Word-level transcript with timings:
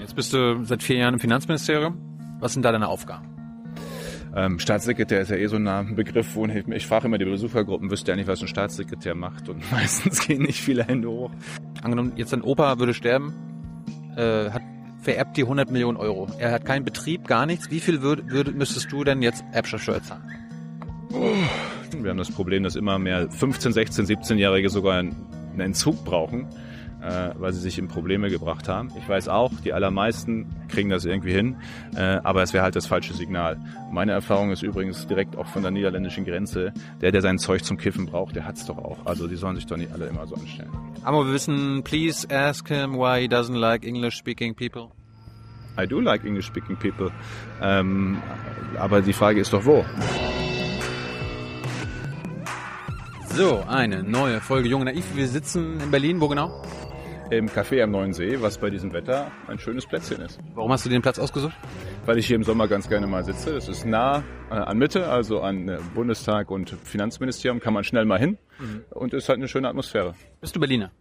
Jetzt 0.00 0.16
bist 0.16 0.32
du 0.32 0.64
seit 0.64 0.82
vier 0.82 0.96
Jahren 0.96 1.14
im 1.14 1.20
Finanzministerium. 1.20 1.98
Was 2.40 2.54
sind 2.54 2.64
da 2.64 2.72
deine 2.72 2.88
Aufgaben? 2.88 3.28
Ähm, 4.34 4.58
Staatssekretär 4.58 5.20
ist 5.20 5.30
ja 5.30 5.36
eh 5.36 5.46
so 5.46 5.56
ein 5.56 5.94
Begriff, 5.94 6.34
wo 6.34 6.46
ich, 6.46 6.66
ich 6.66 6.86
frage 6.86 7.06
immer 7.06 7.18
die 7.18 7.26
Besuchergruppen, 7.26 7.90
wüsste 7.90 8.12
ja 8.12 8.16
nicht, 8.16 8.26
was 8.26 8.40
ein 8.40 8.48
Staatssekretär 8.48 9.14
macht 9.14 9.48
und 9.50 9.70
meistens 9.72 10.26
gehen 10.26 10.42
nicht 10.42 10.60
viele 10.60 10.84
Hände 10.84 11.08
hoch. 11.08 11.30
Angenommen, 11.82 12.12
jetzt 12.16 12.32
dein 12.32 12.40
Opa 12.40 12.78
würde 12.78 12.94
sterben, 12.94 13.34
äh, 14.16 14.50
hat 14.50 14.62
vererbt 15.02 15.36
dir 15.36 15.44
100 15.44 15.70
Millionen 15.70 15.98
Euro. 15.98 16.28
Er 16.38 16.52
hat 16.52 16.64
keinen 16.64 16.84
Betrieb, 16.84 17.26
gar 17.26 17.44
nichts. 17.44 17.70
Wie 17.70 17.80
viel 17.80 18.02
würd, 18.02 18.30
würd, 18.30 18.54
müsstest 18.54 18.90
du 18.92 19.02
denn 19.02 19.20
jetzt 19.20 19.44
Erbschaftssteuer 19.52 20.02
zahlen? 20.02 20.22
Wir 21.90 22.10
haben 22.10 22.18
das 22.18 22.30
Problem, 22.30 22.62
dass 22.62 22.76
immer 22.76 22.98
mehr 23.00 23.28
15, 23.28 23.72
16, 23.72 24.06
17-Jährige 24.06 24.70
sogar 24.70 25.00
einen 25.00 25.60
Entzug 25.60 26.04
brauchen 26.04 26.46
äh, 27.02 27.30
weil 27.36 27.52
sie 27.52 27.60
sich 27.60 27.78
in 27.78 27.88
Probleme 27.88 28.30
gebracht 28.30 28.68
haben. 28.68 28.90
Ich 28.96 29.08
weiß 29.08 29.28
auch, 29.28 29.52
die 29.64 29.72
allermeisten 29.72 30.46
kriegen 30.68 30.90
das 30.90 31.04
irgendwie 31.04 31.32
hin, 31.32 31.56
äh, 31.96 32.20
aber 32.22 32.42
es 32.42 32.52
wäre 32.52 32.64
halt 32.64 32.76
das 32.76 32.86
falsche 32.86 33.14
Signal. 33.14 33.58
Meine 33.90 34.12
Erfahrung 34.12 34.50
ist 34.50 34.62
übrigens 34.62 35.06
direkt 35.06 35.36
auch 35.36 35.46
von 35.46 35.62
der 35.62 35.70
niederländischen 35.70 36.24
Grenze, 36.24 36.72
der, 37.00 37.12
der 37.12 37.20
sein 37.20 37.38
Zeug 37.38 37.64
zum 37.64 37.76
Kiffen 37.76 38.06
braucht, 38.06 38.36
der 38.36 38.46
hat's 38.46 38.66
doch 38.66 38.78
auch. 38.78 38.98
Also 39.04 39.26
die 39.26 39.36
sollen 39.36 39.56
sich 39.56 39.66
doch 39.66 39.76
nicht 39.76 39.92
alle 39.92 40.06
immer 40.06 40.26
so 40.26 40.34
anstellen. 40.34 40.70
Aber 41.04 41.26
wir 41.26 41.32
wissen, 41.32 41.82
please 41.82 42.28
ask 42.30 42.68
him 42.68 42.94
why 42.94 43.20
he 43.20 43.26
doesn't 43.26 43.58
like 43.58 43.84
English 43.84 44.16
speaking 44.16 44.54
people. 44.54 44.90
I 45.78 45.86
do 45.86 46.00
like 46.00 46.24
English 46.24 46.46
speaking 46.46 46.76
people. 46.76 47.10
Ähm, 47.62 48.18
aber 48.78 49.00
die 49.00 49.12
Frage 49.12 49.40
ist 49.40 49.52
doch 49.52 49.64
wo. 49.64 49.84
So, 53.34 53.64
eine 53.66 54.02
neue 54.02 54.40
Folge 54.42 54.68
Junge 54.68 54.84
Naiv. 54.84 55.16
Wir 55.16 55.26
sitzen 55.26 55.80
in 55.80 55.90
Berlin, 55.90 56.20
wo 56.20 56.28
genau? 56.28 56.62
Im 57.38 57.48
Café 57.48 57.82
am 57.82 57.90
Neuen 57.90 58.12
See, 58.12 58.40
was 58.42 58.58
bei 58.58 58.68
diesem 58.68 58.92
Wetter 58.92 59.30
ein 59.46 59.58
schönes 59.58 59.86
Plätzchen 59.86 60.20
ist. 60.20 60.38
Warum 60.54 60.70
hast 60.70 60.84
du 60.84 60.90
den 60.90 61.00
Platz 61.00 61.18
ausgesucht? 61.18 61.54
Weil 62.04 62.18
ich 62.18 62.26
hier 62.26 62.36
im 62.36 62.44
Sommer 62.44 62.68
ganz 62.68 62.88
gerne 62.90 63.06
mal 63.06 63.24
sitze. 63.24 63.56
Es 63.56 63.68
ist 63.68 63.86
nah 63.86 64.22
äh, 64.50 64.54
an 64.54 64.76
Mitte, 64.76 65.08
also 65.08 65.40
an 65.40 65.68
äh, 65.68 65.78
Bundestag 65.94 66.50
und 66.50 66.76
Finanzministerium, 66.84 67.60
kann 67.60 67.72
man 67.72 67.84
schnell 67.84 68.04
mal 68.04 68.18
hin 68.18 68.36
mhm. 68.58 68.84
und 68.90 69.14
ist 69.14 69.30
halt 69.30 69.38
eine 69.38 69.48
schöne 69.48 69.68
Atmosphäre. 69.68 70.14
Bist 70.42 70.54
du 70.54 70.60
Berliner? 70.60 70.92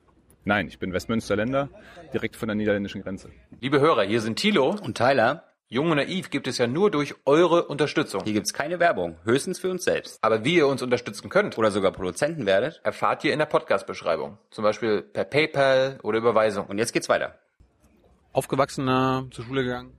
Nein, 0.46 0.68
ich 0.68 0.80
bin 0.80 0.94
Westmünsterländer, 0.94 1.70
direkt 2.14 2.38
von 2.38 2.48
der 2.48 2.56
niederländischen 2.56 3.04
Grenze. 3.04 3.30
Liebe 3.59 3.82
Hörer, 3.82 4.04
hier 4.04 4.22
sind 4.22 4.38
Thilo 4.38 4.76
und 4.82 4.98
Tyler. 4.98 5.51
Jung 5.74 5.90
und 5.90 5.96
Naiv 5.96 6.30
gibt 6.30 6.48
es 6.48 6.58
ja 6.58 6.68
nur 6.68 6.92
durch 6.92 7.16
eure 7.24 7.64
Unterstützung. 7.64 8.26
Hier 8.26 8.34
gibt's 8.34 8.54
keine 8.54 8.82
Werbung, 8.82 9.16
höchstens 9.24 9.58
für 9.58 9.70
uns 9.70 9.86
selbst. 9.86 10.20
Aber 10.22 10.44
wie 10.44 10.56
ihr 10.56 10.68
uns 10.68 10.82
unterstützen 10.82 11.30
könnt 11.30 11.58
oder 11.58 11.72
sogar 11.72 11.94
Produzenten 11.94 12.46
werdet, 12.46 12.82
erfahrt 12.84 13.24
ihr 13.24 13.32
in 13.32 13.40
der 13.40 13.46
Podcast-Beschreibung. 13.46 14.38
Zum 14.50 14.66
Beispiel 14.66 15.02
per 15.02 15.24
PayPal 15.24 15.98
oder 16.04 16.18
Überweisung. 16.18 16.66
Und 16.66 16.78
jetzt 16.78 16.92
geht's 16.92 17.08
weiter. 17.08 17.36
Aufgewachsener, 18.34 19.28
zur 19.32 19.46
Schule 19.46 19.64
gegangen? 19.64 19.94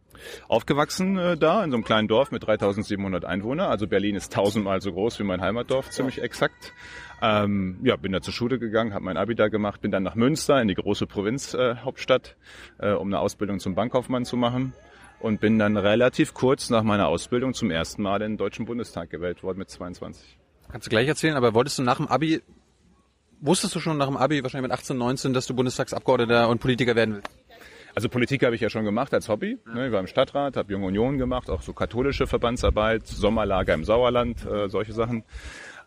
Aufgewachsen 0.46 1.16
äh, 1.16 1.38
da, 1.38 1.64
in 1.64 1.70
so 1.70 1.78
einem 1.78 1.84
kleinen 1.84 2.06
Dorf 2.06 2.32
mit 2.32 2.46
3700 2.46 3.24
Einwohnern. 3.24 3.70
Also 3.70 3.86
Berlin 3.86 4.14
ist 4.14 4.30
tausendmal 4.34 4.82
so 4.82 4.92
groß 4.92 5.20
wie 5.20 5.24
mein 5.24 5.40
Heimatdorf, 5.40 5.88
ziemlich 5.88 6.16
ja. 6.16 6.24
exakt. 6.24 6.74
Ähm, 7.22 7.78
ja, 7.82 7.96
bin 7.96 8.12
da 8.12 8.20
zur 8.20 8.34
Schule 8.34 8.58
gegangen, 8.58 8.92
habe 8.92 9.06
mein 9.06 9.16
Abi 9.16 9.34
da 9.34 9.48
gemacht, 9.48 9.80
bin 9.80 9.90
dann 9.90 10.02
nach 10.02 10.16
Münster 10.16 10.60
in 10.60 10.68
die 10.68 10.74
große 10.74 11.06
Provinzhauptstadt, 11.06 12.36
äh, 12.78 12.90
äh, 12.90 12.94
um 12.94 13.06
eine 13.08 13.20
Ausbildung 13.20 13.58
zum 13.58 13.74
Bankkaufmann 13.74 14.26
zu 14.26 14.36
machen 14.36 14.74
und 15.22 15.40
bin 15.40 15.58
dann 15.58 15.76
relativ 15.76 16.34
kurz 16.34 16.68
nach 16.68 16.82
meiner 16.82 17.06
Ausbildung 17.06 17.54
zum 17.54 17.70
ersten 17.70 18.02
Mal 18.02 18.22
in 18.22 18.32
den 18.32 18.36
Deutschen 18.38 18.66
Bundestag 18.66 19.08
gewählt 19.08 19.42
worden 19.44 19.58
mit 19.58 19.70
22. 19.70 20.36
Kannst 20.70 20.86
du 20.86 20.90
gleich 20.90 21.06
erzählen, 21.06 21.36
aber 21.36 21.54
wolltest 21.54 21.78
du 21.78 21.82
nach 21.82 21.98
dem 21.98 22.08
Abi, 22.08 22.42
wusstest 23.40 23.74
du 23.74 23.80
schon 23.80 23.98
nach 23.98 24.08
dem 24.08 24.16
Abi, 24.16 24.42
wahrscheinlich 24.42 24.68
mit 24.68 24.76
18, 24.76 24.98
19, 24.98 25.32
dass 25.32 25.46
du 25.46 25.54
Bundestagsabgeordneter 25.54 26.48
und 26.48 26.60
Politiker 26.60 26.96
werden 26.96 27.14
willst? 27.14 27.30
Also 27.94 28.08
Politik 28.08 28.42
habe 28.44 28.54
ich 28.56 28.62
ja 28.62 28.70
schon 28.70 28.84
gemacht 28.84 29.14
als 29.14 29.28
Hobby. 29.28 29.58
Ne, 29.72 29.86
ich 29.86 29.92
war 29.92 30.00
im 30.00 30.06
Stadtrat, 30.06 30.56
habe 30.56 30.72
Junge 30.72 30.86
Union 30.86 31.18
gemacht, 31.18 31.50
auch 31.50 31.62
so 31.62 31.72
katholische 31.72 32.26
Verbandsarbeit, 32.26 33.06
Sommerlager 33.06 33.74
im 33.74 33.84
Sauerland, 33.84 34.44
äh, 34.46 34.68
solche 34.68 34.92
Sachen. 34.92 35.24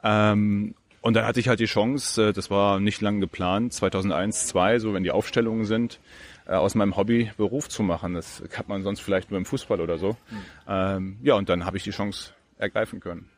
Ähm, 0.04 0.76
und 1.02 1.14
dann 1.16 1.26
hatte 1.26 1.40
ich 1.40 1.50
halt 1.50 1.60
die 1.60 1.66
Chance, 1.66 2.30
äh, 2.30 2.34
das 2.34 2.50
war 2.50 2.80
nicht 2.80 3.02
lang 3.02 3.20
geplant, 3.20 3.74
2001, 3.74 4.48
2002, 4.48 4.80
so 4.80 4.94
wenn 4.94 5.04
die 5.04 5.12
Aufstellungen 5.12 5.66
sind, 5.66 6.00
aus 6.48 6.76
meinem 6.76 6.96
Hobby 6.96 7.32
Beruf 7.38 7.70
zu 7.70 7.84
machen. 7.84 8.14
Das 8.14 8.44
hat 8.56 8.68
man 8.68 8.84
sonst 8.84 9.02
vielleicht 9.02 9.32
nur 9.32 9.38
im 9.38 9.46
Fußball 9.46 9.82
oder 9.82 9.98
so. 9.98 10.12
Mhm. 10.12 10.38
Ähm, 10.68 11.18
ja, 11.24 11.36
und 11.36 11.50
dann 11.50 11.66
habe 11.66 11.78
ich 11.78 11.84
die 11.84 11.92
Chance 11.92 12.34
ergreifen 12.58 13.00
können. 13.00 13.30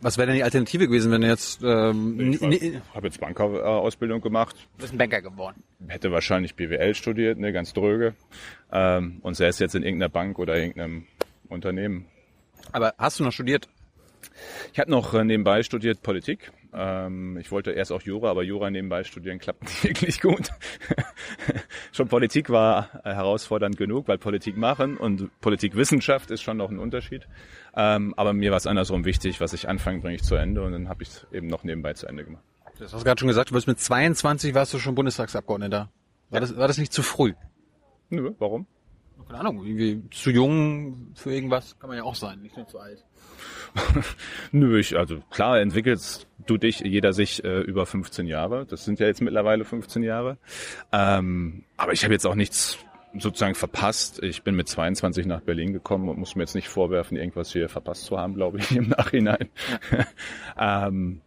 Was 0.00 0.18
wäre 0.18 0.26
denn 0.26 0.36
die 0.36 0.42
Alternative 0.44 0.86
gewesen, 0.86 1.10
wenn 1.10 1.22
du 1.22 1.28
jetzt... 1.28 1.62
Ähm, 1.62 2.32
ich 2.50 2.74
habe 2.94 3.06
jetzt 3.06 3.18
Bankerausbildung 3.18 4.20
gemacht. 4.20 4.54
Du 4.76 4.82
bist 4.82 4.92
ein 4.92 4.98
Banker 4.98 5.22
geworden. 5.22 5.62
Hätte 5.88 6.12
wahrscheinlich 6.12 6.54
BWL 6.54 6.94
studiert, 6.94 7.38
ne, 7.38 7.52
ganz 7.52 7.72
dröge. 7.72 8.14
Ähm, 8.70 9.20
und 9.22 9.34
säß 9.34 9.58
jetzt 9.58 9.74
in 9.74 9.82
irgendeiner 9.82 10.10
Bank 10.10 10.38
oder 10.38 10.56
irgendeinem 10.56 11.06
Unternehmen. 11.48 12.06
Aber 12.72 12.94
hast 12.98 13.20
du 13.20 13.24
noch 13.24 13.32
studiert? 13.32 13.68
Ich 14.72 14.78
habe 14.78 14.90
noch 14.90 15.14
äh, 15.14 15.24
nebenbei 15.24 15.62
studiert 15.62 16.02
Politik. 16.02 16.52
Ähm, 16.76 17.38
ich 17.38 17.50
wollte 17.50 17.72
erst 17.72 17.90
auch 17.90 18.02
Jura, 18.02 18.30
aber 18.30 18.42
Jura 18.42 18.70
nebenbei 18.70 19.02
studieren 19.02 19.38
klappt 19.38 19.62
nicht 19.62 19.84
wirklich 19.84 20.20
gut. 20.20 20.50
schon 21.92 22.08
Politik 22.08 22.50
war 22.50 23.00
äh, 23.04 23.14
herausfordernd 23.14 23.78
genug, 23.78 24.08
weil 24.08 24.18
Politik 24.18 24.58
machen 24.58 24.98
und 24.98 25.30
Politikwissenschaft 25.40 26.30
ist 26.30 26.42
schon 26.42 26.58
noch 26.58 26.70
ein 26.70 26.78
Unterschied. 26.78 27.26
Ähm, 27.74 28.12
aber 28.16 28.34
mir 28.34 28.50
war 28.50 28.58
es 28.58 28.66
andersrum 28.66 29.06
wichtig, 29.06 29.40
was 29.40 29.54
ich 29.54 29.68
anfange, 29.68 30.00
bringe 30.00 30.16
ich 30.16 30.22
zu 30.22 30.34
Ende 30.34 30.62
und 30.62 30.72
dann 30.72 30.88
habe 30.88 31.02
ich 31.02 31.08
es 31.08 31.26
eben 31.32 31.46
noch 31.46 31.64
nebenbei 31.64 31.94
zu 31.94 32.06
Ende 32.06 32.24
gemacht. 32.24 32.44
Das 32.78 32.92
hast 32.92 33.00
du 33.00 33.04
gerade 33.04 33.18
schon 33.18 33.28
gesagt, 33.28 33.50
du 33.50 33.54
bist 33.54 33.66
mit 33.66 33.80
22 33.80 34.54
warst 34.54 34.74
du 34.74 34.78
schon 34.78 34.94
Bundestagsabgeordneter. 34.94 35.88
War, 36.28 36.40
ja. 36.40 36.40
das, 36.40 36.56
war 36.56 36.68
das 36.68 36.76
nicht 36.76 36.92
zu 36.92 37.02
früh? 37.02 37.32
Nö, 38.10 38.32
warum? 38.38 38.66
Keine 39.28 39.40
Ahnung, 39.40 39.64
irgendwie 39.64 40.08
zu 40.10 40.30
jung 40.30 41.12
für 41.14 41.32
irgendwas 41.32 41.78
kann 41.78 41.88
man 41.88 41.96
ja 41.96 42.04
auch 42.04 42.14
sein, 42.14 42.42
nicht 42.42 42.56
nur 42.56 42.66
zu 42.68 42.78
alt. 42.78 43.04
Nö, 44.52 44.78
ich, 44.78 44.96
also 44.96 45.20
klar 45.30 45.60
entwickelst 45.60 46.26
du 46.46 46.56
dich, 46.56 46.80
jeder 46.80 47.12
sich 47.12 47.44
äh, 47.44 47.60
über 47.60 47.86
15 47.86 48.26
Jahre. 48.26 48.66
Das 48.66 48.84
sind 48.84 49.00
ja 49.00 49.06
jetzt 49.06 49.20
mittlerweile 49.20 49.64
15 49.64 50.02
Jahre. 50.02 50.38
Ähm, 50.92 51.64
aber 51.76 51.92
ich 51.92 52.04
habe 52.04 52.14
jetzt 52.14 52.26
auch 52.26 52.34
nichts 52.34 52.78
sozusagen 53.18 53.54
verpasst. 53.54 54.22
Ich 54.22 54.42
bin 54.42 54.54
mit 54.56 54.68
22 54.68 55.26
nach 55.26 55.40
Berlin 55.40 55.72
gekommen 55.72 56.08
und 56.08 56.18
muss 56.18 56.36
mir 56.36 56.42
jetzt 56.42 56.54
nicht 56.54 56.68
vorwerfen, 56.68 57.16
irgendwas 57.16 57.52
hier 57.52 57.68
verpasst 57.68 58.04
zu 58.04 58.18
haben, 58.18 58.34
glaube 58.34 58.58
ich, 58.58 58.70
im 58.76 58.88
Nachhinein. 58.88 59.48
ähm, 60.58 61.20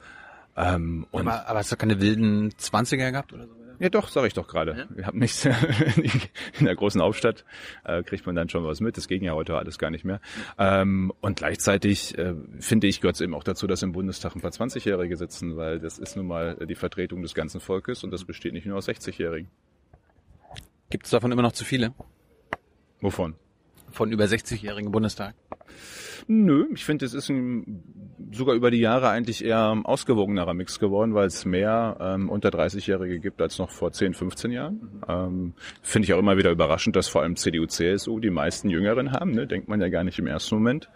ähm, 0.56 1.08
und 1.12 1.28
aber, 1.28 1.48
aber 1.48 1.60
hast 1.60 1.72
du 1.72 1.78
keine 1.78 2.02
wilden 2.02 2.52
20er 2.52 3.12
gehabt 3.12 3.34
oder 3.34 3.48
so? 3.48 3.59
Ja, 3.80 3.90
doch, 3.90 4.10
sage 4.10 4.28
ich 4.28 4.34
doch 4.34 4.48
gerade. 4.48 4.78
Ja? 4.78 4.86
Wir 4.90 5.06
haben 5.08 5.20
nichts 5.20 5.46
in 6.60 6.66
der 6.66 6.76
großen 6.76 7.02
Hauptstadt 7.02 7.46
äh, 7.86 8.04
kriegt 8.04 8.26
man 8.26 8.36
dann 8.36 8.50
schon 8.50 8.66
was 8.66 8.82
mit. 8.82 8.98
Das 8.98 9.08
ging 9.08 9.24
ja 9.24 9.34
heute 9.34 9.56
alles 9.56 9.78
gar 9.80 9.90
nicht 9.90 10.04
mehr. 10.04 10.20
Ähm, 10.58 11.14
und 11.22 11.38
gleichzeitig 11.38 12.18
äh, 12.18 12.36
finde 12.60 12.88
ich 12.88 13.00
gehört 13.00 13.16
es 13.16 13.22
eben 13.22 13.34
auch 13.34 13.44
dazu, 13.44 13.68
dass 13.68 13.82
im 13.82 13.94
Bundestag 13.94 14.36
ein 14.36 14.42
paar 14.42 14.52
20-Jährige 14.52 15.16
sitzen, 15.16 15.56
weil 15.56 15.80
das 15.80 15.98
ist 15.98 16.18
nun 16.18 16.28
mal 16.28 16.58
die 16.68 16.76
Vertretung 16.76 17.22
des 17.22 17.34
ganzen 17.34 17.62
Volkes 17.62 18.04
und 18.04 18.12
das 18.12 18.26
besteht 18.26 18.54
nicht 18.54 18.66
nur 18.66 18.78
aus 18.78 18.90
60-Jährigen. 18.90 19.50
Gibt 20.90 21.06
es 21.06 21.12
davon 21.12 21.32
immer 21.32 21.44
noch 21.44 21.54
zu 21.54 21.64
viele? 21.64 21.94
Wovon? 23.00 23.36
Von 23.92 24.12
über 24.12 24.26
60-Jährigen 24.26 24.88
im 24.88 24.92
Bundestag. 24.92 25.36
Nö, 26.28 26.68
ich 26.74 26.86
finde, 26.86 27.06
es 27.06 27.14
ist 27.14 27.30
ein, 27.30 27.84
sogar 28.32 28.54
über 28.54 28.70
die 28.70 28.80
Jahre 28.80 29.10
eigentlich 29.10 29.44
eher 29.44 29.82
ausgewogenerer 29.84 30.54
Mix 30.54 30.80
geworden, 30.80 31.16
weil 31.16 31.28
es 31.28 31.46
mehr 31.46 31.98
ähm, 32.00 32.30
unter 32.30 32.50
30-Jährige 32.50 33.20
gibt 33.20 33.42
als 33.42 33.58
noch 33.58 33.72
vor 33.72 33.92
10, 33.92 34.14
15 34.14 34.52
Jahren. 34.52 34.74
Mhm. 34.76 35.02
Ähm, 35.08 35.54
finde 35.82 36.06
ich 36.06 36.14
auch 36.14 36.20
immer 36.20 36.38
wieder 36.38 36.52
überraschend, 36.52 36.96
dass 36.96 37.08
vor 37.08 37.24
allem 37.24 37.36
CDU, 37.36 37.66
CSU 37.66 38.20
die 38.20 38.30
meisten 38.30 38.70
Jüngeren 38.70 39.12
haben. 39.12 39.32
Ne? 39.32 39.48
Denkt 39.48 39.68
man 39.68 39.82
ja 39.82 39.90
gar 39.90 40.04
nicht 40.04 40.20
im 40.20 40.28
ersten 40.28 40.56
Moment. 40.56 40.90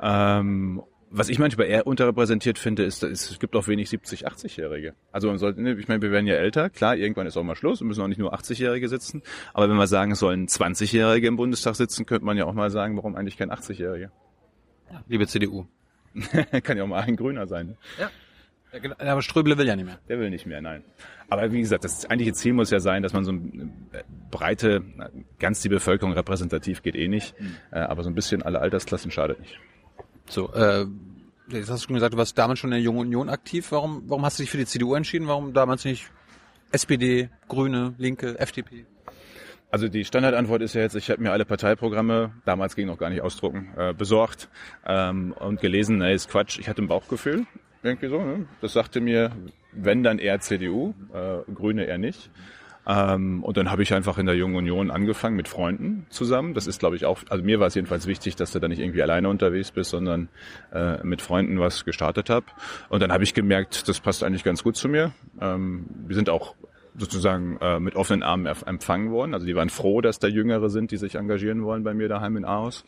Ähm, 0.00 0.82
was 1.16 1.30
ich 1.30 1.38
manchmal 1.38 1.66
eher 1.66 1.86
unterrepräsentiert 1.86 2.58
finde, 2.58 2.84
ist, 2.84 3.02
es 3.02 3.38
gibt 3.38 3.56
auch 3.56 3.68
wenig 3.68 3.88
70, 3.88 4.26
80-Jährige. 4.28 4.94
Also 5.12 5.28
man 5.28 5.38
sollte, 5.38 5.62
ne, 5.62 5.72
ich 5.74 5.88
meine, 5.88 6.02
wir 6.02 6.10
werden 6.10 6.26
ja 6.26 6.34
älter, 6.34 6.68
klar, 6.68 6.96
irgendwann 6.96 7.26
ist 7.26 7.36
auch 7.36 7.42
mal 7.42 7.56
Schluss, 7.56 7.80
wir 7.80 7.86
müssen 7.86 8.02
auch 8.02 8.08
nicht 8.08 8.18
nur 8.18 8.34
80-Jährige 8.34 8.88
sitzen. 8.88 9.22
Aber 9.54 9.68
wenn 9.68 9.76
wir 9.76 9.86
sagen, 9.86 10.12
es 10.12 10.18
sollen 10.18 10.46
20-Jährige 10.46 11.26
im 11.26 11.36
Bundestag 11.36 11.74
sitzen, 11.74 12.04
könnte 12.04 12.26
man 12.26 12.36
ja 12.36 12.44
auch 12.44 12.52
mal 12.52 12.70
sagen, 12.70 12.96
warum 12.96 13.16
eigentlich 13.16 13.38
kein 13.38 13.50
80-Jähriger? 13.50 14.10
Ja, 14.90 15.04
liebe 15.08 15.26
CDU. 15.26 15.66
Kann 16.62 16.76
ja 16.76 16.84
auch 16.84 16.88
mal 16.88 17.02
ein 17.02 17.16
Grüner 17.16 17.46
sein. 17.46 17.76
Ja. 17.98 18.10
Aber 18.98 19.22
Ströbele 19.22 19.56
will 19.56 19.66
ja 19.66 19.74
nicht 19.74 19.86
mehr. 19.86 19.98
Der 20.08 20.18
will 20.18 20.28
nicht 20.28 20.44
mehr, 20.44 20.60
nein. 20.60 20.84
Aber 21.30 21.50
wie 21.50 21.60
gesagt, 21.60 21.84
das 21.84 22.04
eigentliche 22.04 22.34
Ziel 22.34 22.52
muss 22.52 22.70
ja 22.70 22.78
sein, 22.78 23.02
dass 23.02 23.14
man 23.14 23.24
so 23.24 23.30
eine 23.30 23.70
breite, 24.30 24.82
ganz 25.38 25.62
die 25.62 25.70
Bevölkerung 25.70 26.12
repräsentativ 26.12 26.82
geht 26.82 26.94
eh 26.94 27.08
nicht, 27.08 27.40
mhm. 27.40 27.56
aber 27.70 28.02
so 28.02 28.10
ein 28.10 28.14
bisschen 28.14 28.42
alle 28.42 28.60
Altersklassen 28.60 29.10
schadet 29.10 29.40
nicht. 29.40 29.58
So, 30.28 30.52
äh, 30.52 30.86
jetzt 31.48 31.70
hast 31.70 31.84
du 31.84 31.86
schon 31.86 31.94
gesagt, 31.94 32.14
du 32.14 32.18
warst 32.18 32.36
damals 32.36 32.58
schon 32.58 32.68
in 32.68 32.76
der 32.76 32.82
Jungen 32.82 33.00
Union 33.00 33.28
aktiv. 33.28 33.70
Warum, 33.70 34.02
warum 34.06 34.24
hast 34.24 34.38
du 34.38 34.42
dich 34.42 34.50
für 34.50 34.58
die 34.58 34.66
CDU 34.66 34.94
entschieden? 34.94 35.28
Warum 35.28 35.52
damals 35.52 35.84
nicht 35.84 36.10
SPD, 36.72 37.30
Grüne, 37.48 37.94
Linke, 37.98 38.38
FDP? 38.38 38.86
Also 39.70 39.88
die 39.88 40.04
Standardantwort 40.04 40.62
ist 40.62 40.74
ja 40.74 40.82
jetzt, 40.82 40.94
ich 40.94 41.10
habe 41.10 41.22
mir 41.22 41.32
alle 41.32 41.44
Parteiprogramme, 41.44 42.32
damals 42.44 42.76
ging 42.76 42.86
noch 42.86 42.98
gar 42.98 43.10
nicht 43.10 43.20
ausdrucken, 43.20 43.72
äh, 43.76 43.92
besorgt 43.92 44.48
ähm, 44.86 45.32
und 45.32 45.60
gelesen, 45.60 45.98
nee, 45.98 46.14
ist 46.14 46.30
Quatsch. 46.30 46.58
Ich 46.58 46.68
hatte 46.68 46.82
ein 46.82 46.88
Bauchgefühl, 46.88 47.46
irgendwie 47.82 48.08
so. 48.08 48.22
Ne? 48.22 48.46
Das 48.60 48.72
sagte 48.72 49.00
mir, 49.00 49.32
wenn 49.72 50.02
dann 50.02 50.18
eher 50.18 50.40
CDU, 50.40 50.94
äh, 51.12 51.50
Grüne 51.52 51.84
eher 51.84 51.98
nicht. 51.98 52.30
Ähm, 52.86 53.42
und 53.42 53.56
dann 53.56 53.70
habe 53.70 53.82
ich 53.82 53.92
einfach 53.92 54.18
in 54.18 54.26
der 54.26 54.36
Jungen 54.36 54.56
Union 54.56 54.90
angefangen 54.90 55.36
mit 55.36 55.48
Freunden 55.48 56.06
zusammen. 56.10 56.54
Das 56.54 56.66
ist, 56.66 56.78
glaube 56.78 56.96
ich, 56.96 57.04
auch, 57.04 57.20
also 57.28 57.44
mir 57.44 57.58
war 57.58 57.66
es 57.66 57.74
jedenfalls 57.74 58.06
wichtig, 58.06 58.36
dass 58.36 58.52
du 58.52 58.60
da 58.60 58.68
nicht 58.68 58.78
irgendwie 58.78 59.02
alleine 59.02 59.28
unterwegs 59.28 59.72
bist, 59.72 59.90
sondern 59.90 60.28
äh, 60.72 61.04
mit 61.04 61.20
Freunden 61.20 61.58
was 61.58 61.84
gestartet 61.84 62.30
habe. 62.30 62.46
Und 62.88 63.02
dann 63.02 63.12
habe 63.12 63.24
ich 63.24 63.34
gemerkt, 63.34 63.88
das 63.88 64.00
passt 64.00 64.22
eigentlich 64.22 64.44
ganz 64.44 64.62
gut 64.62 64.76
zu 64.76 64.88
mir. 64.88 65.12
Ähm, 65.40 65.86
wir 66.06 66.14
sind 66.14 66.30
auch 66.30 66.54
sozusagen 66.98 67.58
äh, 67.60 67.80
mit 67.80 67.96
offenen 67.96 68.22
Armen 68.22 68.46
empfangen 68.46 69.10
worden. 69.10 69.34
Also 69.34 69.46
die 69.46 69.54
waren 69.54 69.70
froh, 69.70 70.00
dass 70.00 70.18
da 70.18 70.28
Jüngere 70.28 70.70
sind, 70.70 70.90
die 70.90 70.96
sich 70.96 71.14
engagieren 71.16 71.64
wollen 71.64 71.84
bei 71.84 71.94
mir 71.94 72.08
daheim 72.08 72.36
in 72.36 72.44
Aarhus. 72.44 72.84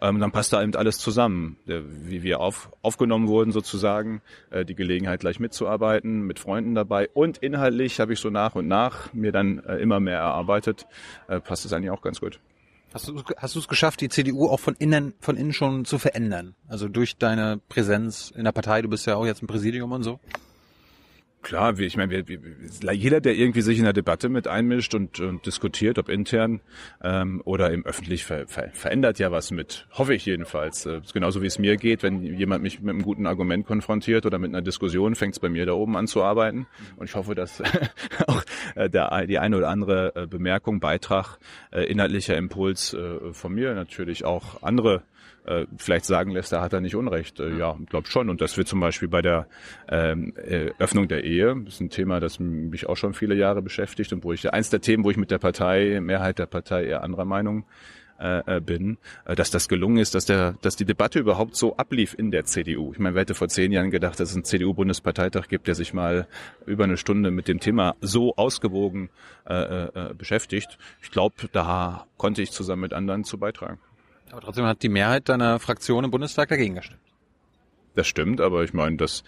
Ähm, 0.00 0.18
dann 0.18 0.32
passt 0.32 0.52
da 0.52 0.62
eben 0.62 0.74
alles 0.74 0.98
zusammen, 0.98 1.56
äh, 1.66 1.80
wie 1.84 2.22
wir 2.22 2.40
auf, 2.40 2.70
aufgenommen 2.82 3.28
wurden 3.28 3.52
sozusagen, 3.52 4.22
äh, 4.50 4.64
die 4.64 4.74
Gelegenheit 4.74 5.20
gleich 5.20 5.40
mitzuarbeiten, 5.40 6.22
mit 6.22 6.38
Freunden 6.38 6.74
dabei 6.74 7.08
und 7.12 7.38
inhaltlich 7.38 8.00
habe 8.00 8.12
ich 8.12 8.20
so 8.20 8.30
nach 8.30 8.54
und 8.54 8.68
nach 8.68 9.12
mir 9.12 9.32
dann 9.32 9.58
äh, 9.64 9.76
immer 9.76 10.00
mehr 10.00 10.18
erarbeitet. 10.18 10.86
Äh, 11.28 11.40
passt 11.40 11.64
es 11.64 11.72
eigentlich 11.72 11.90
auch 11.90 12.02
ganz 12.02 12.20
gut. 12.20 12.40
Hast 12.92 13.06
du, 13.06 13.22
hast 13.36 13.54
es 13.54 13.68
geschafft, 13.68 14.00
die 14.00 14.08
CDU 14.08 14.48
auch 14.48 14.58
von 14.58 14.74
innen, 14.74 15.14
von 15.20 15.36
innen 15.36 15.52
schon 15.52 15.84
zu 15.84 15.98
verändern? 15.98 16.56
Also 16.66 16.88
durch 16.88 17.16
deine 17.16 17.60
Präsenz 17.68 18.32
in 18.34 18.44
der 18.44 18.52
Partei, 18.52 18.82
du 18.82 18.88
bist 18.88 19.06
ja 19.06 19.14
auch 19.14 19.26
jetzt 19.26 19.42
im 19.42 19.46
Präsidium 19.46 19.92
und 19.92 20.02
so? 20.02 20.18
Klar, 21.42 21.78
wie, 21.78 21.86
ich 21.86 21.96
meine, 21.96 22.22
jeder, 22.92 23.20
der 23.22 23.34
irgendwie 23.34 23.62
sich 23.62 23.78
in 23.78 23.84
der 23.84 23.94
Debatte 23.94 24.28
mit 24.28 24.46
einmischt 24.46 24.94
und, 24.94 25.20
und 25.20 25.46
diskutiert, 25.46 25.98
ob 25.98 26.10
intern 26.10 26.60
ähm, 27.02 27.40
oder 27.46 27.70
im 27.70 27.86
öffentlich, 27.86 28.24
ver, 28.24 28.46
ver, 28.46 28.68
verändert 28.74 29.18
ja 29.18 29.32
was 29.32 29.50
mit. 29.50 29.86
Hoffe 29.92 30.14
ich 30.14 30.26
jedenfalls. 30.26 30.84
Äh, 30.84 31.00
genauso 31.14 31.40
wie 31.40 31.46
es 31.46 31.58
mir 31.58 31.78
geht, 31.78 32.02
wenn 32.02 32.22
jemand 32.22 32.62
mich 32.62 32.80
mit 32.80 32.90
einem 32.90 33.02
guten 33.02 33.26
Argument 33.26 33.66
konfrontiert 33.66 34.26
oder 34.26 34.38
mit 34.38 34.50
einer 34.50 34.60
Diskussion, 34.60 35.14
fängt 35.14 35.34
es 35.34 35.40
bei 35.40 35.48
mir 35.48 35.64
da 35.64 35.72
oben 35.72 35.96
an 35.96 36.06
zu 36.06 36.22
arbeiten. 36.22 36.66
Und 36.96 37.08
ich 37.08 37.14
hoffe, 37.14 37.34
dass 37.34 37.62
auch 38.26 38.42
äh, 38.74 38.90
der, 38.90 39.26
die 39.26 39.38
eine 39.38 39.56
oder 39.56 39.70
andere 39.70 40.14
äh, 40.14 40.26
Bemerkung, 40.26 40.78
Beitrag, 40.78 41.38
äh, 41.70 41.84
inhaltlicher 41.84 42.36
Impuls 42.36 42.92
äh, 42.92 43.32
von 43.32 43.54
mir 43.54 43.74
natürlich 43.74 44.26
auch 44.26 44.62
andere 44.62 45.02
äh, 45.50 45.66
vielleicht 45.76 46.04
sagen 46.04 46.30
lässt, 46.30 46.52
da 46.52 46.62
hat 46.62 46.72
er 46.72 46.80
nicht 46.80 46.94
Unrecht. 46.94 47.40
Äh, 47.40 47.56
ja, 47.58 47.76
glaube 47.88 48.06
schon. 48.06 48.30
Und 48.30 48.40
das 48.40 48.56
wird 48.56 48.68
zum 48.68 48.78
Beispiel 48.78 49.08
bei 49.08 49.20
der 49.20 49.48
ähm, 49.88 50.32
äh, 50.36 50.70
Öffnung 50.78 51.08
der 51.08 51.24
Ehe, 51.24 51.56
das 51.64 51.74
ist 51.74 51.80
ein 51.80 51.90
Thema, 51.90 52.20
das 52.20 52.38
mich 52.38 52.86
auch 52.88 52.96
schon 52.96 53.14
viele 53.14 53.34
Jahre 53.34 53.60
beschäftigt 53.60 54.12
und 54.12 54.22
wo 54.22 54.32
ich 54.32 54.52
eins 54.52 54.70
der 54.70 54.80
Themen, 54.80 55.04
wo 55.04 55.10
ich 55.10 55.16
mit 55.16 55.30
der 55.30 55.38
Partei, 55.38 55.98
Mehrheit 56.00 56.38
der 56.38 56.46
Partei 56.46 56.84
eher 56.84 57.02
anderer 57.02 57.24
Meinung 57.24 57.64
äh, 58.20 58.58
äh 58.58 58.60
bin, 58.60 58.98
äh, 59.24 59.34
dass 59.34 59.50
das 59.50 59.68
gelungen 59.68 59.96
ist, 59.96 60.14
dass 60.14 60.24
der, 60.24 60.54
dass 60.62 60.76
die 60.76 60.84
Debatte 60.84 61.18
überhaupt 61.18 61.56
so 61.56 61.76
ablief 61.76 62.14
in 62.16 62.30
der 62.30 62.44
CDU. 62.44 62.92
Ich 62.92 63.00
meine, 63.00 63.16
wer 63.16 63.22
hätte 63.22 63.34
vor 63.34 63.48
zehn 63.48 63.72
Jahren 63.72 63.90
gedacht, 63.90 64.20
dass 64.20 64.30
es 64.30 64.36
einen 64.36 64.44
CDU-Bundesparteitag 64.44 65.48
gibt, 65.48 65.66
der 65.66 65.74
sich 65.74 65.92
mal 65.92 66.28
über 66.64 66.84
eine 66.84 66.96
Stunde 66.96 67.32
mit 67.32 67.48
dem 67.48 67.58
Thema 67.58 67.96
so 68.00 68.36
ausgewogen 68.36 69.10
äh, 69.48 69.54
äh, 69.54 70.14
beschäftigt. 70.14 70.78
Ich 71.02 71.10
glaube, 71.10 71.34
da 71.50 72.06
konnte 72.18 72.40
ich 72.40 72.52
zusammen 72.52 72.82
mit 72.82 72.92
anderen 72.92 73.24
zu 73.24 73.38
beitragen. 73.38 73.80
Aber 74.30 74.40
trotzdem 74.40 74.64
hat 74.64 74.82
die 74.82 74.88
Mehrheit 74.88 75.28
deiner 75.28 75.58
Fraktion 75.58 76.04
im 76.04 76.10
Bundestag 76.10 76.48
dagegen 76.48 76.74
gestimmt. 76.76 77.00
Das 77.96 78.06
stimmt, 78.06 78.40
aber 78.40 78.62
ich 78.62 78.72
meine, 78.72 78.96
das, 78.96 79.24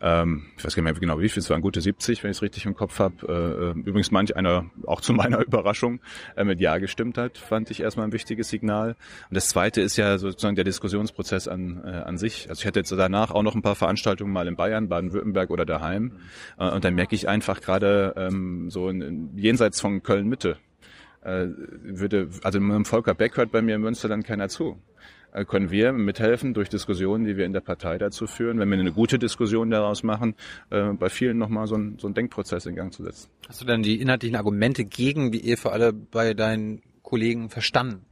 ähm, 0.00 0.46
ich 0.56 0.64
weiß 0.64 0.74
gar 0.74 0.82
nicht 0.82 0.92
mehr 0.92 1.00
genau 1.00 1.20
wie 1.20 1.28
viel, 1.28 1.42
es 1.42 1.50
waren 1.50 1.60
gute 1.60 1.82
70, 1.82 2.22
wenn 2.24 2.30
ich 2.30 2.38
es 2.38 2.42
richtig 2.42 2.64
im 2.64 2.74
Kopf 2.74 2.98
habe. 2.98 3.14
Äh, 3.28 3.78
äh, 3.78 3.86
übrigens 3.86 4.10
manch 4.10 4.34
einer, 4.34 4.64
auch 4.86 5.02
zu 5.02 5.12
meiner 5.14 5.40
Überraschung, 5.40 6.00
äh, 6.34 6.44
mit 6.44 6.58
Ja 6.58 6.78
gestimmt 6.78 7.18
hat, 7.18 7.36
fand 7.36 7.70
ich 7.70 7.80
erstmal 7.80 8.06
ein 8.06 8.12
wichtiges 8.12 8.48
Signal. 8.48 8.96
Und 9.28 9.36
das 9.36 9.50
Zweite 9.50 9.82
ist 9.82 9.98
ja 9.98 10.16
sozusagen 10.16 10.56
der 10.56 10.64
Diskussionsprozess 10.64 11.48
an, 11.48 11.82
äh, 11.84 11.88
an 11.88 12.16
sich. 12.16 12.48
Also 12.48 12.60
ich 12.60 12.66
hatte 12.66 12.80
jetzt 12.80 12.90
danach 12.92 13.30
auch 13.30 13.42
noch 13.42 13.54
ein 13.54 13.62
paar 13.62 13.76
Veranstaltungen 13.76 14.32
mal 14.32 14.48
in 14.48 14.56
Bayern, 14.56 14.88
Baden-Württemberg 14.88 15.50
oder 15.50 15.66
daheim. 15.66 16.12
Äh, 16.58 16.70
und 16.70 16.84
dann 16.84 16.94
merke 16.94 17.14
ich 17.14 17.28
einfach 17.28 17.60
gerade 17.60 18.14
ähm, 18.16 18.70
so 18.70 18.88
in, 18.88 19.02
in, 19.02 19.36
jenseits 19.36 19.82
von 19.82 20.02
Köln-Mitte, 20.02 20.56
äh, 21.22 21.46
würde, 21.82 22.28
also 22.42 22.60
mit 22.60 22.74
dem 22.74 22.84
Volker 22.84 23.14
Beck 23.14 23.36
hört 23.36 23.52
bei 23.52 23.62
mir 23.62 23.76
in 23.76 23.80
Münster 23.80 24.08
dann 24.08 24.22
keiner 24.22 24.48
zu. 24.48 24.78
Äh, 25.32 25.44
können 25.44 25.70
wir 25.70 25.92
mithelfen 25.92 26.54
durch 26.54 26.68
Diskussionen, 26.68 27.24
die 27.24 27.36
wir 27.36 27.44
in 27.44 27.52
der 27.52 27.60
Partei 27.60 27.98
dazu 27.98 28.26
führen, 28.26 28.58
wenn 28.58 28.70
wir 28.70 28.78
eine 28.78 28.92
gute 28.92 29.18
Diskussion 29.18 29.70
daraus 29.70 30.02
machen, 30.02 30.34
äh, 30.70 30.92
bei 30.92 31.10
vielen 31.10 31.38
nochmal 31.38 31.66
so, 31.66 31.76
ein, 31.76 31.98
so 31.98 32.06
einen 32.06 32.14
Denkprozess 32.14 32.66
in 32.66 32.74
Gang 32.74 32.92
zu 32.92 33.02
setzen. 33.02 33.28
Hast 33.48 33.60
du 33.60 33.64
dann 33.64 33.82
die 33.82 34.00
inhaltlichen 34.00 34.36
Argumente 34.36 34.84
gegen 34.84 35.30
die 35.30 35.46
Ehe 35.46 35.56
für 35.56 35.72
alle 35.72 35.92
bei 35.92 36.34
deinen 36.34 36.82
Kollegen 37.02 37.50
verstanden? 37.50 38.04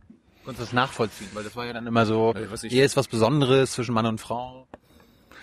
Konntest 0.44 0.60
du 0.60 0.64
das 0.64 0.72
nachvollziehen? 0.74 1.28
Weil 1.32 1.44
das 1.44 1.56
war 1.56 1.66
ja 1.66 1.72
dann 1.72 1.86
immer 1.86 2.06
so, 2.06 2.34
Ehe 2.62 2.84
ist 2.84 2.96
was 2.96 3.08
Besonderes 3.08 3.72
zwischen 3.72 3.94
Mann 3.94 4.06
und 4.06 4.20
Frau. 4.20 4.68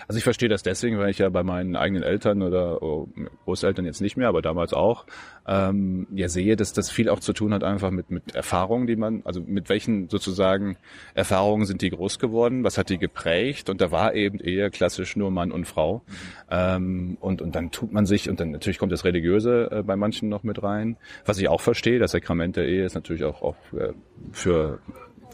Also 0.08 0.18
ich 0.18 0.24
verstehe 0.24 0.48
das 0.48 0.62
deswegen, 0.62 0.98
weil 0.98 1.10
ich 1.10 1.18
ja 1.18 1.28
bei 1.28 1.42
meinen 1.42 1.76
eigenen 1.76 2.02
Eltern 2.02 2.42
oder 2.42 2.82
oh, 2.82 3.08
Großeltern 3.44 3.84
jetzt 3.84 4.00
nicht 4.00 4.16
mehr, 4.16 4.28
aber 4.28 4.42
damals 4.42 4.72
auch, 4.72 5.06
ähm, 5.46 6.06
ja 6.14 6.28
sehe, 6.28 6.56
dass 6.56 6.72
das 6.72 6.90
viel 6.90 7.08
auch 7.08 7.20
zu 7.20 7.32
tun 7.32 7.52
hat 7.52 7.64
einfach 7.64 7.90
mit, 7.90 8.10
mit 8.10 8.34
Erfahrungen, 8.34 8.86
die 8.86 8.96
man, 8.96 9.22
also 9.24 9.40
mit 9.40 9.68
welchen 9.68 10.08
sozusagen 10.08 10.76
Erfahrungen 11.14 11.66
sind 11.66 11.82
die 11.82 11.90
groß 11.90 12.18
geworden, 12.18 12.64
was 12.64 12.78
hat 12.78 12.88
die 12.88 12.98
geprägt 12.98 13.68
und 13.70 13.80
da 13.80 13.90
war 13.90 14.14
eben 14.14 14.38
eher 14.40 14.70
klassisch 14.70 15.16
nur 15.16 15.30
Mann 15.30 15.52
und 15.52 15.66
Frau. 15.66 16.02
Ähm, 16.50 17.16
und, 17.20 17.42
und 17.42 17.54
dann 17.54 17.70
tut 17.70 17.92
man 17.92 18.06
sich, 18.06 18.28
und 18.28 18.40
dann 18.40 18.50
natürlich 18.50 18.78
kommt 18.78 18.92
das 18.92 19.04
Religiöse 19.04 19.70
äh, 19.70 19.82
bei 19.82 19.96
manchen 19.96 20.28
noch 20.28 20.42
mit 20.42 20.62
rein, 20.62 20.96
was 21.24 21.38
ich 21.38 21.48
auch 21.48 21.60
verstehe, 21.60 21.98
das 21.98 22.12
Sakrament 22.12 22.56
der 22.56 22.66
Ehe 22.66 22.84
ist 22.84 22.94
natürlich 22.94 23.24
auch, 23.24 23.42
auch 23.42 23.56
äh, 23.72 23.92
für 24.32 24.78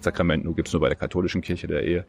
Sakrament 0.01 0.45
nur 0.45 0.55
gibt's 0.55 0.73
nur 0.73 0.81
bei 0.81 0.89
der 0.89 0.97
katholischen 0.97 1.41
Kirche 1.41 1.67
der 1.67 1.83
Ehe, 1.85 2.05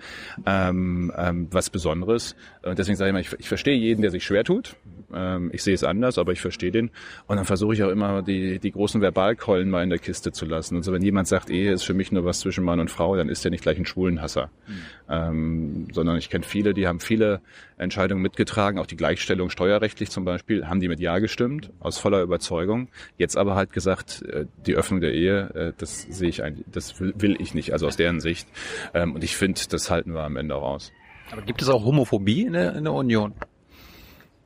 ähm, 0.46 1.12
ähm, 1.18 1.48
was 1.52 1.70
Besonderes. 1.70 2.36
Und 2.64 2.78
deswegen 2.78 2.98
sage 2.98 3.10
ich 3.10 3.14
mal, 3.14 3.22
ich, 3.22 3.40
ich 3.40 3.48
verstehe 3.48 3.76
jeden, 3.76 4.02
der 4.02 4.12
sich 4.12 4.24
schwer 4.24 4.44
tut. 4.44 4.76
Ähm, 5.14 5.50
ich 5.54 5.64
sehe 5.64 5.74
es 5.74 5.84
anders, 5.84 6.18
aber 6.18 6.32
ich 6.32 6.42
verstehe 6.42 6.72
den. 6.72 6.92
Und 7.28 7.38
dann 7.38 7.46
versuche 7.46 7.74
ich 7.74 7.84
auch 7.84 7.90
immer, 7.90 8.22
die, 8.22 8.60
die 8.60 8.72
großen 8.72 9.02
Verbalkeulen 9.02 9.70
mal 9.70 9.84
in 9.84 9.90
der 9.90 10.00
Kiste 10.00 10.32
zu 10.32 10.46
lassen. 10.46 10.76
Und 10.76 10.84
so, 10.84 10.94
wenn 10.94 11.02
jemand 11.02 11.28
sagt, 11.28 11.50
Ehe 11.50 11.72
ist 11.72 11.84
für 11.84 11.94
mich 11.94 12.12
nur 12.12 12.26
was 12.26 12.40
zwischen 12.40 12.64
Mann 12.64 12.80
und 12.80 12.90
Frau, 12.90 13.16
dann 13.16 13.30
ist 13.30 13.44
der 13.44 13.52
nicht 13.52 13.64
gleich 13.64 13.78
ein 13.78 13.86
Schwulenhasser. 13.86 14.50
Mhm. 14.68 14.74
Ähm, 15.10 15.88
sondern 15.92 16.18
ich 16.18 16.30
kenne 16.30 16.44
viele, 16.44 16.74
die 16.74 16.88
haben 16.88 17.00
viele 17.00 17.42
Entscheidungen 17.78 18.22
mitgetragen, 18.22 18.80
auch 18.80 18.86
die 18.86 18.96
Gleichstellung 18.96 19.50
steuerrechtlich 19.50 20.12
zum 20.12 20.24
Beispiel, 20.24 20.68
haben 20.68 20.80
die 20.80 20.88
mit 20.88 21.00
Ja 21.00 21.20
gestimmt, 21.20 21.72
aus 21.80 21.98
voller 21.98 22.22
Überzeugung. 22.22 22.90
Jetzt 23.18 23.36
aber 23.36 23.56
halt 23.56 23.74
gesagt, 23.74 24.22
äh, 24.22 24.46
die 24.66 24.76
Öffnung 24.76 25.02
der 25.02 25.14
Ehe, 25.14 25.50
äh, 25.56 25.74
das 25.78 26.04
sehe 26.04 26.30
ich 26.30 26.44
eigentlich, 26.44 26.66
das 26.72 27.00
will, 27.00 27.14
will 27.18 27.36
ich 27.40 27.54
nicht, 27.54 27.74
also 27.74 27.81
aus 27.84 27.98
deren 27.98 28.20
Sicht. 28.20 28.48
Ähm, 28.94 29.16
und 29.16 29.24
ich 29.24 29.36
finde, 29.36 29.62
das 29.70 29.90
halten 29.90 30.14
wir 30.14 30.24
am 30.24 30.38
Ende 30.38 30.56
auch 30.56 30.64
aus. 30.64 30.92
Aber 31.32 31.42
gibt 31.42 31.62
es 31.62 31.70
auch 31.70 31.84
Homophobie 31.84 32.44
in 32.44 32.54
der, 32.54 32.76
in 32.76 32.84
der 32.84 32.94
Union? 32.94 33.34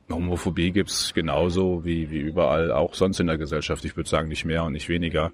Homophobie 0.08 0.70
gibt's 0.70 1.12
genauso 1.14 1.84
wie, 1.84 2.10
wie 2.10 2.18
überall 2.18 2.70
auch 2.70 2.94
sonst 2.94 3.18
in 3.18 3.26
der 3.26 3.38
Gesellschaft. 3.38 3.84
Ich 3.84 3.96
würde 3.96 4.08
sagen, 4.08 4.28
nicht 4.28 4.44
mehr 4.44 4.62
und 4.64 4.72
nicht 4.72 4.88
weniger. 4.88 5.32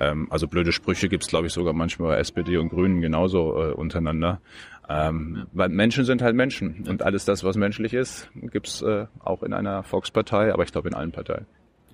Ähm, 0.00 0.28
also 0.30 0.48
blöde 0.48 0.72
Sprüche 0.72 1.08
gibt's, 1.08 1.26
glaube 1.26 1.46
ich, 1.46 1.52
sogar 1.52 1.74
manchmal 1.74 2.10
bei 2.10 2.18
SPD 2.18 2.56
und 2.56 2.70
Grünen 2.70 3.02
genauso 3.02 3.54
äh, 3.62 3.72
untereinander. 3.72 4.40
Ähm, 4.88 5.46
weil 5.52 5.68
Menschen 5.68 6.04
sind 6.04 6.22
halt 6.22 6.34
Menschen 6.34 6.86
und 6.88 7.02
alles 7.02 7.24
das, 7.24 7.44
was 7.44 7.56
menschlich 7.56 7.94
ist, 7.94 8.30
gibt's 8.34 8.82
äh, 8.82 9.06
auch 9.20 9.42
in 9.42 9.52
einer 9.52 9.82
Volkspartei, 9.82 10.52
aber 10.52 10.62
ich 10.62 10.72
glaube 10.72 10.88
in 10.88 10.94
allen 10.94 11.12
Parteien. 11.12 11.46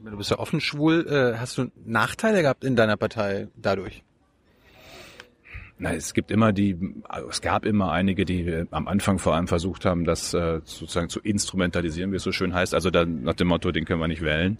Du 0.04 0.16
bist 0.16 0.30
ja 0.30 0.38
offen 0.38 0.60
schwul. 0.60 1.06
Äh, 1.06 1.38
hast 1.38 1.58
du 1.58 1.70
Nachteile 1.84 2.42
gehabt 2.42 2.64
in 2.64 2.74
deiner 2.74 2.96
Partei 2.96 3.48
dadurch? 3.56 4.02
Na, 5.82 5.94
es 5.94 6.12
gibt 6.12 6.30
immer 6.30 6.52
die, 6.52 6.76
also 7.04 7.30
es 7.30 7.40
gab 7.40 7.64
immer 7.64 7.90
einige, 7.90 8.26
die 8.26 8.66
am 8.70 8.86
Anfang 8.86 9.18
vor 9.18 9.34
allem 9.34 9.48
versucht 9.48 9.86
haben, 9.86 10.04
das 10.04 10.34
äh, 10.34 10.60
sozusagen 10.62 11.08
zu 11.08 11.20
instrumentalisieren, 11.20 12.12
wie 12.12 12.16
es 12.16 12.22
so 12.22 12.32
schön 12.32 12.52
heißt. 12.52 12.74
Also 12.74 12.90
dann 12.90 13.22
nach 13.22 13.32
dem 13.32 13.48
Motto, 13.48 13.72
den 13.72 13.86
können 13.86 13.98
wir 13.98 14.06
nicht 14.06 14.20
wählen. 14.20 14.58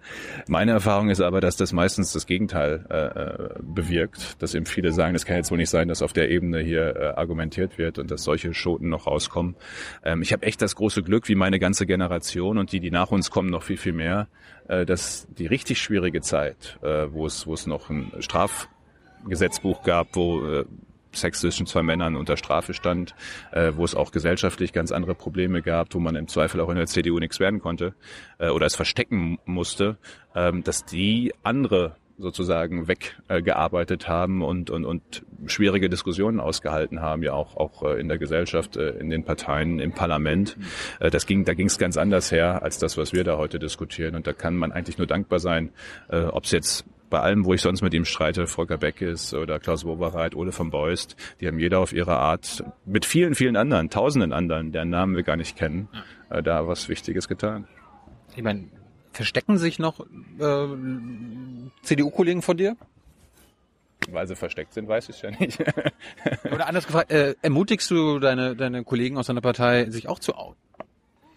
Meine 0.49 0.73
Erfahrung 0.73 1.11
ist 1.11 1.21
aber, 1.21 1.43
dass 1.43 1.59
das 1.59 1.75
meistens 1.75 2.15
das 2.15 2.25
Gegenteil 2.25 2.87
äh, 2.89 2.97
äh, 2.97 3.63
bewirkt, 3.63 4.41
dass 4.41 4.55
eben 4.55 4.65
viele 4.65 4.93
sagen, 4.93 5.13
das 5.13 5.27
kann 5.27 5.37
jetzt 5.37 5.51
wohl 5.51 5.59
nicht 5.59 5.69
sein, 5.69 5.89
dass 5.89 6.01
auf 6.01 6.15
der 6.15 6.31
Ebene 6.31 6.61
hier 6.61 6.97
äh, 6.97 7.05
argumentiert 7.09 7.77
wird 7.77 7.99
und 7.99 8.11
dass 8.11 8.25
solche 8.25 8.55
Schoten 8.55 8.89
noch 8.89 9.07
rauskommen. 9.07 9.57
Ähm, 10.03 10.23
ich 10.23 10.33
habe 10.33 10.47
echt 10.47 10.63
das 10.63 10.75
große 10.75 11.03
Glück, 11.03 11.29
wie 11.29 11.35
meine 11.35 11.59
ganze 11.59 11.85
Generation 11.85 12.57
und 12.57 12.73
die, 12.73 12.81
die 12.81 12.91
nach 12.91 13.11
uns 13.11 13.31
kommen, 13.31 13.51
noch 13.51 13.63
viel, 13.63 13.77
viel 13.77 13.93
mehr, 13.93 14.29
äh, 14.69 14.87
dass 14.87 15.29
die 15.37 15.49
richtig 15.49 15.83
schwierige 15.83 16.23
Zeit, 16.23 16.79
äh, 16.81 17.13
wo 17.13 17.27
es, 17.27 17.47
wo 17.47 17.53
es 17.53 17.67
noch 17.67 17.91
ein 17.91 18.11
Strafgesetzbuch 18.21 19.83
gab, 19.83 20.17
wo 20.17 20.47
äh, 20.47 20.65
Sex 21.13 21.41
zwischen 21.41 21.67
zwei 21.67 21.83
Männern 21.83 22.17
unter 22.17 22.37
Strafe 22.37 22.75
stand, 22.75 23.15
äh, 23.53 23.73
wo 23.75 23.85
es 23.85 23.95
auch 23.95 24.13
gesellschaftlich 24.13 24.73
ganz 24.73 24.93
andere 24.93 25.15
Probleme 25.15 25.63
gab, 25.63 25.95
wo 25.95 25.99
man 25.99 26.17
im 26.17 26.29
Zweifel 26.29 26.61
auch 26.61 26.71
in 26.71 26.77
der 26.77 26.87
CDU 26.87 27.19
nichts 27.19 27.41
werden 27.41 27.61
konnte 27.61 27.95
äh, 28.39 28.49
oder 28.49 28.67
es 28.67 28.77
verstecken 28.77 29.39
musste, 29.45 29.99
ähm, 30.35 30.63
dass 30.63 30.85
die 30.85 31.33
andere 31.43 31.97
sozusagen 32.21 32.87
weggearbeitet 32.87 34.05
äh, 34.05 34.09
haben 34.09 34.43
und, 34.43 34.71
und, 34.71 34.85
und 34.85 35.25
schwierige 35.47 35.89
Diskussionen 35.89 36.39
ausgehalten 36.39 37.01
haben, 37.01 37.23
ja 37.23 37.33
auch, 37.33 37.57
auch 37.57 37.83
äh, 37.83 38.01
in 38.01 38.09
der 38.09 38.19
Gesellschaft, 38.19 38.77
äh, 38.77 38.91
in 38.91 39.11
den 39.11 39.25
Parteien, 39.25 39.81
im 39.81 39.93
Parlament. 39.93 40.57
Äh, 41.01 41.11
das 41.11 41.27
ging, 41.27 41.45
da 41.45 41.55
ging 41.55 41.67
es 41.67 41.79
ganz 41.79 41.97
anders 41.97 42.31
her 42.31 42.63
als 42.63 42.79
das, 42.79 42.97
was 42.97 43.13
wir 43.13 43.25
da 43.25 43.39
heute 43.39 43.59
diskutieren. 43.59 44.15
Und 44.15 44.27
da 44.27 44.33
kann 44.33 44.55
man 44.55 44.73
eigentlich 44.73 44.99
nur 44.99 45.07
dankbar 45.07 45.39
sein, 45.39 45.71
äh, 46.09 46.21
ob 46.21 46.45
es 46.45 46.51
jetzt 46.51 46.85
bei 47.11 47.21
allem, 47.21 47.45
wo 47.45 47.53
ich 47.53 47.61
sonst 47.61 47.83
mit 47.83 47.93
ihm 47.93 48.05
streite, 48.05 48.47
Volker 48.47 48.79
Beck 48.79 49.03
ist 49.03 49.35
oder 49.35 49.59
Klaus 49.59 49.85
Wobereit, 49.85 50.35
Ole 50.35 50.53
von 50.53 50.71
Beust, 50.71 51.17
die 51.41 51.49
haben 51.49 51.59
jeder 51.59 51.81
auf 51.81 51.93
ihre 51.93 52.17
Art 52.17 52.65
mit 52.87 53.05
vielen, 53.05 53.35
vielen 53.35 53.57
anderen, 53.57 53.91
tausenden 53.91 54.33
anderen, 54.33 54.73
deren 54.73 54.91
Namen 54.91 55.17
wir 55.17 55.25
gar 55.25 55.37
nicht 55.37 55.57
kennen, 55.57 55.89
äh, 56.31 56.43
da 56.43 56.67
was 56.67 56.89
Wichtiges 56.89 57.29
getan. 57.29 57.67
Ich 58.37 58.43
meine, 58.43 58.69
verstecken 59.13 59.59
sich 59.59 59.79
noch 59.79 60.01
äh, 60.01 60.67
CDU-Kollegen 61.83 62.43
von 62.43 62.57
dir? 62.57 62.77
Weil 64.11 64.27
sie 64.27 64.37
versteckt 64.37 64.73
sind, 64.73 64.89
weiß 64.89 65.11
ich 65.11 65.21
ja 65.21 65.31
nicht. 65.31 65.61
Oder 66.53 66.67
anders 66.69 66.87
gefragt, 66.87 67.11
äh, 67.11 67.35
ermutigst 67.43 67.91
du 67.91 68.19
deine, 68.19 68.57
deine 68.57 68.83
Kollegen 68.85 69.19
aus 69.19 69.27
deiner 69.27 69.43
Partei, 69.43 69.91
sich 69.91 70.09
auch 70.09 70.19
zu 70.19 70.35
outen? 70.37 70.59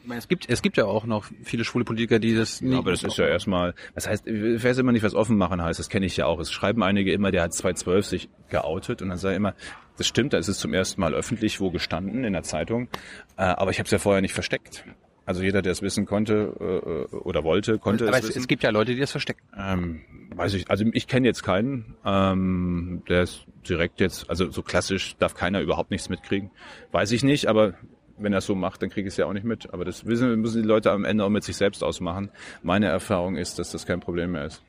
Ich 0.03 0.10
meine, 0.10 0.19
es 0.19 0.27
gibt, 0.27 0.50
es 0.50 0.62
gibt 0.62 0.75
ja 0.75 0.83
auch 0.83 1.05
noch 1.05 1.31
viele 1.43 1.63
schwule 1.63 1.86
Politiker, 1.86 2.19
die 2.19 2.36
das 2.36 2.60
nicht. 2.62 2.77
Aber 2.77 2.91
das 2.91 3.03
ist 3.03 3.15
ja 3.15 3.25
erstmal, 3.25 3.74
was 3.95 4.05
heißt, 4.05 4.27
ich 4.27 4.62
weiß 4.62 4.77
immer 4.79 4.91
nicht, 4.91 5.01
was 5.01 5.15
offen 5.15 5.38
machen 5.38 5.63
heißt, 5.63 5.79
das 5.79 5.88
kenne 5.88 6.05
ich 6.05 6.17
ja 6.17 6.25
auch. 6.25 6.41
Es 6.41 6.51
schreiben 6.51 6.83
einige 6.83 7.13
immer, 7.13 7.31
der 7.31 7.43
hat 7.43 7.53
2012 7.53 8.05
sich 8.05 8.29
geoutet 8.50 9.01
und 9.01 9.07
dann 9.07 9.17
ich 9.17 9.24
immer, 9.24 9.55
das 9.98 10.07
stimmt, 10.07 10.33
da 10.33 10.39
ist 10.39 10.50
es 10.50 10.57
zum 10.57 10.74
ersten 10.74 11.00
Mal 11.00 11.13
öffentlich 11.13 11.62
wo 11.62 11.72
gestanden 11.72 12.25
in 12.25 12.33
der 12.33 12.43
Zeitung, 12.43 12.89
äh, 13.38 13.43
aber 13.43 13.72
ich 13.72 13.79
habe 13.79 13.86
es 13.86 13.91
ja 13.91 13.98
vorher 13.98 14.22
nicht 14.22 14.33
versteckt. 14.33 14.83
Also 15.25 15.41
jeder, 15.41 15.62
der 15.62 15.72
es 15.72 15.81
wissen 15.81 16.05
konnte 16.05 17.07
äh, 17.12 17.15
oder 17.15 17.45
wollte, 17.45 17.79
konnte 17.79 18.05
Aber 18.05 18.17
es 18.17 18.24
es, 18.24 18.29
wissen. 18.31 18.39
es 18.41 18.48
gibt 18.50 18.63
ja 18.63 18.72
Leute, 18.72 18.93
die 18.93 19.00
das 19.00 19.12
verstecken. 19.12 19.39
Ähm, 19.57 20.01
weiß 20.36 20.53
ich, 20.55 20.69
also 20.69 20.83
ich 20.91 21.07
kenne 21.07 21.27
jetzt 21.27 21.43
keinen, 21.43 21.95
ähm, 22.05 23.03
der 23.07 23.22
ist 23.22 23.45
direkt 23.69 24.01
jetzt, 24.01 24.29
also 24.29 24.51
so 24.51 24.63
klassisch 24.63 25.15
darf 25.15 25.33
keiner 25.33 25.62
überhaupt 25.62 25.91
nichts 25.91 26.10
mitkriegen. 26.10 26.51
Weiß 26.91 27.13
ich 27.13 27.24
nicht, 27.24 27.48
aber 27.48 27.75
wenn 28.17 28.34
er 28.34 28.39
es 28.39 28.46
so 28.46 28.55
macht, 28.55 28.82
dann 28.82 28.89
kriege 28.89 29.08
ich 29.08 29.13
es 29.13 29.17
ja 29.17 29.25
auch 29.25 29.34
nicht 29.34 29.46
mit. 29.46 29.74
Aber 29.74 29.86
das 29.86 30.05
wissen, 30.05 30.39
müssen 30.41 30.62
die 30.62 30.67
Leute 30.67 30.91
am 30.91 31.05
Ende 31.05 31.24
auch 31.24 31.29
mit 31.29 31.43
sich 31.43 31.55
selbst 31.55 31.84
ausmachen. 31.84 32.29
Meine 32.62 32.88
Erfahrung 32.88 33.36
ist, 33.36 33.60
dass 33.60 33.72
das 33.72 33.86
kein 33.86 34.00
Problem 34.00 34.32
mehr 34.34 34.46
ist. 34.46 34.62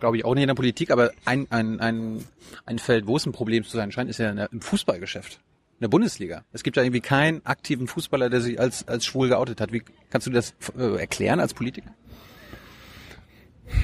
Glaube 0.00 0.16
ich 0.16 0.24
auch 0.24 0.34
nicht 0.34 0.42
in 0.42 0.48
der 0.48 0.54
Politik, 0.54 0.90
aber 0.90 1.12
ein, 1.24 1.46
ein, 1.50 1.78
ein, 1.80 2.24
ein 2.66 2.78
Feld, 2.78 3.06
wo 3.06 3.16
es 3.16 3.24
ein 3.24 3.32
Problem 3.32 3.62
zu 3.62 3.76
sein 3.76 3.92
scheint, 3.92 4.10
ist 4.10 4.18
ja 4.18 4.32
der, 4.32 4.52
im 4.52 4.60
Fußballgeschäft. 4.60 5.34
In 5.34 5.84
der 5.84 5.88
Bundesliga. 5.88 6.44
Es 6.52 6.62
gibt 6.62 6.76
ja 6.76 6.82
irgendwie 6.82 7.00
keinen 7.00 7.44
aktiven 7.46 7.86
Fußballer, 7.86 8.28
der 8.28 8.40
sich 8.40 8.58
als, 8.58 8.86
als 8.88 9.04
schwul 9.04 9.28
geoutet 9.28 9.60
hat. 9.60 9.72
Wie 9.72 9.82
kannst 10.10 10.26
du 10.26 10.30
das 10.30 10.54
äh, 10.76 10.96
erklären 10.96 11.40
als 11.40 11.54
Politiker? 11.54 11.94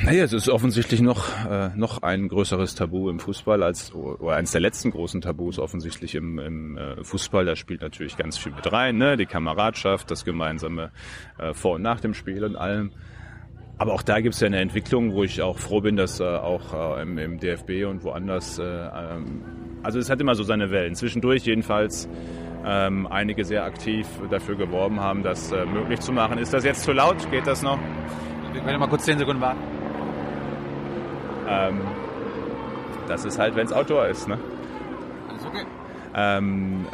Naja, 0.05 0.25
es 0.25 0.33
ist 0.33 0.49
offensichtlich 0.49 1.01
noch, 1.01 1.29
äh, 1.47 1.71
noch 1.77 2.03
ein 2.03 2.29
größeres 2.29 2.75
Tabu 2.75 3.11
im 3.11 3.21
Fußball 3.21 3.63
als, 3.63 3.95
oder 3.95 4.37
eines 4.37 4.53
der 4.53 4.61
letzten 4.61 4.91
großen 4.91 5.21
Tabus 5.21 5.59
offensichtlich 5.59 6.15
im, 6.15 6.39
im 6.39 6.77
äh, 6.77 7.05
Fußball. 7.05 7.45
Da 7.45 7.57
spielt 7.57 7.83
natürlich 7.83 8.17
ganz 8.17 8.37
viel 8.37 8.53
mit 8.53 8.71
rein, 8.73 8.97
ne? 8.97 9.17
die 9.17 9.27
Kameradschaft, 9.27 10.11
das 10.11 10.25
gemeinsame 10.25 10.91
äh, 11.39 11.55
Vor- 11.55 11.77
und 11.77 11.83
Nach 11.83 12.01
dem 12.01 12.15
Spiel 12.15 12.45
und 12.45 12.57
allem. 12.57 12.91
Aber 13.79 13.93
auch 13.93 14.03
da 14.03 14.21
gibt 14.21 14.35
es 14.35 14.41
ja 14.41 14.47
eine 14.49 14.59
Entwicklung, 14.59 15.13
wo 15.13 15.23
ich 15.23 15.41
auch 15.41 15.59
froh 15.59 15.81
bin, 15.81 15.97
dass 15.97 16.19
äh, 16.19 16.25
auch 16.25 16.99
äh, 16.99 17.03
im, 17.03 17.17
im 17.17 17.39
DFB 17.39 17.87
und 17.89 18.03
woanders, 18.03 18.59
äh, 18.59 18.65
ähm, 18.65 19.43
also 19.85 20.01
es 20.01 20.11
hat 20.11 20.21
immer 20.21 20.35
so 20.35 20.43
seine 20.43 20.73
Wellen. 20.73 20.97
Zwischendurch 20.97 21.45
jedenfalls 21.45 22.09
ähm, 22.67 23.07
einige 23.07 23.45
sehr 23.45 23.65
aktiv 23.65 24.07
dafür 24.31 24.57
geworben 24.57 24.99
haben, 24.99 25.23
das 25.23 25.53
äh, 25.53 25.65
möglich 25.65 26.01
zu 26.01 26.13
machen. 26.13 26.39
Ist 26.39 26.53
das 26.53 26.65
jetzt 26.65 26.83
zu 26.83 26.93
laut? 26.93 27.31
Geht 27.31 27.47
das 27.47 27.63
noch? 27.63 27.79
Wir 28.53 28.63
können 28.63 28.81
mal 28.81 28.89
kurz 28.89 29.05
zehn 29.05 29.19
Sekunden 29.19 29.41
warten. 29.43 29.61
Ähm, 31.49 31.81
das 33.07 33.25
ist 33.25 33.39
halt, 33.39 33.57
wenns 33.57 33.73
Outdoor 33.73 34.07
ist, 34.07 34.29
ne? 34.29 34.39
Alles 35.29 35.47
okay. 35.47 35.65
Ähm, 36.15 36.87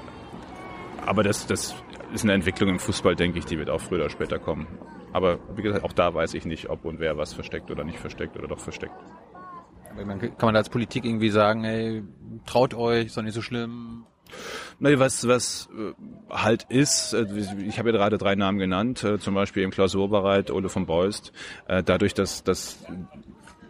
aber 1.05 1.23
das, 1.23 1.47
das 1.47 1.75
ist 2.13 2.25
eine 2.25 2.33
Entwicklung 2.33 2.71
im 2.71 2.79
Fußball, 2.79 3.17
denke 3.17 3.39
ich, 3.39 3.47
die 3.47 3.59
wird 3.59 3.71
auch 3.71 3.81
früher 3.81 4.01
oder 4.01 4.11
später 4.11 4.39
kommen. 4.39 4.67
Aber 5.13 5.39
wie 5.57 5.63
gesagt, 5.63 5.85
auch 5.85 5.93
da 5.93 6.15
weiß 6.15 6.35
ich 6.35 6.45
nicht, 6.45 6.71
ob 6.71 6.85
und 6.85 6.99
wer 6.99 7.17
was 7.17 7.35
versteckt 7.35 7.71
oder 7.71 7.85
nicht 7.85 7.99
versteckt 7.99 8.37
oder 8.37 8.49
doch 8.49 8.59
versteckt. 8.59 8.95
Kann 9.97 10.07
man 10.07 10.55
da 10.55 10.59
als 10.59 10.69
Politik 10.69 11.05
irgendwie 11.05 11.31
sagen, 11.31 11.63
hey, 11.63 12.03
traut 12.47 12.75
euch, 12.75 13.07
ist 13.07 13.17
doch 13.17 13.23
nicht 13.23 13.35
so 13.35 13.43
schlimm. 13.43 14.07
Naja, 14.79 14.99
was, 14.99 15.27
was 15.29 15.69
äh, 15.77 15.93
halt 16.31 16.65
ist, 16.69 17.15
äh, 17.15 17.27
ich 17.67 17.79
habe 17.79 17.91
ja 17.91 17.97
gerade 17.97 18.19
drei 18.19 18.35
Namen 18.35 18.59
genannt, 18.59 19.05
äh, 19.05 19.19
zum 19.19 19.35
Beispiel 19.35 19.63
im 19.63 19.71
Klausurbereit 19.71 20.51
Ole 20.51 20.69
von 20.69 20.87
Beust. 20.87 21.33
Dadurch, 21.67 22.15
dass, 22.15 22.43
dass 22.45 22.79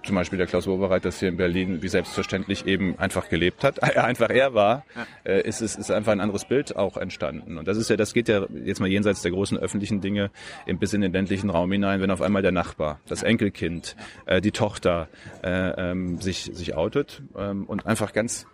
zum 0.05 0.15
Beispiel 0.15 0.37
der 0.37 0.47
Klaus 0.47 0.67
Wobereit 0.67 1.05
das 1.05 1.19
hier 1.19 1.29
in 1.29 1.37
Berlin 1.37 1.83
wie 1.83 1.89
selbstverständlich 1.89 2.67
eben 2.67 2.99
einfach 2.99 3.29
gelebt 3.29 3.65
hat, 3.65 3.83
einfach 3.97 4.31
er 4.31 4.55
war, 4.55 4.85
äh, 5.25 5.47
ist 5.47 5.61
es 5.61 5.77
ist 5.77 5.91
einfach 5.91 6.13
ein 6.13 6.21
anderes 6.21 6.45
Bild 6.45 6.77
auch 6.77 6.97
entstanden. 6.97 7.59
Und 7.59 7.67
das 7.67 7.77
ist 7.77 7.91
ja, 7.91 7.97
das 7.97 8.13
geht 8.13 8.29
ja 8.29 8.47
jetzt 8.65 8.81
mal 8.81 8.89
jenseits 8.89 9.23
der 9.23 9.33
großen 9.33 9.59
öffentlichen 9.59 10.01
Dinge 10.01 10.31
in, 10.67 10.79
bis 10.79 10.93
in 10.93 11.01
den 11.01 11.13
ländlichen 11.13 11.51
Raum 11.51 11.73
hinein, 11.73 12.01
wenn 12.01 12.11
auf 12.11 12.23
einmal 12.23 12.43
der 12.43 12.53
Nachbar, 12.53 13.01
das 13.09 13.23
Enkelkind, 13.23 13.97
äh, 14.27 14.41
die 14.41 14.53
Tochter 14.53 15.09
äh, 15.43 15.91
ähm, 15.91 16.21
sich 16.21 16.51
sich 16.53 16.75
outet 16.75 17.23
ähm, 17.37 17.65
und 17.65 17.87
einfach 17.87 18.13
ganz 18.13 18.47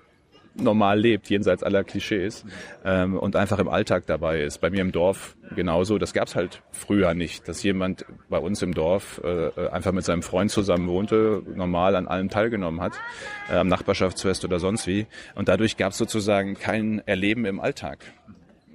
normal 0.60 1.00
lebt, 1.00 1.28
jenseits 1.28 1.62
aller 1.62 1.84
Klischees 1.84 2.44
ähm, 2.84 3.16
und 3.16 3.36
einfach 3.36 3.58
im 3.58 3.68
Alltag 3.68 4.04
dabei 4.06 4.42
ist. 4.42 4.60
Bei 4.60 4.70
mir 4.70 4.80
im 4.80 4.92
Dorf 4.92 5.36
genauso. 5.54 5.98
Das 5.98 6.12
gab's 6.12 6.36
halt 6.36 6.62
früher 6.72 7.14
nicht, 7.14 7.48
dass 7.48 7.62
jemand 7.62 8.04
bei 8.28 8.38
uns 8.38 8.62
im 8.62 8.74
Dorf 8.74 9.20
äh, 9.24 9.68
einfach 9.68 9.92
mit 9.92 10.04
seinem 10.04 10.22
Freund 10.22 10.50
zusammen 10.50 10.88
wohnte, 10.88 11.42
normal 11.54 11.96
an 11.96 12.08
allem 12.08 12.28
teilgenommen 12.28 12.80
hat, 12.80 12.92
äh, 13.50 13.56
am 13.56 13.68
Nachbarschaftsfest 13.68 14.44
oder 14.44 14.58
sonst 14.58 14.86
wie. 14.86 15.06
Und 15.34 15.48
dadurch 15.48 15.76
gab's 15.76 15.98
sozusagen 15.98 16.54
kein 16.54 17.02
Erleben 17.06 17.44
im 17.44 17.60
Alltag. 17.60 17.98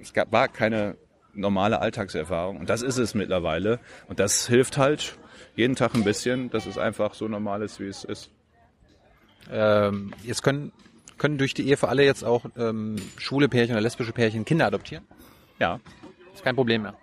Es 0.00 0.12
gab, 0.12 0.32
war 0.32 0.48
keine 0.48 0.96
normale 1.34 1.80
Alltagserfahrung 1.80 2.56
und 2.58 2.70
das 2.70 2.82
ist 2.82 2.98
es 2.98 3.14
mittlerweile. 3.14 3.78
Und 4.08 4.20
das 4.20 4.46
hilft 4.46 4.78
halt 4.78 5.18
jeden 5.54 5.74
Tag 5.74 5.94
ein 5.94 6.04
bisschen, 6.04 6.50
dass 6.50 6.66
es 6.66 6.78
einfach 6.78 7.14
so 7.14 7.28
normal 7.28 7.62
ist, 7.62 7.80
wie 7.80 7.88
es 7.88 8.04
ist. 8.04 8.30
Ähm, 9.50 10.12
jetzt 10.22 10.42
können, 10.42 10.72
können 11.18 11.38
durch 11.38 11.54
die 11.54 11.68
Ehe 11.68 11.76
für 11.76 11.88
alle 11.88 12.04
jetzt 12.04 12.24
auch 12.24 12.44
ähm, 12.56 12.96
schwule 13.16 13.48
Pärchen 13.48 13.74
oder 13.74 13.80
lesbische 13.82 14.12
Pärchen 14.12 14.44
Kinder 14.44 14.66
adoptieren. 14.66 15.04
Ja, 15.58 15.80
Ist 16.34 16.44
kein 16.44 16.54
Problem 16.54 16.82
mehr. 16.82 16.94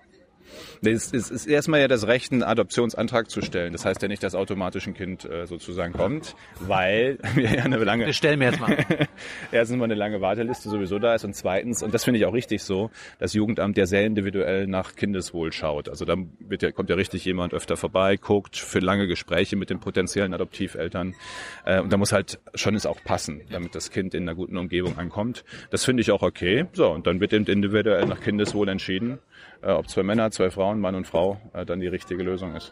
Es 0.84 1.12
ist, 1.12 1.32
ist 1.32 1.46
erstmal 1.46 1.80
ja 1.80 1.88
das 1.88 2.08
Recht, 2.08 2.32
einen 2.32 2.44
Adoptionsantrag 2.44 3.30
zu 3.30 3.42
stellen. 3.42 3.74
Das 3.74 3.86
heißt 3.86 4.02
ja 4.02 4.08
nicht, 4.08 4.24
dass 4.24 4.36
automatisch 4.36 4.88
ein 4.88 4.94
Kind 4.94 5.26
äh, 5.26 5.46
sozusagen 5.48 5.94
kommt, 5.94 6.36
weil 6.60 7.18
wir 7.36 7.54
ja 7.56 7.64
eine 7.64 7.78
lange, 7.78 8.06
Wir 8.06 8.14
stellen 8.14 8.40
mir 8.40 8.46
jetzt 8.46 8.60
mal. 8.60 8.78
erstens 9.52 9.78
mal 9.78 9.86
eine 9.86 9.96
lange 9.96 10.22
Warteliste 10.22 10.70
sowieso 10.70 11.00
da 11.00 11.16
ist 11.16 11.24
und 11.24 11.36
zweitens, 11.36 11.84
und 11.84 11.94
das 11.94 12.04
finde 12.04 12.20
ich 12.20 12.26
auch 12.26 12.34
richtig 12.34 12.64
so, 12.64 12.92
das 13.20 13.34
Jugendamt 13.34 13.78
ja 13.78 13.86
sehr 13.86 14.06
individuell 14.06 14.68
nach 14.68 14.96
Kindeswohl 14.96 15.52
schaut. 15.52 15.90
Also 15.90 16.06
da 16.06 16.16
wird 16.40 16.62
ja, 16.62 16.72
kommt 16.72 16.90
ja 16.90 16.96
richtig 16.96 17.26
jemand 17.26 17.54
öfter 17.54 17.78
vorbei, 17.78 18.18
guckt 18.18 18.58
für 18.58 18.80
lange 18.80 19.08
Gespräche 19.08 19.56
mit 19.56 19.70
den 19.70 19.80
potenziellen 19.80 20.34
Adoptiveltern 20.34 21.16
äh, 21.66 21.80
und 21.80 21.92
da 21.92 21.98
muss 21.98 22.12
halt 22.12 22.40
schon 22.56 22.76
es 22.76 22.86
auch 22.86 23.04
passen, 23.04 23.42
damit 23.52 23.76
das 23.76 23.92
Kind 23.92 24.14
in 24.14 24.24
einer 24.24 24.36
guten 24.36 24.58
Umgebung 24.58 24.98
ankommt. 24.98 25.44
Das 25.70 25.86
finde 25.86 26.02
ich 26.02 26.12
auch 26.12 26.22
okay. 26.22 26.66
So, 26.74 26.90
und 26.90 27.08
dann 27.08 27.20
wird 27.20 27.34
eben 27.34 27.46
individuell 27.46 28.06
nach 28.06 28.20
Kindeswohl 28.22 28.70
entschieden, 28.70 29.20
ob 29.72 29.90
zwei 29.90 30.04
Männer, 30.04 30.32
zwei 30.32 30.50
Frauen, 30.50 30.80
Mann 30.80 30.96
und 30.96 31.08
Frau 31.08 31.40
äh, 31.54 31.66
dann 31.66 31.80
die 31.80 31.88
richtige 31.88 32.24
Lösung 32.24 32.56
ist. 32.56 32.72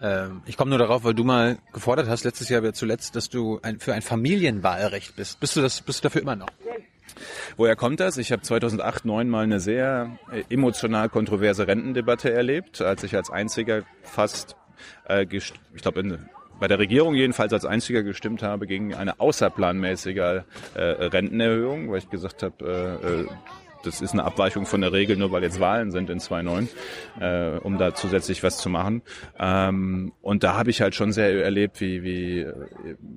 ähm, 0.00 0.42
ich 0.46 0.56
komme 0.56 0.70
nur 0.70 0.78
darauf, 0.78 1.04
weil 1.04 1.14
du 1.14 1.24
mal 1.24 1.58
gefordert 1.72 2.08
hast, 2.08 2.24
letztes 2.24 2.48
Jahr 2.48 2.72
zuletzt, 2.72 3.16
dass 3.16 3.28
du 3.28 3.60
ein, 3.62 3.78
für 3.78 3.94
ein 3.94 4.02
Familienwahlrecht 4.02 5.16
bist. 5.16 5.40
Bist 5.40 5.56
du 5.56 5.62
das, 5.62 5.80
bist 5.80 6.00
du 6.00 6.08
dafür 6.08 6.22
immer 6.22 6.36
noch? 6.36 6.48
Woher 7.56 7.76
kommt 7.76 8.00
das? 8.00 8.18
Ich 8.18 8.32
habe 8.32 8.42
2008, 8.42 9.02
2009 9.02 9.28
mal 9.28 9.44
eine 9.44 9.60
sehr 9.60 10.18
äh, 10.30 10.42
emotional 10.50 11.08
kontroverse 11.08 11.66
Rentendebatte 11.66 12.32
erlebt, 12.32 12.80
als 12.80 13.02
ich 13.04 13.16
als 13.16 13.30
einziger 13.30 13.82
fast, 14.02 14.56
äh, 15.08 15.26
ich 15.30 15.52
glaube 15.76 16.18
bei 16.58 16.68
der 16.68 16.78
Regierung 16.78 17.14
jedenfalls 17.14 17.52
als 17.52 17.64
einziger 17.64 18.02
gestimmt 18.02 18.42
habe 18.42 18.66
gegen 18.66 18.94
eine 18.94 19.20
außerplanmäßige 19.20 20.16
äh, 20.16 20.42
Rentenerhöhung, 20.74 21.90
weil 21.90 21.98
ich 21.98 22.10
gesagt 22.10 22.42
habe, 22.42 23.00
äh, 23.04 23.22
äh, 23.22 23.26
das 23.86 24.00
ist 24.00 24.12
eine 24.12 24.24
Abweichung 24.24 24.66
von 24.66 24.80
der 24.80 24.92
Regel, 24.92 25.16
nur 25.16 25.32
weil 25.32 25.42
jetzt 25.42 25.60
Wahlen 25.60 25.90
sind 25.90 26.10
in 26.10 26.20
2009, 26.20 26.68
äh, 27.20 27.58
um 27.58 27.78
da 27.78 27.94
zusätzlich 27.94 28.42
was 28.42 28.58
zu 28.58 28.68
machen. 28.68 29.02
Ähm, 29.38 30.12
und 30.22 30.42
da 30.42 30.56
habe 30.56 30.70
ich 30.70 30.80
halt 30.80 30.94
schon 30.94 31.12
sehr 31.12 31.44
erlebt, 31.44 31.80
wie, 31.80 32.02
wie 32.02 32.46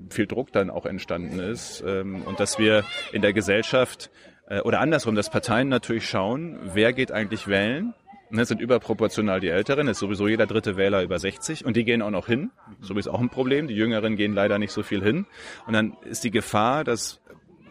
viel 0.09 0.27
Druck 0.27 0.51
dann 0.51 0.69
auch 0.69 0.85
entstanden 0.85 1.39
ist 1.39 1.83
ähm, 1.85 2.21
und 2.23 2.39
dass 2.39 2.59
wir 2.59 2.83
in 3.11 3.21
der 3.21 3.33
Gesellschaft 3.33 4.11
äh, 4.47 4.61
oder 4.61 4.79
andersrum, 4.79 5.15
dass 5.15 5.29
Parteien 5.29 5.69
natürlich 5.69 6.07
schauen, 6.07 6.59
wer 6.73 6.93
geht 6.93 7.11
eigentlich 7.11 7.47
wählen. 7.47 7.93
Ne, 8.31 8.45
sind 8.45 8.61
überproportional 8.61 9.39
die 9.39 9.47
Älteren, 9.47 9.87
ist 9.87 9.97
sowieso 9.97 10.27
jeder 10.27 10.45
dritte 10.45 10.77
Wähler 10.77 11.01
über 11.01 11.17
60 11.17 11.65
und 11.65 11.75
die 11.75 11.83
gehen 11.83 12.03
auch 12.03 12.11
noch 12.11 12.27
hin. 12.27 12.51
So 12.79 12.95
ist 12.95 13.07
auch 13.07 13.19
ein 13.19 13.29
Problem. 13.29 13.67
Die 13.67 13.73
Jüngeren 13.73 14.17
gehen 14.17 14.35
leider 14.35 14.59
nicht 14.59 14.71
so 14.71 14.83
viel 14.83 15.01
hin. 15.01 15.25
Und 15.65 15.73
dann 15.73 15.97
ist 16.03 16.23
die 16.23 16.29
Gefahr, 16.29 16.83
dass 16.83 17.21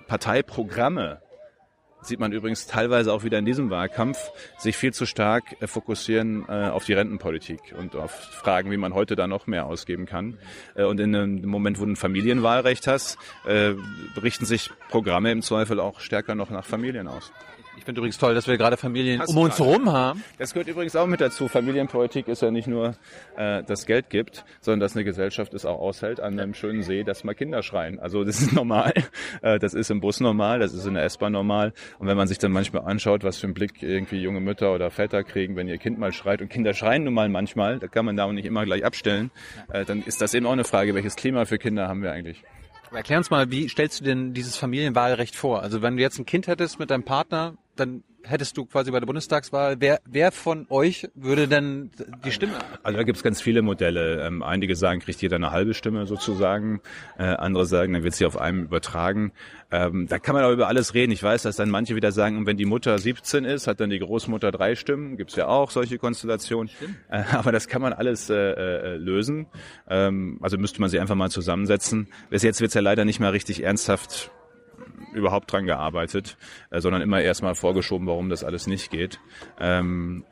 Parteiprogramme 0.09 1.21
sieht 2.09 2.21
man 2.21 2.33
übrigens 2.33 2.67
teilweise 2.67 3.13
auch 3.13 3.23
wieder 3.23 3.39
in 3.39 3.45
diesem 3.45 3.71
Wahlkampf, 3.71 4.19
sich 4.59 4.77
viel 4.77 4.93
zu 4.93 5.07
stark 5.07 5.57
äh, 5.61 5.67
fokussieren 5.67 6.45
äh, 6.49 6.69
auf 6.69 6.85
die 6.85 6.95
Rentenpolitik 6.95 7.75
und 7.79 7.95
auf 7.95 8.11
Fragen, 8.11 8.71
wie 8.71 8.77
man 8.77 8.95
heute 8.95 9.15
da 9.15 9.27
noch 9.27 9.47
mehr 9.47 9.67
ausgeben 9.67 10.07
kann. 10.07 10.39
Äh, 10.75 10.85
und 10.85 10.99
in 11.01 11.15
einem 11.15 11.47
Moment, 11.47 11.79
wo 11.79 11.85
du 11.85 11.93
ein 11.93 11.97
Familienwahlrecht 11.97 12.87
hast, 12.87 13.19
richten 13.47 14.47
sich 14.47 14.71
Programme 14.89 15.31
im 15.31 15.43
Zweifel 15.43 15.81
auch 15.81 16.01
stärker 16.01 16.35
noch 16.35 16.51
nach 16.51 16.65
Familien 16.65 17.09
aus. 17.09 17.33
Ich 17.89 17.91
finde 17.91 18.01
übrigens 18.01 18.19
toll, 18.19 18.35
dass 18.35 18.47
wir 18.47 18.59
gerade 18.59 18.77
Familien 18.77 19.19
Hast 19.19 19.31
um 19.31 19.39
uns 19.39 19.57
gerade. 19.57 19.71
herum 19.71 19.91
haben. 19.91 20.23
Das 20.37 20.53
gehört 20.53 20.69
übrigens 20.69 20.95
auch 20.95 21.07
mit 21.07 21.23
dazu. 21.23 21.49
Familienpolitik 21.49 22.29
ist 22.29 22.43
ja 22.43 22.51
nicht 22.51 22.69
nur, 22.69 22.97
äh, 23.35 23.63
dass 23.63 23.87
Geld 23.87 24.11
gibt, 24.11 24.45
sondern 24.61 24.81
dass 24.81 24.95
eine 24.95 25.07
Gesellschaft 25.07 25.55
es 25.55 25.65
auch 25.65 25.81
aushält, 25.81 26.21
an 26.21 26.39
einem 26.39 26.53
schönen 26.53 26.83
See, 26.83 27.03
dass 27.03 27.25
mal 27.25 27.33
Kinder 27.33 27.63
schreien. 27.63 27.99
Also 27.99 28.25
das 28.25 28.43
ist 28.43 28.53
normal. 28.53 28.93
Äh, 29.41 29.59
das 29.59 29.73
ist 29.73 29.91
im 29.91 30.01
Bus 30.01 30.21
normal, 30.21 30.59
das 30.59 30.75
ist 30.75 30.85
in 30.85 30.93
der 30.93 31.05
S-Bahn 31.05 31.33
normal. 31.33 31.73
Und 31.99 32.09
wenn 32.09 32.17
man 32.19 32.29
sich 32.29 32.37
dann 32.37 32.53
manchmal 32.53 32.83
anschaut, 32.83 33.25
was 33.25 33.39
für 33.39 33.47
einen 33.47 33.55
Blick 33.55 33.83
irgendwie 33.83 34.21
junge 34.21 34.41
Mütter 34.41 34.75
oder 34.75 34.91
Väter 34.91 35.25
kriegen, 35.25 35.57
wenn 35.57 35.67
ihr 35.67 35.79
Kind 35.79 35.99
mal 35.99 36.13
schreit, 36.13 36.43
und 36.43 36.51
Kinder 36.51 36.75
schreien 36.75 37.05
nun 37.05 37.15
mal 37.15 37.31
manchmal, 37.31 37.79
da 37.79 37.87
kann 37.87 38.05
man 38.05 38.19
da 38.19 38.25
auch 38.25 38.33
nicht 38.33 38.45
immer 38.45 38.67
gleich 38.67 38.85
abstellen, 38.85 39.31
äh, 39.73 39.87
dann 39.87 40.03
ist 40.03 40.21
das 40.21 40.35
eben 40.35 40.45
auch 40.45 40.53
eine 40.53 40.65
Frage, 40.65 40.95
welches 40.95 41.17
Klima 41.17 41.47
für 41.47 41.57
Kinder 41.57 41.89
haben 41.89 42.03
wir 42.03 42.13
eigentlich? 42.13 42.45
Erklär 42.93 43.19
uns 43.19 43.31
mal, 43.31 43.51
wie 43.51 43.69
stellst 43.69 44.01
du 44.01 44.05
denn 44.05 44.35
dieses 44.35 44.57
Familienwahlrecht 44.57 45.37
vor? 45.37 45.63
Also 45.63 45.83
wenn 45.83 45.97
du 45.97 46.03
jetzt 46.03 46.19
ein 46.19 46.27
Kind 46.27 46.47
hättest 46.49 46.79
mit 46.79 46.91
deinem 46.91 47.05
Partner, 47.05 47.57
dann 47.79 48.03
hättest 48.25 48.57
du 48.57 48.67
quasi 48.67 48.91
bei 48.91 49.01
der 49.01 49.07
Bundestagswahl, 49.07 49.77
wer, 49.79 50.01
wer 50.05 50.33
von 50.33 50.67
euch 50.71 51.09
würde 51.15 51.49
denn 51.49 51.91
die 52.25 52.33
Stimme? 52.33 52.55
Also 52.83 52.97
da 52.97 53.05
gibt's 53.05 53.23
ganz 53.23 53.41
viele 53.41 53.63
Modelle. 53.63 54.27
Ähm, 54.27 54.43
einige 54.43 54.77
sagen, 54.77 55.01
kriegt 55.01 55.21
jeder 55.23 55.37
eine 55.37 55.51
halbe 55.51 55.75
Stimme 55.75 56.07
sozusagen. 56.07 56.81
Äh, 57.19 57.25
andere 57.25 57.67
sagen, 57.67 57.93
dann 57.93 58.03
wird 58.03 58.15
sie 58.15 58.27
auf 58.27 58.39
einem 58.39 58.65
übertragen. 58.65 59.33
Ähm, 59.71 60.07
da 60.09 60.19
kann 60.19 60.35
man 60.35 60.45
auch 60.45 60.53
über 60.53 60.69
alles 60.69 60.95
reden. 60.95 61.13
Ich 61.13 61.23
weiß, 61.23 61.43
dass 61.43 61.57
dann 61.57 61.71
manche 61.71 61.95
wieder 61.95 62.13
sagen, 62.13 62.39
und 62.39 62.47
wenn 62.47 62.57
die 62.57 62.65
Mutter 62.65 62.99
17 62.99 63.45
ist, 63.45 63.67
hat 63.67 63.81
dann 63.81 63.91
die 63.91 63.99
Großmutter 63.99 64.51
drei 64.51 64.75
Stimmen. 64.75 65.17
Gibt's 65.17 65.37
ja 65.37 65.47
auch 65.47 65.71
solche 65.71 65.99
Konstellationen. 65.99 66.71
Äh, 67.09 67.23
aber 67.33 67.53
das 67.53 67.69
kann 67.69 67.83
man 67.83 67.93
alles 67.93 68.31
äh, 68.31 68.35
äh, 68.35 68.97
lösen. 68.97 69.47
Ähm, 69.89 70.39
also 70.43 70.59
müsste 70.59 70.81
man 70.81 70.91
sie 70.91 71.01
einfach 71.01 71.15
mal 71.15 71.31
zusammensetzen. 71.31 72.09
Bis 72.31 72.43
jetzt 72.43 72.61
wird's 72.61 72.75
ja 72.75 72.81
leider 72.81 73.05
nicht 73.05 73.21
mal 73.21 73.31
richtig 73.31 73.63
ernsthaft 73.63 74.31
überhaupt 75.13 75.53
dran 75.53 75.67
gearbeitet, 75.67 76.37
äh, 76.71 76.81
sondern 76.81 77.03
immer 77.03 77.21
erstmal 77.21 77.55
vorgeschoben, 77.55 78.07
warum 78.07 78.29
das 78.29 78.45
alles 78.45 78.67
nicht 78.67 78.91
geht. 78.91 79.21
Ähm, 79.61 80.25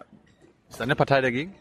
Ist 0.69 0.81
deine 0.81 0.97
Partei 0.97 1.21
dagegen? 1.21 1.55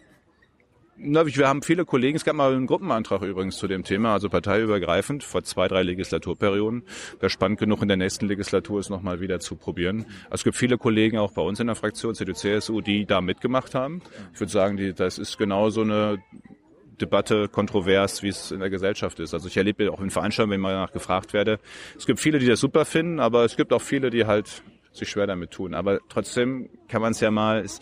na, 0.97 1.25
wir 1.25 1.47
haben 1.47 1.61
viele 1.61 1.85
Kollegen, 1.85 2.15
es 2.15 2.23
gab 2.23 2.35
mal 2.35 2.53
einen 2.53 2.67
Gruppenantrag 2.67 3.21
übrigens 3.21 3.57
zu 3.57 3.67
dem 3.67 3.83
Thema, 3.83 4.13
also 4.13 4.29
parteiübergreifend, 4.29 5.23
vor 5.23 5.43
zwei, 5.43 5.67
drei 5.67 5.83
Legislaturperioden. 5.83 6.83
Wäre 7.19 7.29
spannend 7.29 7.59
genug, 7.59 7.81
in 7.81 7.87
der 7.87 7.97
nächsten 7.97 8.27
Legislatur 8.27 8.79
es 8.79 8.89
nochmal 8.89 9.19
wieder 9.19 9.39
zu 9.39 9.55
probieren. 9.55 10.05
Also 10.25 10.35
es 10.35 10.43
gibt 10.45 10.55
viele 10.55 10.77
Kollegen 10.77 11.17
auch 11.17 11.33
bei 11.33 11.41
uns 11.41 11.59
in 11.59 11.67
der 11.67 11.75
Fraktion, 11.75 12.15
CDU, 12.15 12.33
CSU, 12.33 12.81
die 12.81 13.05
da 13.05 13.21
mitgemacht 13.21 13.75
haben. 13.75 14.01
Ich 14.33 14.39
würde 14.39 14.51
sagen, 14.51 14.77
die, 14.77 14.93
das 14.93 15.17
ist 15.17 15.37
genau 15.37 15.69
so 15.69 15.81
eine 15.81 16.19
Debatte 17.01 17.47
kontrovers, 17.47 18.23
wie 18.23 18.29
es 18.29 18.51
in 18.51 18.59
der 18.59 18.69
Gesellschaft 18.69 19.19
ist. 19.19 19.33
Also 19.33 19.47
ich 19.47 19.57
erlebe 19.57 19.91
auch 19.91 20.01
in 20.01 20.09
Veranstaltungen, 20.09 20.51
wenn 20.51 20.59
ich 20.59 20.63
mal 20.63 20.73
danach 20.73 20.93
gefragt 20.93 21.33
werde, 21.33 21.59
es 21.97 22.05
gibt 22.05 22.19
viele, 22.19 22.39
die 22.39 22.47
das 22.47 22.59
super 22.59 22.85
finden, 22.85 23.19
aber 23.19 23.45
es 23.45 23.55
gibt 23.55 23.73
auch 23.73 23.81
viele, 23.81 24.09
die 24.09 24.25
halt 24.25 24.63
sich 24.95 25.09
schwer 25.09 25.27
damit 25.27 25.51
tun. 25.51 25.73
Aber 25.73 25.99
trotzdem 26.09 26.69
kann 26.87 27.01
man 27.01 27.11
es 27.11 27.19
ja 27.19 27.31
mal, 27.31 27.59
es, 27.59 27.79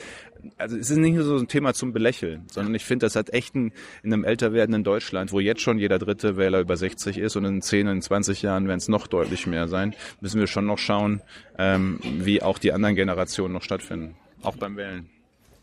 also 0.57 0.77
es 0.77 0.89
ist 0.89 0.97
nicht 0.97 1.15
nur 1.15 1.23
so 1.23 1.37
ein 1.37 1.47
Thema 1.47 1.73
zum 1.73 1.93
Belächeln, 1.93 2.45
sondern 2.51 2.73
ich 2.75 2.83
finde, 2.83 3.05
das 3.05 3.15
hat 3.15 3.31
echt 3.31 3.55
ein, 3.55 3.71
in 4.03 4.13
einem 4.13 4.23
älter 4.23 4.53
werdenden 4.53 4.83
Deutschland, 4.83 5.31
wo 5.31 5.39
jetzt 5.39 5.61
schon 5.61 5.79
jeder 5.79 5.99
dritte 5.99 6.37
Wähler 6.37 6.59
über 6.59 6.75
60 6.75 7.17
ist 7.17 7.35
und 7.35 7.45
in 7.45 7.61
10, 7.61 7.87
in 7.87 8.01
20 8.01 8.41
Jahren 8.41 8.67
werden 8.67 8.79
es 8.79 8.87
noch 8.87 9.07
deutlich 9.07 9.47
mehr 9.47 9.67
sein, 9.67 9.95
müssen 10.21 10.39
wir 10.39 10.47
schon 10.47 10.65
noch 10.65 10.79
schauen, 10.79 11.21
ähm, 11.57 11.99
wie 12.03 12.41
auch 12.41 12.57
die 12.57 12.73
anderen 12.73 12.95
Generationen 12.95 13.53
noch 13.53 13.63
stattfinden. 13.63 14.15
Auch 14.41 14.57
beim 14.57 14.75
Wählen. 14.75 15.09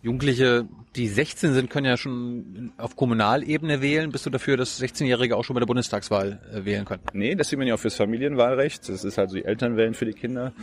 Jugendliche, 0.03 0.67
die 0.97 1.09
16 1.09 1.53
sind, 1.53 1.69
können 1.69 1.87
ja 1.87 1.99
schon 1.99 2.73
auf 2.79 2.97
Kommunalebene 2.97 3.83
wählen. 3.83 4.11
Bist 4.11 4.25
du 4.25 4.31
dafür, 4.31 4.57
dass 4.57 4.81
16-Jährige 4.81 5.37
auch 5.37 5.45
schon 5.45 5.55
bei 5.55 5.61
der 5.61 5.67
Bundestagswahl 5.67 6.41
äh, 6.53 6.65
wählen 6.65 6.87
können? 6.87 7.03
Nee, 7.13 7.35
das 7.35 7.51
sieht 7.51 7.59
man 7.59 7.69
ja 7.69 7.75
auch 7.75 7.79
fürs 7.79 7.97
Familienwahlrecht. 7.97 8.89
Das 8.89 9.05
ist 9.05 9.19
also 9.19 9.37
die 9.37 9.45
Elternwählen 9.45 9.93
für 9.93 10.07
die 10.07 10.15
Kinder. 10.15 10.55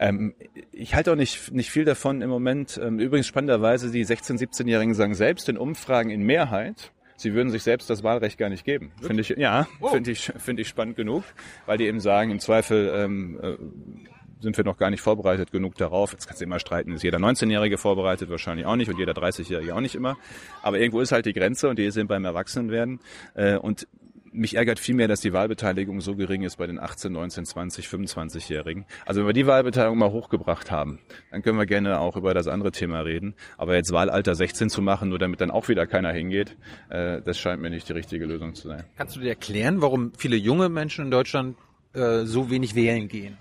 Ähm, 0.00 0.34
ich 0.72 0.96
halte 0.96 1.12
auch 1.12 1.16
nicht, 1.16 1.52
nicht 1.52 1.70
viel 1.70 1.84
davon 1.84 2.22
im 2.22 2.30
Moment. 2.30 2.80
Ähm, 2.82 2.98
übrigens 2.98 3.28
spannenderweise, 3.28 3.92
die 3.92 4.04
16-, 4.04 4.38
17-Jährigen 4.38 4.94
sagen 4.94 5.14
selbst 5.14 5.48
in 5.48 5.56
Umfragen 5.56 6.10
in 6.10 6.22
Mehrheit, 6.22 6.90
sie 7.16 7.34
würden 7.34 7.50
sich 7.50 7.62
selbst 7.62 7.88
das 7.88 8.02
Wahlrecht 8.02 8.36
gar 8.36 8.48
nicht 8.48 8.64
geben. 8.64 8.90
Finde 9.00 9.20
ich, 9.20 9.28
ja, 9.28 9.68
finde 9.92 10.10
ich, 10.10 10.32
finde 10.38 10.62
ich 10.62 10.68
spannend 10.68 10.96
genug, 10.96 11.22
weil 11.66 11.78
die 11.78 11.86
eben 11.86 12.00
sagen, 12.00 12.32
im 12.32 12.40
Zweifel, 12.40 12.92
ähm, 12.94 13.40
äh, 13.40 13.56
sind 14.42 14.56
wir 14.56 14.64
noch 14.64 14.76
gar 14.76 14.90
nicht 14.90 15.00
vorbereitet 15.00 15.52
genug 15.52 15.76
darauf. 15.76 16.12
Jetzt 16.12 16.26
kannst 16.26 16.40
du 16.40 16.44
immer 16.44 16.58
streiten, 16.58 16.92
ist 16.92 17.02
jeder 17.02 17.18
19-Jährige 17.18 17.78
vorbereitet, 17.78 18.28
wahrscheinlich 18.30 18.66
auch 18.66 18.76
nicht 18.76 18.90
und 18.90 18.98
jeder 18.98 19.12
30-Jährige 19.12 19.74
auch 19.74 19.80
nicht 19.80 19.94
immer. 19.94 20.16
Aber 20.62 20.78
irgendwo 20.78 21.00
ist 21.00 21.12
halt 21.12 21.26
die 21.26 21.32
Grenze 21.32 21.68
und 21.68 21.78
die 21.78 21.84
eben 21.84 22.08
beim 22.08 22.24
Erwachsenenwerden. 22.24 23.00
Äh, 23.34 23.56
und 23.56 23.86
mich 24.32 24.56
ärgert 24.56 24.78
vielmehr, 24.78 25.08
dass 25.08 25.20
die 25.20 25.32
Wahlbeteiligung 25.32 26.00
so 26.00 26.16
gering 26.16 26.42
ist 26.42 26.56
bei 26.56 26.66
den 26.66 26.78
18, 26.78 27.12
19, 27.12 27.44
20, 27.44 27.86
25-Jährigen. 27.86 28.86
Also 29.04 29.20
wenn 29.20 29.28
wir 29.28 29.32
die 29.34 29.46
Wahlbeteiligung 29.46 29.98
mal 29.98 30.10
hochgebracht 30.10 30.70
haben, 30.70 30.98
dann 31.30 31.42
können 31.42 31.58
wir 31.58 31.66
gerne 31.66 32.00
auch 32.00 32.16
über 32.16 32.34
das 32.34 32.48
andere 32.48 32.72
Thema 32.72 33.00
reden. 33.00 33.34
Aber 33.58 33.74
jetzt 33.74 33.92
Wahlalter 33.92 34.34
16 34.34 34.70
zu 34.70 34.82
machen, 34.82 35.10
nur 35.10 35.18
damit 35.18 35.40
dann 35.40 35.50
auch 35.50 35.68
wieder 35.68 35.86
keiner 35.86 36.12
hingeht, 36.12 36.56
äh, 36.88 37.20
das 37.22 37.38
scheint 37.38 37.60
mir 37.60 37.70
nicht 37.70 37.88
die 37.88 37.92
richtige 37.92 38.24
Lösung 38.24 38.54
zu 38.54 38.68
sein. 38.68 38.84
Kannst 38.96 39.16
du 39.16 39.20
dir 39.20 39.30
erklären, 39.30 39.82
warum 39.82 40.12
viele 40.16 40.36
junge 40.36 40.68
Menschen 40.68 41.04
in 41.06 41.10
Deutschland 41.10 41.56
äh, 41.92 42.24
so 42.24 42.50
wenig 42.50 42.74
wählen 42.74 43.08
gehen? 43.08 43.36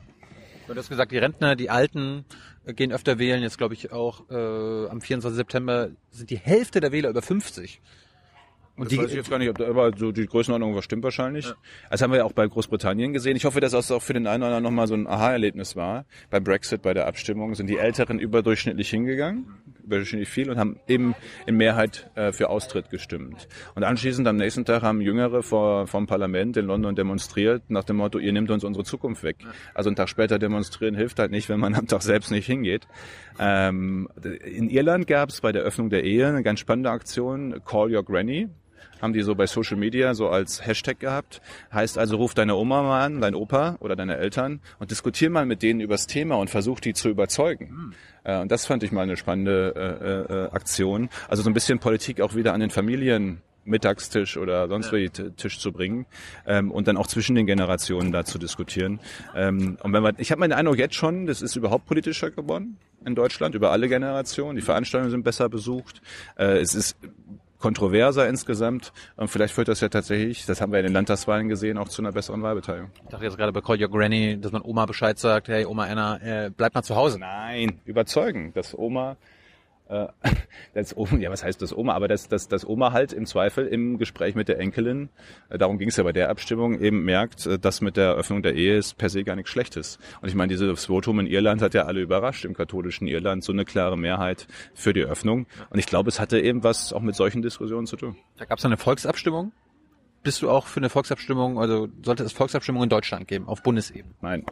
Du 0.74 0.80
hast 0.80 0.90
gesagt, 0.90 1.12
die 1.12 1.18
Rentner, 1.18 1.58
die 1.58 1.70
Alten 1.70 2.24
äh, 2.66 2.74
gehen 2.74 2.94
öfter 2.94 3.20
wählen. 3.20 3.44
Jetzt 3.44 3.58
glaube 3.58 3.74
ich 3.74 3.92
auch 3.92 4.30
äh, 4.30 4.88
am 4.88 5.02
24. 5.02 5.36
September 5.36 5.90
sind 6.12 6.30
die 6.30 6.38
Hälfte 6.38 6.80
der 6.80 6.92
Wähler 6.94 7.10
über 7.10 7.22
50. 7.22 7.82
Und 8.78 8.92
das 8.92 8.98
weiß 8.98 9.10
ich 9.10 9.18
jetzt 9.18 9.30
gar 9.30 9.38
nicht, 9.38 9.50
ob 9.50 9.58
da, 9.58 9.68
aber 9.68 9.92
so 9.96 10.12
die 10.12 10.26
Größenordnung 10.26 10.76
was 10.76 10.86
stimmt 10.86 11.04
wahrscheinlich. 11.04 11.46
Ja. 11.46 11.56
Das 11.90 12.02
haben 12.02 12.12
wir 12.12 12.18
ja 12.18 12.24
auch 12.24 12.32
bei 12.32 12.48
Großbritannien 12.48 13.14
gesehen. 13.14 13.36
Ich 13.36 13.46
hoffe, 13.46 13.60
dass 13.60 13.74
das 13.74 13.92
auch 13.92 14.02
für 14.02 14.14
den 14.14 14.28
einen 14.28 14.44
oder 14.44 14.56
anderen 14.56 14.64
nochmal 14.64 14.88
so 14.88 14.96
ein 14.96 15.08
Aha-Erlebnis 15.08 15.76
war. 15.76 16.06
Beim 16.30 16.44
Brexit, 16.44 16.82
bei 16.82 16.94
der 16.94 17.08
Abstimmung 17.08 17.54
sind 17.54 17.68
die 17.68 17.78
Älteren 17.78 18.18
überdurchschnittlich 18.18 18.90
hingegangen, 18.90 19.46
überdurchschnittlich 19.84 20.30
viel 20.30 20.50
und 20.50 20.58
haben 20.58 20.80
eben 20.88 21.16
in 21.46 21.58
Mehrheit 21.58 22.10
äh, 22.16 22.32
für 22.32 22.50
Austritt 22.50 22.90
gestimmt. 22.90 23.48
Und 23.76 23.84
anschließend 23.84 24.28
am 24.28 24.38
nächsten 24.38 24.64
Tag 24.64 24.84
haben 24.84 25.02
Jüngere 25.02 25.44
vor, 25.44 25.88
vom 25.88 26.08
Parlament 26.08 26.56
in 26.56 26.66
London 26.66 26.96
demonstriert 26.96 27.64
nach 27.70 27.84
dem 27.84 27.98
Motto, 27.98 28.20
ihr 28.20 28.32
nehmt 28.32 28.52
uns 28.52 28.64
unsere 28.64 28.86
Zukunft 28.86 29.24
weg. 29.24 29.38
Also 29.74 29.90
einen 29.90 29.98
Tag 29.98 30.08
später 30.08 30.40
demonstrieren 30.40 30.96
hilft 30.96 31.20
halt 31.20 31.32
nicht, 31.32 31.50
wenn 31.50 31.60
man 31.60 31.76
am 31.76 31.88
Tag 31.88 32.02
selbst 32.02 32.32
nicht 32.32 32.46
hingeht. 32.46 32.88
Ähm, 33.38 34.08
in 34.46 34.70
Irland 34.70 35.08
gab 35.08 35.30
es 35.30 35.42
bei 35.42 35.52
der 35.52 35.64
Öffnung 35.64 35.90
der 35.90 36.04
Ehe 36.04 36.28
eine 36.28 36.42
ganz 36.42 36.60
spannende 36.60 36.90
Aktion, 36.90 37.62
Call 37.66 37.94
Your 37.94 38.04
Granny 38.04 38.50
haben 39.02 39.14
die 39.14 39.22
so 39.22 39.36
bei 39.36 39.48
Social 39.48 39.78
Media 39.78 40.14
so 40.14 40.30
als 40.30 40.66
Hashtag 40.66 41.00
gehabt. 41.00 41.42
Heißt 41.74 41.98
also, 41.98 42.18
ruf 42.18 42.34
deine 42.34 42.56
Oma 42.56 42.84
mal 42.84 43.02
an, 43.04 43.22
dein 43.22 43.36
Opa 43.36 43.78
oder 43.80 43.96
deine 43.96 44.18
Eltern 44.18 44.62
und 44.80 44.92
diskutier 44.92 45.30
mal 45.30 45.46
mit 45.46 45.64
denen 45.64 45.82
übers 45.82 46.08
Thema 46.08 46.36
und 46.36 46.50
versuch 46.50 46.80
die 46.80 46.94
zu 46.94 47.10
überzeugen. 47.10 47.94
Mhm. 48.26 48.42
und 48.42 48.52
das 48.52 48.66
fand 48.66 48.84
ich 48.84 48.92
mal 48.92 49.02
eine 49.02 49.18
spannende 49.18 50.28
äh, 50.30 50.34
äh, 50.34 50.52
Aktion. 50.52 51.10
Also 51.28 51.44
so 51.44 51.50
ein 51.50 51.54
bisschen 51.54 51.80
Politik 51.80 52.22
auch 52.22 52.36
wieder 52.36 52.54
an 52.54 52.60
den 52.60 52.70
Familien 52.70 53.42
Mittagstisch 53.64 54.38
oder 54.38 54.68
sonst 54.68 54.92
wie 54.92 55.10
Tisch 55.10 55.60
zu 55.60 55.72
bringen 55.72 56.06
ähm, 56.48 56.72
und 56.72 56.88
dann 56.88 56.98
auch 56.98 57.08
zwischen 57.08 57.36
den 57.36 57.46
Generationen 57.46 58.12
da 58.12 58.26
zu 58.26 58.40
diskutieren. 58.40 59.00
Ähm, 59.36 59.78
und 59.84 59.94
wenn 59.94 60.02
man, 60.02 60.16
ich 60.18 60.32
habe 60.32 60.40
meinen 60.40 60.54
Eindruck 60.54 60.78
jetzt 60.78 60.96
schon, 60.96 61.28
das 61.28 61.42
ist 61.42 61.56
überhaupt 61.56 61.86
politischer 61.86 62.32
geworden 62.32 62.78
in 63.06 63.16
Deutschland 63.16 63.56
über 63.56 63.72
alle 63.72 63.88
Generationen. 63.88 64.56
Die 64.56 64.62
Veranstaltungen 64.62 65.12
sind 65.12 65.24
besser 65.24 65.50
besucht. 65.50 66.02
Äh, 66.38 66.58
es 66.58 66.76
ist 66.76 66.98
kontroverser 67.62 68.28
insgesamt. 68.28 68.92
Und 69.16 69.30
vielleicht 69.30 69.54
führt 69.54 69.68
das 69.68 69.80
ja 69.80 69.90
tatsächlich, 69.90 70.46
das 70.46 70.60
haben 70.60 70.72
wir 70.72 70.80
in 70.80 70.86
den 70.86 70.94
Landtagswahlen 70.94 71.48
gesehen, 71.48 71.78
auch 71.78 71.88
zu 71.88 72.02
einer 72.02 72.12
besseren 72.12 72.42
Wahlbeteiligung. 72.44 72.92
Ich 73.04 73.10
dachte 73.10 73.26
jetzt 73.26 73.38
gerade 73.38 73.54
bei 73.54 73.62
Call 73.62 73.82
Your 73.82 73.90
Granny, 73.90 74.40
dass 74.40 74.52
man 74.52 74.62
Oma 74.62 74.86
Bescheid 74.86 75.18
sagt, 75.18 75.48
hey 75.48 75.66
Oma 75.66 75.86
Anna, 75.86 76.18
äh, 76.18 76.52
bleib 76.56 76.76
mal 76.76 76.84
zu 76.84 76.96
Hause. 76.96 77.20
Nein, 77.20 77.80
überzeugen, 77.86 78.52
dass 78.54 78.78
Oma 78.78 79.16
äh, 79.92 80.08
das 80.74 80.96
Oma, 80.96 81.18
ja, 81.18 81.30
was 81.30 81.44
heißt 81.44 81.62
das 81.62 81.76
Oma? 81.76 81.94
Aber 81.94 82.08
dass 82.08 82.28
das, 82.28 82.48
das 82.48 82.68
Oma 82.68 82.94
halt 82.94 83.14
im 83.14 83.26
Zweifel 83.26 83.68
im 83.68 83.98
Gespräch 83.98 84.36
mit 84.36 84.48
der 84.48 84.60
Enkelin, 84.60 85.10
äh, 85.50 85.58
darum 85.58 85.78
ging 85.78 85.90
es 85.90 85.98
ja 85.98 86.04
bei 86.04 86.14
der 86.14 86.30
Abstimmung, 86.30 86.80
eben 86.80 87.04
merkt, 87.04 87.46
äh, 87.46 87.60
dass 87.60 87.82
mit 87.82 87.98
der 87.98 88.14
Öffnung 88.14 88.42
der 88.42 88.56
Ehe 88.56 88.78
ist 88.78 88.98
per 88.98 89.10
se 89.10 89.24
gar 89.24 89.36
nichts 89.36 89.52
Schlechtes. 89.52 90.00
Und 90.22 90.30
ich 90.30 90.36
meine, 90.36 90.50
dieses 90.50 90.86
Votum 90.86 91.20
in 91.20 91.28
Irland 91.28 91.62
hat 91.62 91.74
ja 91.74 91.84
alle 91.84 92.02
überrascht, 92.02 92.46
im 92.46 92.54
katholischen 92.54 93.08
Irland, 93.08 93.44
so 93.44 93.52
eine 93.52 93.66
klare 93.66 93.98
Mehrheit 93.98 94.48
für 94.74 94.94
die 94.94 95.04
Öffnung. 95.04 95.46
Und 95.70 95.80
ich 95.80 95.86
glaube, 95.86 96.10
es 96.10 96.20
hatte 96.20 96.40
eben 96.40 96.64
was 96.64 96.94
auch 96.94 97.02
mit 97.02 97.16
solchen 97.16 97.42
Diskussionen 97.42 97.88
zu 97.88 97.98
tun. 97.98 98.16
Da 98.38 98.46
gab 98.46 98.60
es 98.60 98.66
eine 98.66 98.78
Volksabstimmung. 98.78 99.52
Bist 100.24 100.42
du 100.44 100.50
auch 100.52 100.68
für 100.68 100.80
eine 100.80 100.90
Volksabstimmung, 100.90 101.60
also 101.60 101.88
sollte 102.04 102.24
es 102.24 102.32
Volksabstimmung 102.32 102.84
in 102.84 102.90
Deutschland 102.90 103.28
geben, 103.28 103.48
auf 103.48 103.64
Bundesebene? 103.64 104.14
Nein. 104.22 104.46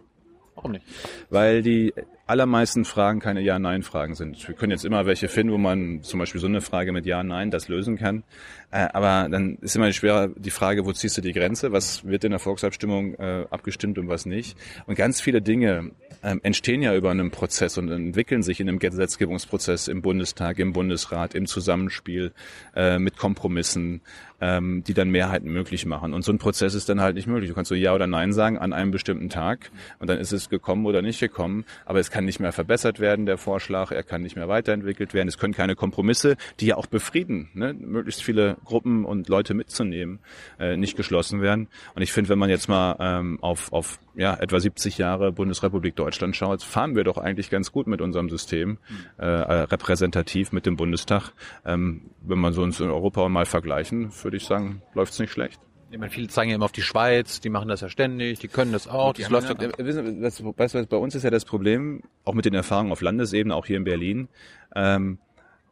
Warum 0.59 0.73
nicht? 0.73 0.85
Weil 1.29 1.61
die 1.61 1.93
allermeisten 2.27 2.83
Fragen 2.83 3.21
keine 3.21 3.39
Ja-Nein-Fragen 3.39 4.13
sind. 4.13 4.45
Wir 4.45 4.53
können 4.53 4.71
jetzt 4.71 4.83
immer 4.83 5.05
welche 5.05 5.29
finden, 5.29 5.53
wo 5.53 5.57
man 5.57 6.03
zum 6.03 6.19
Beispiel 6.19 6.41
so 6.41 6.47
eine 6.47 6.59
Frage 6.59 6.91
mit 6.91 7.05
Ja-Nein 7.05 7.49
das 7.49 7.69
lösen 7.69 7.97
kann. 7.97 8.23
Äh, 8.71 8.89
aber 8.91 9.29
dann 9.29 9.57
ist 9.61 9.77
immer 9.77 9.91
schwerer 9.93 10.27
die 10.27 10.51
Frage, 10.51 10.85
wo 10.85 10.91
ziehst 10.91 11.17
du 11.17 11.21
die 11.21 11.31
Grenze? 11.31 11.71
Was 11.71 12.05
wird 12.05 12.25
in 12.25 12.31
der 12.31 12.39
Volksabstimmung 12.39 13.15
äh, 13.15 13.45
abgestimmt 13.49 13.97
und 13.97 14.09
was 14.09 14.25
nicht? 14.25 14.57
Und 14.85 14.95
ganz 14.95 15.21
viele 15.21 15.41
Dinge 15.41 15.91
ähm, 16.21 16.41
entstehen 16.43 16.81
ja 16.81 16.93
über 16.93 17.09
einen 17.09 17.31
Prozess 17.31 17.77
und 17.77 17.89
entwickeln 17.89 18.43
sich 18.43 18.59
in 18.59 18.67
einem 18.67 18.79
Gesetzgebungsprozess 18.79 19.87
im 19.87 20.01
Bundestag, 20.01 20.59
im 20.59 20.73
Bundesrat, 20.73 21.33
im 21.35 21.47
Zusammenspiel 21.47 22.33
äh, 22.75 22.99
mit 22.99 23.15
Kompromissen, 23.17 24.01
ähm, 24.41 24.84
die 24.86 24.93
dann 24.93 25.10
Mehrheiten 25.10 25.52
möglich 25.52 25.86
machen. 25.86 26.13
Und 26.13 26.23
so 26.23 26.32
ein 26.32 26.38
Prozess 26.38 26.73
ist 26.73 26.89
dann 26.89 27.02
halt 27.02 27.15
nicht 27.15 27.28
möglich. 27.28 27.49
Du 27.49 27.56
kannst 27.56 27.69
so 27.69 27.75
Ja 27.75 27.93
oder 27.93 28.08
Nein 28.08 28.34
sagen 28.34 28.58
an 28.58 28.73
einem 28.73 28.91
bestimmten 28.91 29.30
Tag 29.30 29.71
und 29.99 30.10
dann 30.10 30.17
ist 30.17 30.32
es 30.32 30.49
gekommen 30.49 30.86
oder 30.86 31.02
nicht 31.02 31.19
gekommen, 31.19 31.65
aber 31.86 31.99
es 31.99 32.12
kann 32.12 32.25
nicht 32.25 32.39
mehr 32.39 32.52
verbessert 32.52 32.99
werden, 32.99 33.25
der 33.25 33.38
Vorschlag, 33.38 33.91
er 33.91 34.04
kann 34.04 34.21
nicht 34.21 34.36
mehr 34.36 34.47
weiterentwickelt 34.47 35.13
werden, 35.13 35.28
es 35.28 35.38
können 35.38 35.54
keine 35.54 35.75
Kompromisse, 35.75 36.38
die 36.60 36.67
ja 36.67 36.78
auch 36.78 36.88
befrieden, 36.88 37.49
ne? 37.54 37.73
möglichst 37.73 38.23
viele 38.23 38.58
Gruppen 38.65 39.06
und 39.06 39.30
Leute 39.30 39.54
mitzunehmen, 39.54 40.19
äh, 40.60 40.78
nicht 40.78 40.95
geschlossen 40.95 41.41
werden. 41.41 41.67
Und 41.95 42.02
ich 42.02 42.12
finde, 42.12 42.30
wenn 42.30 42.39
man 42.39 42.49
jetzt 42.49 42.69
mal 42.69 42.95
ähm, 42.99 43.39
auf, 43.41 43.71
auf 43.73 43.99
ja, 44.15 44.36
etwa 44.36 44.60
70 44.60 44.97
Jahre 44.97 45.32
Bundesrepublik 45.32 45.95
Deutschland 45.95 46.36
schaut, 46.36 46.62
fahren 46.62 46.95
wir 46.95 47.04
doch 47.04 47.17
eigentlich 47.17 47.49
ganz 47.49 47.71
gut 47.71 47.88
mit 47.88 48.02
unserem 48.02 48.30
System, 48.30 48.78
äh, 49.17 49.25
repräsentativ 49.25 50.52
mit 50.52 50.65
dem 50.65 50.75
Bundestag. 50.75 51.32
Ähm, 51.65 52.02
wenn 52.21 52.39
man 52.39 52.54
so 52.54 52.62
uns 52.62 52.80
in 52.80 52.89
Europa 52.89 53.28
mal 53.30 53.45
vergleichen, 53.45 54.12
würde 54.29 54.37
ich 54.37 54.45
sagen, 54.45 54.83
läuft 54.93 55.13
es 55.13 55.19
nicht 55.19 55.31
schlecht. 55.31 55.59
Ich 55.91 55.97
meine, 55.97 56.11
viele 56.11 56.27
zeigen 56.27 56.51
ja 56.51 56.55
immer 56.55 56.65
auf 56.65 56.71
die 56.71 56.83
Schweiz, 56.83 57.39
die 57.39 57.49
machen 57.49 57.67
das 57.67 57.81
ja 57.81 57.89
ständig, 57.89 58.37
die 58.37 58.47
können 58.47 58.71
das 58.71 58.87
auch. 58.87 59.13
Das 59.13 59.27
läuft 59.29 59.49
ja, 59.49 59.71
wissen, 59.79 60.21
was, 60.21 60.43
weißt 60.43 60.75
du, 60.75 60.85
bei 60.85 60.97
uns 60.97 61.15
ist 61.15 61.23
ja 61.23 61.31
das 61.31 61.45
Problem, 61.45 62.03
auch 62.25 62.35
mit 62.35 62.45
den 62.45 62.53
Erfahrungen 62.53 62.91
auf 62.91 63.01
Landesebene, 63.01 63.55
auch 63.55 63.65
hier 63.65 63.77
in 63.77 63.85
Berlin, 63.85 64.27
ähm, 64.75 65.17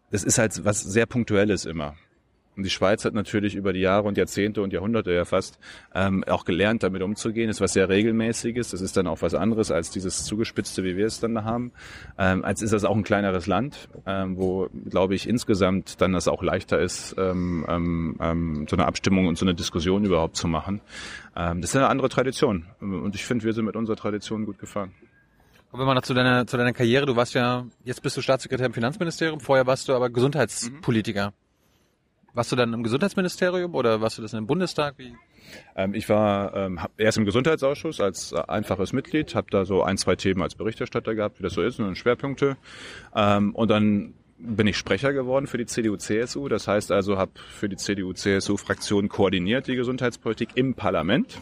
das 0.10 0.24
ist 0.24 0.40
halt 0.40 0.66
was 0.66 0.82
sehr 0.82 1.06
Punktuelles 1.06 1.66
immer. 1.66 1.96
Und 2.58 2.64
die 2.64 2.72
Schweiz 2.72 3.06
hat 3.06 3.14
natürlich 3.14 3.54
über 3.56 3.72
die 3.72 3.82
Jahre 3.82 4.08
und 4.08 4.18
Jahrzehnte 4.18 4.64
und 4.64 4.74
Jahrhunderte 4.74 5.14
ja 5.14 5.26
fast 5.26 5.60
ähm, 5.94 6.24
auch 6.24 6.44
gelernt, 6.44 6.82
damit 6.82 7.04
umzugehen. 7.04 7.48
Das 7.48 7.58
ist 7.58 7.62
was 7.62 7.74
sehr 7.74 7.88
regelmäßiges. 7.88 8.72
Das 8.72 8.82
ist 8.82 8.98
dann 8.98 9.06
auch 9.06 9.22
was 9.22 9.36
anderes 9.36 9.72
als 9.72 9.92
dieses 9.92 10.26
zugespitzte, 10.26 10.84
wie 10.84 10.98
wir 10.98 11.06
es 11.06 11.20
dann 11.20 11.46
haben. 11.46 11.72
Ähm, 12.18 12.44
als 12.44 12.64
ist 12.64 12.74
das 12.74 12.84
auch 12.84 12.96
ein 12.96 13.04
kleineres 13.04 13.46
Land, 13.46 13.88
ähm, 14.08 14.38
wo, 14.38 14.70
glaube 14.90 15.14
ich, 15.14 15.30
insgesamt 15.30 16.02
dann 16.02 16.14
das 16.14 16.28
auch 16.28 16.42
leichter 16.42 16.80
ist, 16.80 17.16
ähm, 17.20 17.64
ähm, 17.70 18.16
ähm, 18.20 18.66
so 18.68 18.76
eine 18.76 18.88
Abstimmung 18.88 19.28
und 19.28 19.38
so 19.38 19.46
eine 19.46 19.54
Diskussion 19.54 20.04
überhaupt 20.04 20.36
zu 20.36 20.48
machen. 20.48 20.82
Ähm, 21.36 21.62
das 21.62 21.70
ist 21.70 21.76
eine 21.76 21.90
andere 21.90 22.10
Tradition. 22.10 22.66
Und 22.80 23.14
ich 23.14 23.24
finde, 23.24 23.46
wir 23.46 23.54
sind 23.54 23.66
mit 23.66 23.76
unserer 23.76 23.98
Tradition 23.98 24.46
gut 24.46 24.58
gefahren. 24.58 24.94
Kommen 25.70 25.82
wir 25.82 25.86
mal 25.86 25.94
noch 25.94 26.02
zu 26.02 26.16
deiner, 26.16 26.48
zu 26.48 26.58
deiner 26.58 26.74
Karriere. 26.74 27.06
Du 27.06 27.16
warst 27.16 27.36
ja, 27.36 27.66
jetzt 27.84 28.02
bist 28.02 28.18
du 28.18 28.22
Staatssekretär 28.22 28.66
im 28.66 28.74
Finanzministerium, 28.74 29.42
vorher 29.42 29.68
warst 29.68 29.88
du 29.90 29.94
aber 29.94 30.10
Gesundheitspolitiker. 30.10 31.28
Mhm. 31.28 31.47
Warst 32.38 32.52
du 32.52 32.56
dann 32.56 32.72
im 32.72 32.84
Gesundheitsministerium 32.84 33.74
oder 33.74 34.00
warst 34.00 34.20
du 34.20 34.22
das 34.22 34.34
im 34.34 34.46
Bundestag? 34.46 34.94
Ähm, 35.76 35.96
ich 35.96 36.08
war 36.08 36.56
ähm, 36.56 36.80
erst 36.96 37.18
im 37.18 37.26
Gesundheitsausschuss 37.26 38.00
als 38.00 38.32
äh, 38.32 38.40
einfaches 38.48 38.94
Mitglied, 38.94 39.34
habe 39.34 39.48
da 39.50 39.66
so 39.66 39.82
ein, 39.82 39.98
zwei 39.98 40.16
Themen 40.16 40.44
als 40.44 40.54
Berichterstatter 40.54 41.16
gehabt, 41.16 41.40
wie 41.40 41.44
das 41.44 41.54
so 41.54 41.64
ist, 41.64 41.80
und 41.80 41.98
Schwerpunkte. 41.98 42.56
Ähm, 43.16 43.56
und 43.56 43.72
dann 43.72 44.14
bin 44.38 44.68
ich 44.68 44.78
Sprecher 44.78 45.14
geworden 45.14 45.48
für 45.48 45.58
die 45.58 45.66
CDU-CSU. 45.66 46.48
Das 46.48 46.68
heißt 46.68 46.92
also, 46.92 47.18
habe 47.18 47.32
für 47.50 47.70
die 47.70 47.76
CDU-CSU-Fraktion 47.76 49.10
koordiniert 49.10 49.66
die 49.66 49.76
Gesundheitspolitik 49.76 50.50
im 50.54 50.76
Parlament, 50.76 51.42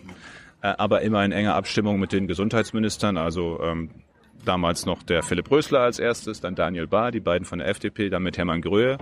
äh, 0.61 0.67
aber 0.77 1.01
immer 1.01 1.25
in 1.25 1.33
enger 1.33 1.55
Abstimmung 1.55 1.99
mit 1.99 2.13
den 2.13 2.25
Gesundheitsministern, 2.25 3.17
also 3.17 3.59
ähm, 3.61 3.89
damals 4.45 4.85
noch 4.85 5.03
der 5.03 5.23
Philipp 5.23 5.51
Rösler 5.51 5.81
als 5.81 5.99
erstes, 5.99 6.39
dann 6.39 6.55
Daniel 6.55 6.87
Bahr, 6.87 7.11
die 7.11 7.19
beiden 7.19 7.43
von 7.43 7.59
der 7.59 7.67
FDP, 7.67 8.09
dann 8.09 8.23
mit 8.23 8.37
Hermann 8.37 8.61
Gröhe 8.61 8.97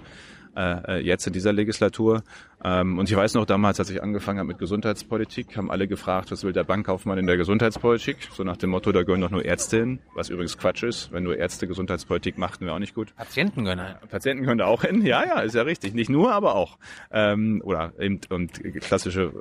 äh, 0.56 0.98
äh, 0.98 1.00
jetzt 1.00 1.26
in 1.26 1.34
dieser 1.34 1.52
Legislatur. 1.52 2.24
Ähm, 2.63 3.00
und 3.00 3.10
ich 3.10 3.16
weiß 3.16 3.34
noch, 3.34 3.46
damals, 3.46 3.80
als 3.80 3.89
ich 3.89 4.04
angefangen 4.04 4.39
habe 4.39 4.48
mit 4.48 4.60
Gesundheitspolitik, 4.60 5.58
haben 5.58 5.72
alle 5.72 5.88
gefragt, 5.88 6.32
was 6.32 6.44
will 6.44 6.54
der 6.54 6.63
Bankkaufmann 6.63 7.18
in 7.18 7.26
der 7.26 7.38
Gesundheitspolitik? 7.38 8.18
So 8.32 8.44
nach 8.44 8.58
dem 8.58 8.70
Motto, 8.70 8.92
da 8.92 9.04
gehören 9.04 9.22
doch 9.22 9.32
nur 9.32 9.44
Ärzte 9.44 9.78
hin, 9.78 10.00
was 10.13 10.30
übrigens 10.30 10.58
Quatsch 10.58 10.84
ist. 10.84 11.12
Wenn 11.12 11.24
nur 11.24 11.38
Ärzte 11.38 11.68
Gesundheitspolitik 11.68 12.38
machten, 12.38 12.66
wäre 12.66 12.76
auch 12.76 12.80
nicht 12.80 12.94
gut. 12.94 13.16
Patienten 13.16 13.63
gehören 13.63 13.86
hin. 13.86 13.96
Patienten 14.10 14.44
gehören 14.44 14.60
da 14.60 14.66
auch 14.66 14.84
hin, 14.84 15.06
ja, 15.06 15.26
ja, 15.26 15.39
ist 15.39 15.56
ja 15.56 15.63
richtig. 15.63 15.94
Nicht 15.94 16.10
nur, 16.10 16.32
aber 16.34 16.56
auch. 16.56 16.78
Ähm, 17.12 17.62
oder 17.66 17.94
eben 18.00 18.22
und 18.30 18.62
klassische 18.82 19.34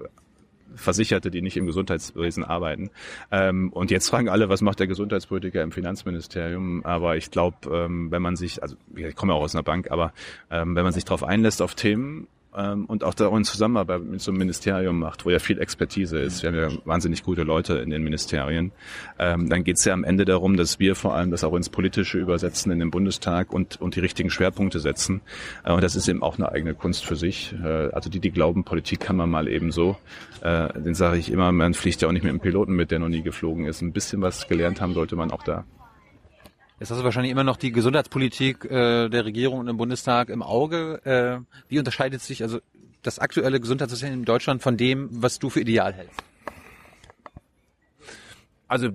Versicherte, 0.77 1.31
die 1.31 1.43
nicht 1.43 1.57
im 1.57 1.67
Gesundheitswesen 1.67 2.45
arbeiten. 2.45 2.91
Ähm, 3.31 3.73
und 3.73 3.91
jetzt 3.91 4.09
fragen 4.09 4.29
alle, 4.29 4.49
was 4.49 4.61
macht 4.61 4.81
der 4.81 4.87
Gesundheitspolitiker 4.87 5.63
im 5.63 5.73
Finanzministerium? 5.73 6.85
Aber 6.85 7.17
ich 7.17 7.31
glaube, 7.31 7.57
ähm, 7.71 8.11
wenn 8.11 8.23
man 8.23 8.37
sich, 8.37 8.63
also 8.63 8.77
ich 8.95 9.15
komme 9.17 9.35
auch 9.35 9.43
aus 9.43 9.55
einer 9.55 9.63
Bank, 9.63 9.91
aber 9.91 10.13
ähm, 10.51 10.75
wenn 10.75 10.85
man 10.85 10.93
sich 10.93 11.05
darauf 11.05 11.25
einlässt 11.25 11.63
auf 11.63 11.75
Themen, 11.75 12.27
ähm, 12.57 12.85
und 12.87 13.05
auch 13.05 13.15
darin 13.15 13.45
Zusammenarbeit 13.45 14.03
mit 14.03 14.21
so 14.21 14.31
einem 14.31 14.39
Ministerium 14.39 14.99
macht, 14.99 15.25
wo 15.25 15.31
ja 15.31 15.39
viel 15.39 15.61
Expertise 15.61 16.19
ist. 16.19 16.43
Wir 16.43 16.51
haben 16.51 16.57
ja 16.57 16.79
wahnsinnig 16.85 17.23
gute 17.23 17.43
Leute 17.43 17.75
in 17.75 17.91
den 17.91 18.03
Ministerien. 18.03 18.73
Ähm, 19.19 19.49
dann 19.49 19.65
geht 19.65 19.79
es 19.79 19.85
ja 19.85 19.93
am 19.93 20.05
Ende 20.05 20.25
darum, 20.25 20.57
dass 20.57 20.79
wir 20.79 20.95
vor 20.95 21.15
allem 21.15 21.31
das 21.31 21.45
auch 21.45 21.55
ins 21.55 21.69
Politische 21.69 22.19
übersetzen 22.19 22.73
in 22.73 22.79
den 22.79 22.91
Bundestag 22.91 23.53
und, 23.53 23.81
und 23.81 23.97
die 23.97 24.01
richtigen 24.01 24.31
Schwerpunkte 24.31 24.81
setzen. 24.81 25.23
Äh, 25.65 25.73
und 25.73 25.83
das 25.83 25.97
ist 25.97 26.09
eben 26.09 26.23
auch 26.23 26.39
eine 26.39 26.51
eigene 26.51 26.75
Kunst 26.75 27.05
für 27.05 27.17
sich. 27.17 27.55
Äh, 27.63 27.91
also 27.93 28.11
die, 28.11 28.21
die 28.21 28.31
glauben, 28.31 28.65
Politik 28.65 29.01
kann 29.01 29.17
man 29.17 29.31
mal 29.31 29.49
eben 29.49 29.73
so, 29.73 29.97
äh, 30.43 30.69
den 30.81 30.95
sage 30.95 31.19
ich 31.19 31.31
immer, 31.31 31.53
man 31.53 31.75
fliegt 31.75 32.03
ja 32.03 32.09
auch 32.09 32.13
nicht 32.13 32.23
mit 32.23 32.31
einem 32.31 32.41
Piloten 32.41 32.75
mit, 32.75 32.91
der 32.91 32.99
noch 32.99 33.09
nie 33.09 33.23
geflogen 33.23 33.67
ist. 33.67 33.83
Ein 33.83 33.93
bisschen 33.93 34.23
was 34.23 34.49
gelernt 34.49 34.81
haben 34.81 34.95
sollte 34.95 35.17
man 35.17 35.31
auch 35.31 35.43
da. 35.43 35.65
Jetzt 36.83 36.91
hast 36.91 36.99
du 36.99 37.05
wahrscheinlich 37.05 37.31
immer 37.31 37.45
noch 37.45 37.59
die 37.59 37.71
Gesundheitspolitik 37.71 38.65
äh, 38.65 39.09
der 39.09 39.25
Regierung 39.25 39.61
und 39.61 39.69
im 39.69 39.77
Bundestag 39.77 40.31
im 40.31 40.43
Auge. 40.43 41.01
Äh, 41.05 41.39
wie 41.69 41.79
unterscheidet 41.79 42.23
sich 42.23 42.43
also 42.43 42.59
das 43.03 43.21
aktuelle 43.21 43.61
Gesundheitssystem 43.61 44.13
in 44.13 44.25
Deutschland 44.25 44.63
von 44.65 44.77
dem, 44.77 45.09
was 45.13 45.39
du 45.39 45.49
für 45.49 45.61
ideal 45.61 45.93
hältst? 45.93 46.25
Also 48.67 48.89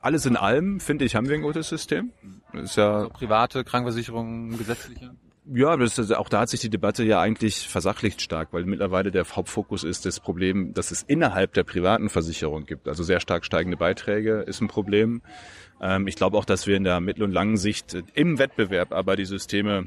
alles 0.00 0.24
in 0.24 0.38
allem, 0.38 0.80
finde 0.80 1.04
ich, 1.04 1.16
haben 1.16 1.28
wir 1.28 1.34
ein 1.34 1.42
gutes 1.42 1.68
System. 1.68 2.12
ist 2.54 2.76
ja 2.76 2.94
also 2.94 3.10
private 3.10 3.62
Krankenversicherung, 3.62 4.56
gesetzliche. 4.56 5.10
Ja, 5.52 5.76
das 5.76 5.98
ist, 5.98 6.10
auch 6.14 6.30
da 6.30 6.40
hat 6.40 6.48
sich 6.48 6.60
die 6.60 6.70
Debatte 6.70 7.04
ja 7.04 7.20
eigentlich 7.20 7.68
versachlicht 7.68 8.22
stark, 8.22 8.54
weil 8.54 8.64
mittlerweile 8.64 9.10
der 9.10 9.26
Hauptfokus 9.26 9.84
ist 9.84 10.06
das 10.06 10.18
Problem, 10.18 10.72
dass 10.72 10.90
es 10.90 11.02
innerhalb 11.02 11.52
der 11.52 11.64
privaten 11.64 12.08
Versicherung 12.08 12.64
gibt. 12.64 12.88
Also 12.88 13.02
sehr 13.02 13.20
stark 13.20 13.44
steigende 13.44 13.76
Beiträge 13.76 14.40
ist 14.46 14.62
ein 14.62 14.68
Problem. 14.68 15.20
Ähm, 15.80 16.06
ich 16.06 16.16
glaube 16.16 16.36
auch, 16.36 16.44
dass 16.44 16.66
wir 16.66 16.76
in 16.76 16.84
der 16.84 17.00
mittel- 17.00 17.24
und 17.24 17.32
langen 17.32 17.56
Sicht 17.56 17.96
im 18.14 18.38
Wettbewerb 18.38 18.92
aber 18.92 19.16
die 19.16 19.24
Systeme 19.24 19.86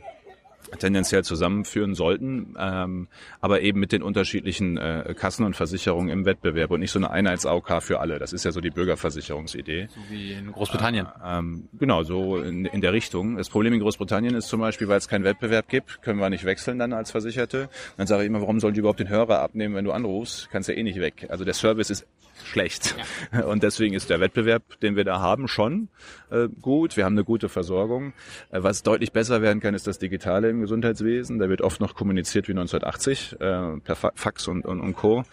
tendenziell 0.80 1.24
zusammenführen 1.24 1.96
sollten, 1.96 2.56
ähm, 2.60 3.08
aber 3.40 3.62
eben 3.62 3.80
mit 3.80 3.92
den 3.92 4.04
unterschiedlichen 4.04 4.78
äh, 4.78 5.14
Kassen 5.18 5.46
und 5.46 5.56
Versicherungen 5.56 6.10
im 6.10 6.26
Wettbewerb 6.26 6.72
und 6.72 6.82
nicht 6.82 6.92
so 6.92 7.00
eine 7.00 7.10
Einheits-AOK 7.10 7.82
für 7.82 8.00
alle. 8.00 8.20
Das 8.20 8.34
ist 8.34 8.44
ja 8.44 8.52
so 8.52 8.60
die 8.60 8.70
Bürgerversicherungsidee. 8.70 9.88
So 9.90 10.00
wie 10.10 10.34
in 10.34 10.52
Großbritannien. 10.52 11.06
Äh, 11.06 11.40
ähm, 11.40 11.70
genau, 11.80 12.04
so 12.04 12.38
in, 12.38 12.66
in 12.66 12.82
der 12.82 12.94
Richtung. 12.94 13.38
Das 13.38 13.50
Problem 13.50 13.74
in 13.74 13.80
Großbritannien 13.80 14.36
ist 14.36 14.48
zum 14.48 14.60
Beispiel, 14.60 14.88
weil 14.88 14.98
es 14.98 15.08
keinen 15.08 15.24
Wettbewerb 15.24 15.70
gibt, 15.70 16.02
können 16.02 16.20
wir 16.20 16.30
nicht 16.30 16.46
wechseln 16.46 16.80
dann 16.80 16.94
als 16.94 17.12
Versicherte. 17.12 17.70
Dann 17.96 18.08
sage 18.08 18.24
ich 18.24 18.28
immer, 18.28 18.42
warum 18.42 18.60
sollen 18.60 18.74
die 18.74 18.80
überhaupt 18.80 19.00
den 19.00 19.10
Hörer 19.10 19.40
abnehmen, 19.40 19.76
wenn 19.76 19.86
du 19.86 19.92
anrufst? 19.92 20.50
Kannst 20.52 20.70
ja 20.70 20.76
eh 20.76 20.84
nicht 20.84 21.00
weg. 21.00 21.28
Also 21.30 21.46
der 21.46 21.54
Service 21.54 21.90
ist 21.90 22.06
schlecht. 22.44 22.96
Ja. 23.32 23.46
Und 23.46 23.64
deswegen 23.64 23.94
ist 23.94 24.10
der 24.10 24.20
Wettbewerb, 24.20 24.80
den 24.82 24.96
wir 24.96 25.04
da 25.04 25.20
haben, 25.20 25.48
schon 25.48 25.90
äh, 26.30 26.48
gut. 26.62 26.98
Wir 26.98 27.06
haben 27.06 27.14
eine 27.14 27.24
gute 27.24 27.50
Versorgung. 27.50 28.14
Äh, 28.52 28.64
was 28.64 28.84
deutlich 28.84 29.12
besser 29.12 29.42
werden 29.42 29.60
kann, 29.60 29.74
ist 29.74 29.88
das 29.88 30.00
Digitale 30.00 30.50
im 30.50 30.62
Gesundheitswesen. 30.62 31.40
Da 31.40 31.50
wird 31.50 31.62
oft 31.62 31.80
noch 31.80 31.96
kommuniziert 31.96 32.48
wie 32.48 32.54
1980 32.54 33.34
äh, 33.40 33.80
per 33.80 33.96
Fax 33.96 34.48
und, 34.48 34.66
und, 34.66 34.80
und 34.80 34.94
Co. 34.94 35.24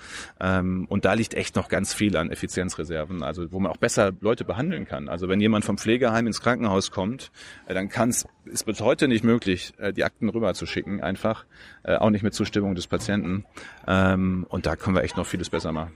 Ähm, 0.40 0.86
und 0.88 1.04
da 1.04 1.14
liegt 1.14 1.34
echt 1.34 1.56
noch 1.56 1.68
ganz 1.68 1.94
viel 1.94 2.16
an 2.16 2.30
Effizienzreserven, 2.30 3.22
also 3.22 3.50
wo 3.52 3.60
man 3.60 3.70
auch 3.72 3.76
besser 3.76 4.12
Leute 4.20 4.44
behandeln 4.44 4.86
kann. 4.86 5.08
Also 5.08 5.28
wenn 5.28 5.40
jemand 5.40 5.64
vom 5.64 5.78
Pflegeheim 5.78 6.26
ins 6.26 6.40
Krankenhaus 6.40 6.90
kommt, 6.90 7.30
äh, 7.66 7.74
dann 7.74 7.88
kann 7.88 8.10
es 8.10 8.26
ist 8.44 8.66
bis 8.66 8.80
heute 8.80 9.08
nicht 9.08 9.24
möglich, 9.24 9.72
äh, 9.78 9.92
die 9.92 10.04
Akten 10.04 10.28
rüber 10.28 10.52
zu 10.52 10.66
schicken, 10.66 11.02
einfach, 11.02 11.46
auch 11.82 12.10
nicht 12.10 12.22
mit 12.22 12.34
Zustimmung 12.34 12.74
des 12.74 12.86
Patienten. 12.86 13.44
Ähm, 13.86 14.46
und 14.48 14.66
da 14.66 14.76
können 14.76 14.96
wir 14.96 15.02
echt 15.02 15.16
noch 15.16 15.26
vieles 15.26 15.50
besser 15.50 15.72
machen. 15.72 15.92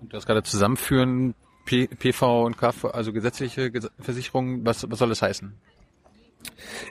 Du 0.00 0.16
hast 0.16 0.26
gerade 0.26 0.42
zusammenführen, 0.42 1.34
PV 1.64 2.44
und 2.44 2.58
KV, 2.58 2.86
also 2.92 3.12
gesetzliche 3.12 3.72
Versicherungen, 3.98 4.64
was, 4.66 4.88
was 4.90 4.98
soll 4.98 5.08
das 5.08 5.22
heißen? 5.22 5.54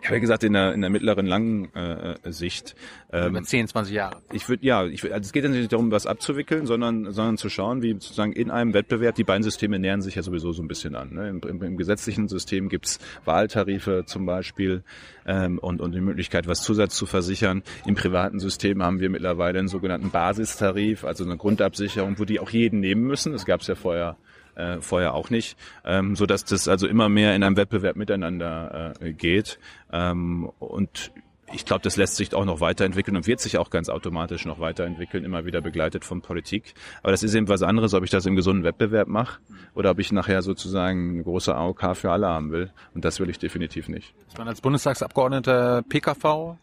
Ich 0.01 0.07
habe 0.07 0.15
ja 0.15 0.19
gesagt, 0.19 0.43
in 0.43 0.53
der, 0.53 0.73
in 0.73 0.81
der 0.81 0.89
mittleren 0.89 1.25
langen 1.25 1.73
äh, 1.75 2.15
Sicht. 2.31 2.75
Ähm, 3.11 3.29
Über 3.29 3.43
10, 3.43 3.67
20 3.67 3.93
Jahre. 3.93 4.21
Ich 4.31 4.49
würde, 4.49 4.65
ja, 4.65 4.85
ich 4.85 5.03
würd, 5.03 5.13
also 5.13 5.25
es 5.25 5.31
geht 5.31 5.43
ja 5.43 5.49
nicht 5.49 5.71
darum, 5.71 5.91
was 5.91 6.05
abzuwickeln, 6.05 6.65
sondern, 6.65 7.11
sondern 7.11 7.37
zu 7.37 7.49
schauen, 7.49 7.81
wie 7.81 7.93
sozusagen 7.93 8.33
in 8.33 8.51
einem 8.51 8.73
Wettbewerb, 8.73 9.15
die 9.15 9.23
beiden 9.23 9.43
Systeme 9.43 9.79
nähern 9.79 10.01
sich 10.01 10.15
ja 10.15 10.21
sowieso 10.21 10.51
so 10.51 10.61
ein 10.61 10.67
bisschen 10.67 10.95
an. 10.95 11.13
Ne? 11.13 11.29
Im, 11.29 11.41
im, 11.47 11.61
Im 11.63 11.77
gesetzlichen 11.77 12.27
System 12.27 12.69
gibt's 12.69 12.99
Wahltarife 13.25 14.03
zum 14.05 14.25
Beispiel 14.25 14.83
ähm, 15.25 15.59
und, 15.59 15.81
und 15.81 15.93
die 15.93 16.01
Möglichkeit, 16.01 16.47
was 16.47 16.63
Zusatz 16.63 16.95
zu 16.95 17.05
versichern. 17.05 17.63
Im 17.85 17.95
privaten 17.95 18.39
System 18.39 18.83
haben 18.83 18.99
wir 18.99 19.09
mittlerweile 19.09 19.59
einen 19.59 19.67
sogenannten 19.67 20.09
Basistarif, 20.09 21.03
also 21.03 21.23
eine 21.23 21.37
Grundabsicherung, 21.37 22.19
wo 22.19 22.25
die 22.25 22.39
auch 22.39 22.49
jeden 22.49 22.79
nehmen 22.79 23.03
müssen. 23.03 23.31
Das 23.31 23.45
gab's 23.45 23.67
ja 23.67 23.75
vorher 23.75 24.17
äh, 24.55 24.81
vorher 24.81 25.13
auch 25.13 25.29
nicht, 25.29 25.57
ähm, 25.85 26.15
so 26.15 26.25
dass 26.25 26.45
das 26.45 26.67
also 26.67 26.87
immer 26.87 27.09
mehr 27.09 27.35
in 27.35 27.43
einem 27.43 27.57
Wettbewerb 27.57 27.95
miteinander 27.95 28.93
äh, 28.99 29.13
geht. 29.13 29.59
Ähm, 29.91 30.49
und 30.59 31.11
ich 31.53 31.65
glaube, 31.65 31.81
das 31.83 31.97
lässt 31.97 32.15
sich 32.15 32.33
auch 32.33 32.45
noch 32.45 32.61
weiterentwickeln 32.61 33.15
und 33.15 33.27
wird 33.27 33.39
sich 33.39 33.57
auch 33.57 33.69
ganz 33.69 33.89
automatisch 33.89 34.45
noch 34.45 34.59
weiterentwickeln, 34.59 35.23
immer 35.23 35.45
wieder 35.45 35.61
begleitet 35.61 36.03
von 36.03 36.21
Politik. 36.21 36.73
Aber 37.03 37.11
das 37.11 37.23
ist 37.23 37.35
eben 37.35 37.47
was 37.47 37.61
anderes, 37.61 37.93
ob 37.93 38.03
ich 38.03 38.09
das 38.09 38.25
im 38.25 38.35
gesunden 38.35 38.63
Wettbewerb 38.63 39.07
mache 39.07 39.39
oder 39.75 39.91
ob 39.91 39.99
ich 39.99 40.11
nachher 40.11 40.41
sozusagen 40.41 41.11
eine 41.11 41.23
große 41.23 41.53
AOK 41.53 41.95
für 41.95 42.11
alle 42.11 42.27
haben 42.27 42.51
will. 42.51 42.71
Und 42.93 43.05
das 43.05 43.19
will 43.19 43.29
ich 43.29 43.39
definitiv 43.39 43.87
nicht. 43.87 44.13
Ist 44.27 44.37
man 44.37 44.47
als 44.47 44.61
Bundestagsabgeordneter 44.61 45.83
PKV 45.83 46.57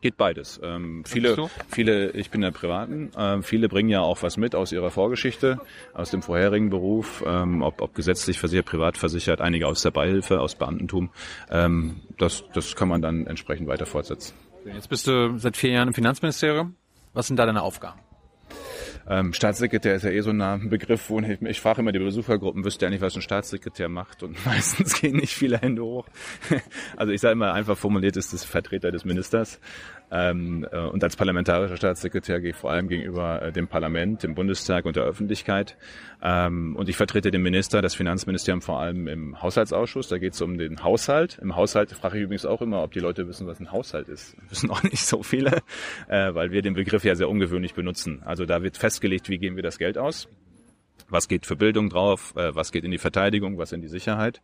Geht 0.00 0.16
beides. 0.16 0.60
Ähm, 0.62 1.04
viele, 1.04 1.48
viele, 1.68 2.10
ich 2.10 2.30
bin 2.30 2.40
der 2.40 2.50
Privaten, 2.50 3.10
äh, 3.16 3.42
viele 3.42 3.68
bringen 3.68 3.88
ja 3.88 4.00
auch 4.00 4.22
was 4.22 4.36
mit 4.36 4.54
aus 4.54 4.72
ihrer 4.72 4.90
Vorgeschichte, 4.90 5.58
aus 5.92 6.10
dem 6.10 6.22
vorherigen 6.22 6.70
Beruf, 6.70 7.24
ähm, 7.26 7.62
ob, 7.62 7.80
ob 7.80 7.94
gesetzlich 7.94 8.38
versichert, 8.38 8.66
privat 8.66 8.98
versichert, 8.98 9.40
einige 9.40 9.66
aus 9.66 9.82
der 9.82 9.90
Beihilfe, 9.90 10.40
aus 10.40 10.54
Beamtentum. 10.54 11.10
Ähm, 11.50 12.00
das, 12.18 12.44
das 12.52 12.76
kann 12.76 12.88
man 12.88 13.02
dann 13.02 13.26
entsprechend 13.26 13.68
weiter 13.68 13.86
fortsetzen. 13.86 14.34
Jetzt 14.64 14.88
bist 14.88 15.06
du 15.06 15.38
seit 15.38 15.56
vier 15.56 15.70
Jahren 15.70 15.88
im 15.88 15.94
Finanzministerium. 15.94 16.74
Was 17.12 17.26
sind 17.26 17.36
da 17.36 17.46
deine 17.46 17.62
Aufgaben? 17.62 18.00
Ähm, 19.08 19.32
Staatssekretär 19.32 19.94
ist 19.94 20.04
ja 20.04 20.10
eh 20.10 20.20
so 20.20 20.30
ein 20.30 20.68
Begriff, 20.70 21.10
wo 21.10 21.20
ich, 21.20 21.40
ich 21.42 21.60
frage 21.60 21.80
immer 21.80 21.92
die 21.92 21.98
Besuchergruppen, 21.98 22.64
wüsste 22.64 22.86
ja 22.86 22.90
nicht, 22.90 23.02
was 23.02 23.14
ein 23.14 23.22
Staatssekretär 23.22 23.88
macht 23.88 24.22
und 24.22 24.44
meistens 24.46 25.00
gehen 25.00 25.16
nicht 25.16 25.34
viele 25.34 25.58
Hände 25.58 25.82
hoch. 25.82 26.06
also 26.96 27.12
ich 27.12 27.20
sage 27.20 27.32
immer 27.32 27.52
einfach 27.52 27.76
formuliert 27.76 28.16
ist 28.16 28.32
das 28.32 28.44
Vertreter 28.44 28.90
des 28.90 29.04
Ministers. 29.04 29.60
Ähm, 30.10 30.66
äh, 30.70 30.78
und 30.78 31.02
als 31.02 31.16
parlamentarischer 31.16 31.76
Staatssekretär 31.76 32.40
gehe 32.40 32.50
ich 32.50 32.56
vor 32.56 32.70
allem 32.70 32.88
gegenüber 32.88 33.42
äh, 33.42 33.52
dem 33.52 33.68
Parlament, 33.68 34.22
dem 34.22 34.34
Bundestag 34.34 34.84
und 34.84 34.96
der 34.96 35.04
Öffentlichkeit. 35.04 35.76
Ähm, 36.22 36.76
und 36.76 36.88
ich 36.88 36.96
vertrete 36.96 37.30
den 37.30 37.42
Minister, 37.42 37.82
das 37.82 37.94
Finanzministerium 37.94 38.62
vor 38.62 38.80
allem 38.80 39.08
im 39.08 39.42
Haushaltsausschuss. 39.42 40.08
Da 40.08 40.18
geht 40.18 40.34
es 40.34 40.40
um 40.40 40.58
den 40.58 40.82
Haushalt. 40.82 41.38
Im 41.42 41.56
Haushalt 41.56 41.90
frage 41.92 42.18
ich 42.18 42.24
übrigens 42.24 42.46
auch 42.46 42.62
immer, 42.62 42.82
ob 42.82 42.92
die 42.92 43.00
Leute 43.00 43.26
wissen, 43.26 43.46
was 43.46 43.60
ein 43.60 43.72
Haushalt 43.72 44.08
ist. 44.08 44.36
Wissen 44.48 44.70
auch 44.70 44.82
nicht 44.82 45.04
so 45.04 45.22
viele, 45.22 45.62
äh, 46.08 46.34
weil 46.34 46.50
wir 46.50 46.62
den 46.62 46.74
Begriff 46.74 47.04
ja 47.04 47.14
sehr 47.14 47.28
ungewöhnlich 47.28 47.74
benutzen. 47.74 48.22
Also 48.24 48.44
da 48.46 48.62
wird 48.62 48.76
festgelegt, 48.76 49.28
wie 49.28 49.38
geben 49.38 49.56
wir 49.56 49.62
das 49.62 49.78
Geld 49.78 49.98
aus 49.98 50.28
was 51.08 51.28
geht 51.28 51.46
für 51.46 51.56
Bildung 51.56 51.90
drauf, 51.90 52.34
äh, 52.36 52.54
was 52.54 52.72
geht 52.72 52.84
in 52.84 52.90
die 52.90 52.98
Verteidigung, 52.98 53.58
was 53.58 53.72
in 53.72 53.80
die 53.80 53.88
Sicherheit. 53.88 54.40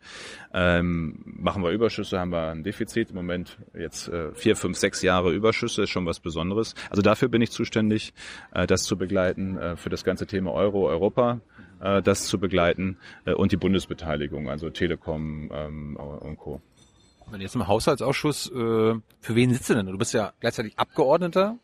Ähm, 0.52 1.20
machen 1.24 1.62
wir 1.62 1.70
Überschüsse, 1.70 2.18
haben 2.18 2.32
wir 2.32 2.48
ein 2.48 2.62
Defizit. 2.62 3.10
Im 3.10 3.16
Moment 3.16 3.58
jetzt 3.74 4.08
äh, 4.08 4.32
vier, 4.34 4.56
fünf, 4.56 4.78
sechs 4.78 5.02
Jahre 5.02 5.32
Überschüsse 5.32 5.82
ist 5.82 5.90
schon 5.90 6.06
was 6.06 6.20
Besonderes. 6.20 6.74
Also 6.90 7.02
dafür 7.02 7.28
bin 7.28 7.42
ich 7.42 7.50
zuständig, 7.50 8.12
äh, 8.52 8.66
das 8.66 8.84
zu 8.84 8.96
begleiten, 8.96 9.58
äh, 9.58 9.76
für 9.76 9.90
das 9.90 10.04
ganze 10.04 10.26
Thema 10.26 10.52
Euro, 10.52 10.88
Europa, 10.88 11.40
äh, 11.80 12.02
das 12.02 12.26
zu 12.26 12.38
begleiten 12.38 12.98
äh, 13.24 13.32
und 13.32 13.52
die 13.52 13.56
Bundesbeteiligung, 13.56 14.48
also 14.48 14.70
Telekom 14.70 15.50
ähm, 15.52 15.96
und 15.96 16.36
Co. 16.36 16.60
Wenn 17.30 17.40
jetzt 17.40 17.54
im 17.54 17.68
Haushaltsausschuss, 17.68 18.50
äh, 18.50 18.54
für 18.54 19.34
wen 19.34 19.52
sitzt 19.52 19.70
du 19.70 19.74
denn? 19.74 19.86
Du 19.86 19.96
bist 19.96 20.12
ja 20.14 20.32
gleichzeitig 20.40 20.76
Abgeordneter 20.76 21.58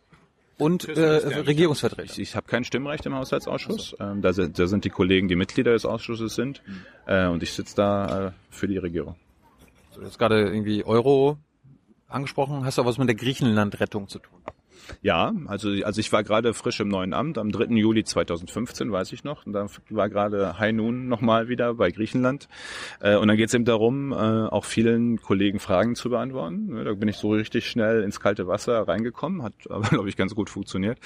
und 0.58 0.88
äh, 0.88 1.00
Regierungsvertreter. 1.00 2.12
Ich, 2.12 2.18
ich 2.18 2.36
habe 2.36 2.46
kein 2.46 2.64
Stimmrecht 2.64 3.04
im 3.06 3.14
Haushaltsausschuss. 3.14 3.90
So. 3.90 4.04
Ähm, 4.04 4.22
da, 4.22 4.32
sind, 4.32 4.58
da 4.58 4.66
sind 4.66 4.84
die 4.84 4.90
Kollegen, 4.90 5.28
die 5.28 5.36
Mitglieder 5.36 5.72
des 5.72 5.84
Ausschusses 5.84 6.34
sind. 6.34 6.62
Mhm. 6.66 6.86
Äh, 7.06 7.26
und 7.26 7.42
ich 7.42 7.52
sitze 7.52 7.76
da 7.76 8.28
äh, 8.28 8.32
für 8.50 8.66
die 8.66 8.78
Regierung. 8.78 9.16
Du 9.94 10.02
hast 10.02 10.18
gerade 10.18 10.42
irgendwie 10.42 10.84
Euro 10.84 11.38
angesprochen. 12.08 12.64
Hast 12.64 12.78
du 12.78 12.82
auch 12.82 12.86
was 12.86 12.98
mit 12.98 13.08
der 13.08 13.16
Griechenland-Rettung 13.16 14.08
zu 14.08 14.18
tun? 14.18 14.40
Ja, 15.02 15.32
also, 15.46 15.70
also 15.84 16.00
ich 16.00 16.12
war 16.12 16.22
gerade 16.22 16.54
frisch 16.54 16.80
im 16.80 16.88
neuen 16.88 17.12
Amt, 17.12 17.38
am 17.38 17.50
3. 17.50 17.74
Juli 17.76 18.04
2015, 18.04 18.90
weiß 18.90 19.12
ich 19.12 19.24
noch. 19.24 19.46
Und 19.46 19.52
da 19.52 19.66
war 19.90 20.08
gerade 20.08 20.58
High 20.58 20.72
Noon 20.72 21.08
nochmal 21.08 21.48
wieder 21.48 21.74
bei 21.74 21.90
Griechenland. 21.90 22.48
Äh, 23.00 23.16
und 23.16 23.28
dann 23.28 23.36
geht 23.36 23.48
es 23.48 23.54
eben 23.54 23.64
darum, 23.64 24.12
äh, 24.12 24.16
auch 24.16 24.64
vielen 24.64 25.20
Kollegen 25.20 25.58
Fragen 25.58 25.94
zu 25.94 26.10
beantworten. 26.10 26.84
Da 26.84 26.94
bin 26.94 27.08
ich 27.08 27.16
so 27.16 27.30
richtig 27.30 27.68
schnell 27.68 28.02
ins 28.02 28.20
kalte 28.20 28.46
Wasser 28.46 28.86
reingekommen, 28.86 29.42
hat 29.42 29.54
aber, 29.70 29.88
glaube 29.88 30.08
ich, 30.08 30.16
ganz 30.16 30.34
gut 30.34 30.50
funktioniert. 30.50 30.98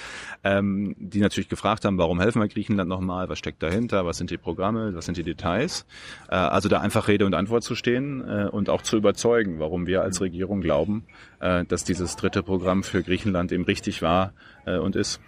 Ähm, 0.43 0.95
die 0.97 1.19
natürlich 1.19 1.49
gefragt 1.49 1.85
haben, 1.85 1.97
warum 1.97 2.19
helfen 2.19 2.41
wir 2.41 2.47
Griechenland 2.47 2.89
nochmal, 2.89 3.29
was 3.29 3.39
steckt 3.39 3.63
dahinter, 3.63 4.05
was 4.05 4.17
sind 4.17 4.29
die 4.29 4.37
Programme, 4.37 4.93
was 4.95 5.05
sind 5.05 5.17
die 5.17 5.23
Details. 5.23 5.85
Äh, 6.29 6.35
also 6.35 6.69
da 6.69 6.79
einfach 6.79 7.07
Rede 7.07 7.25
und 7.25 7.33
Antwort 7.33 7.63
zu 7.63 7.75
stehen 7.75 8.21
und 8.21 8.69
auch 8.69 8.81
zu 8.81 8.97
überzeugen, 8.97 9.59
warum 9.59 9.87
wir 9.87 10.01
als 10.01 10.21
Regierung 10.21 10.61
glauben, 10.61 11.05
dass 11.65 11.83
dieses 11.83 12.15
dritte 12.15 12.43
Programm 12.43 12.83
für 12.83 13.03
Griechenland 13.03 13.51
eben 13.51 13.63
richtig 13.63 14.01
war 14.01 14.33
äh, 14.65 14.77
und 14.77 14.95
ist. 14.95 15.19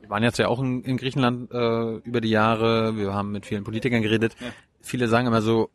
Wir 0.00 0.10
waren 0.10 0.22
jetzt 0.22 0.38
ja 0.38 0.48
auch 0.48 0.60
in, 0.60 0.82
in 0.82 0.96
Griechenland 0.96 1.50
äh, 1.50 1.96
über 1.98 2.20
die 2.20 2.30
Jahre. 2.30 2.96
Wir 2.96 3.12
haben 3.12 3.32
mit 3.32 3.44
vielen 3.44 3.64
Politikern 3.64 4.02
geredet. 4.02 4.36
Ja. 4.40 4.48
Viele 4.80 5.08
sagen 5.08 5.26
immer 5.26 5.42
so, 5.42 5.70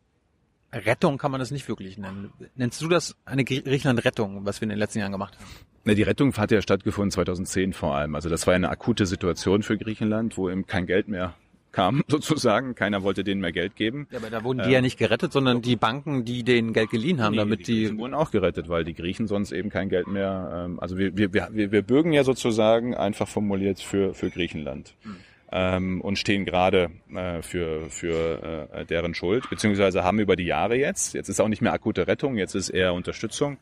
Rettung 0.71 1.17
kann 1.17 1.31
man 1.31 1.39
das 1.39 1.51
nicht 1.51 1.67
wirklich 1.67 1.97
nennen. 1.97 2.31
Nennst 2.55 2.81
du 2.81 2.87
das 2.87 3.15
eine 3.25 3.43
Griechenland-Rettung, 3.43 4.45
was 4.45 4.59
wir 4.59 4.63
in 4.63 4.69
den 4.69 4.79
letzten 4.79 4.99
Jahren 4.99 5.11
gemacht 5.11 5.37
haben? 5.37 5.45
Ne, 5.85 5.95
die 5.95 6.03
Rettung 6.03 6.33
hat 6.35 6.51
ja 6.51 6.61
stattgefunden 6.61 7.11
2010 7.11 7.73
vor 7.73 7.95
allem. 7.95 8.15
Also 8.15 8.29
das 8.29 8.47
war 8.47 8.53
eine 8.53 8.69
akute 8.69 9.05
Situation 9.05 9.63
für 9.63 9.77
Griechenland, 9.77 10.37
wo 10.37 10.49
eben 10.49 10.65
kein 10.65 10.87
Geld 10.87 11.07
mehr 11.09 11.35
kam, 11.73 12.03
sozusagen. 12.07 12.75
Keiner 12.75 13.03
wollte 13.03 13.25
denen 13.25 13.41
mehr 13.41 13.51
Geld 13.51 13.75
geben. 13.75 14.07
Ja, 14.11 14.19
aber 14.19 14.29
da 14.29 14.43
wurden 14.43 14.59
die 14.59 14.65
ähm, 14.65 14.71
ja 14.71 14.81
nicht 14.81 14.97
gerettet, 14.97 15.33
sondern 15.33 15.61
die 15.61 15.75
Banken, 15.75 16.23
die 16.23 16.43
denen 16.43 16.71
Geld 16.71 16.89
geliehen 16.89 17.21
haben, 17.21 17.33
nee, 17.33 17.39
damit 17.39 17.67
die... 17.67 17.89
Die 17.89 17.97
wurden 17.97 18.13
auch 18.13 18.31
gerettet, 18.31 18.69
weil 18.69 18.85
die 18.85 18.93
Griechen 18.93 19.27
sonst 19.27 19.51
eben 19.51 19.69
kein 19.69 19.89
Geld 19.89 20.07
mehr... 20.07 20.65
Ähm, 20.65 20.79
also 20.79 20.97
wir, 20.97 21.17
wir, 21.17 21.33
wir, 21.33 21.71
wir 21.71 21.81
bürgen 21.81 22.13
ja 22.13 22.23
sozusagen 22.23 22.95
einfach 22.95 23.27
formuliert 23.27 23.79
für, 23.79 24.13
für 24.13 24.29
Griechenland. 24.29 24.93
Hm. 25.01 25.15
Ähm, 25.55 26.01
und 26.01 26.17
stehen 26.17 26.45
gerade 26.45 26.89
äh, 27.13 27.43
für, 27.43 27.87
für 27.91 28.69
äh, 28.73 28.85
deren 28.85 29.13
Schuld, 29.13 29.47
beziehungsweise 29.51 30.03
haben 30.03 30.17
über 30.17 30.35
die 30.35 30.45
Jahre 30.45 30.75
jetzt, 30.75 31.13
jetzt 31.13 31.29
ist 31.29 31.39
auch 31.39 31.47
nicht 31.47 31.61
mehr 31.61 31.73
akute 31.73 32.07
Rettung, 32.07 32.37
jetzt 32.37 32.55
ist 32.55 32.69
eher 32.69 32.95
Unterstützung, 32.95 33.59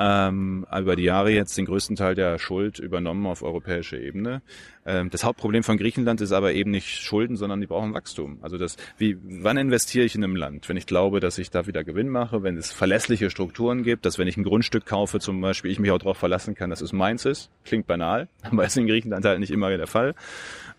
ähm, 0.00 0.66
über 0.74 0.96
die 0.96 1.02
Jahre 1.02 1.30
jetzt 1.30 1.58
den 1.58 1.66
größten 1.66 1.94
Teil 1.94 2.14
der 2.14 2.38
Schuld 2.38 2.78
übernommen 2.78 3.26
auf 3.26 3.42
europäischer 3.42 3.98
Ebene. 3.98 4.40
Ähm, 4.86 5.10
das 5.10 5.24
Hauptproblem 5.24 5.62
von 5.62 5.76
Griechenland 5.76 6.22
ist 6.22 6.32
aber 6.32 6.54
eben 6.54 6.70
nicht 6.70 7.02
Schulden, 7.02 7.36
sondern 7.36 7.60
die 7.60 7.66
brauchen 7.66 7.92
Wachstum. 7.92 8.38
Also 8.40 8.56
das, 8.56 8.78
wie, 8.96 9.18
wann 9.22 9.58
investiere 9.58 10.06
ich 10.06 10.14
in 10.14 10.24
einem 10.24 10.36
Land? 10.36 10.70
Wenn 10.70 10.78
ich 10.78 10.86
glaube, 10.86 11.20
dass 11.20 11.36
ich 11.36 11.50
da 11.50 11.66
wieder 11.66 11.84
Gewinn 11.84 12.08
mache, 12.08 12.42
wenn 12.42 12.56
es 12.56 12.72
verlässliche 12.72 13.28
Strukturen 13.28 13.82
gibt, 13.82 14.06
dass 14.06 14.18
wenn 14.18 14.26
ich 14.26 14.38
ein 14.38 14.44
Grundstück 14.44 14.86
kaufe 14.86 15.20
zum 15.20 15.38
Beispiel, 15.42 15.70
ich 15.70 15.78
mich 15.78 15.90
auch 15.90 15.98
darauf 15.98 16.16
verlassen 16.16 16.54
kann, 16.54 16.70
dass 16.70 16.80
es 16.80 16.94
meins 16.94 17.26
ist. 17.26 17.50
Klingt 17.66 17.86
banal, 17.86 18.28
aber 18.42 18.64
ist 18.64 18.78
in 18.78 18.86
Griechenland 18.86 19.26
halt 19.26 19.38
nicht 19.38 19.50
immer 19.50 19.68
der 19.76 19.86
Fall 19.86 20.14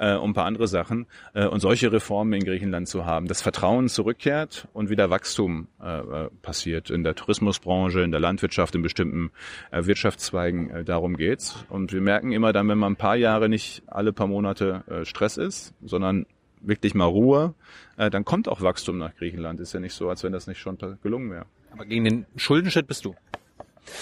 äh, 0.02 0.16
und 0.16 0.32
ein 0.32 0.34
paar 0.34 0.46
andere 0.46 0.68
Sachen. 0.68 1.06
Äh, 1.34 1.46
und 1.46 1.60
solche 1.60 1.92
Reformen 1.92 2.34
in 2.34 2.44
Griechenland 2.44 2.88
zu 2.88 3.06
haben, 3.06 3.28
dass 3.28 3.42
Vertrauen 3.42 3.88
zurückkehrt 3.88 4.68
und 4.74 4.90
wieder 4.90 5.10
Wachstum 5.10 5.68
äh, 5.82 6.00
äh, 6.00 6.30
passiert 6.42 6.90
in 6.90 7.04
der 7.04 7.16
Tourismusbranche, 7.16 8.02
in 8.02 8.12
der 8.12 8.20
Landwirtschaft, 8.20 8.76
in 8.76 8.82
bestimmten 8.82 9.32
äh, 9.72 9.86
Wirtschaftszweigen. 9.86 10.70
Äh, 10.72 10.84
darum 10.84 11.16
geht's. 11.16 11.64
Und 11.70 11.94
wir 11.94 12.02
merken 12.02 12.32
immer 12.32 12.52
dann, 12.52 12.68
wenn 12.68 12.80
man 12.80 12.94
ein 12.94 12.98
paar 12.98 13.16
Jahre 13.16 13.48
nicht 13.48 13.84
alle 13.88 14.12
paar 14.12 14.28
Monate 14.28 14.84
äh, 14.88 15.06
Stress 15.06 15.38
ist, 15.38 15.74
sondern 15.84 16.26
wirklich 16.62 16.94
mal 16.94 17.06
Ruhe, 17.06 17.54
äh, 17.98 18.10
dann 18.10 18.26
kommt 18.26 18.48
auch 18.48 18.62
Wachstum 18.62 18.98
nach 18.98 19.16
Griechenland. 19.16 19.60
Ist 19.60 19.74
ja 19.74 19.80
nicht 19.80 19.94
so, 19.94 20.10
als 20.10 20.24
wenn 20.24 20.32
das 20.32 20.48
nicht 20.48 20.60
schon 20.60 20.78
gelungen 21.02 21.32
wäre. 21.32 21.46
Aber 21.72 21.86
gegen 21.86 22.04
den 22.04 22.26
Schuldenschritt 22.36 22.88
bist 22.88 23.06
du. 23.06 23.16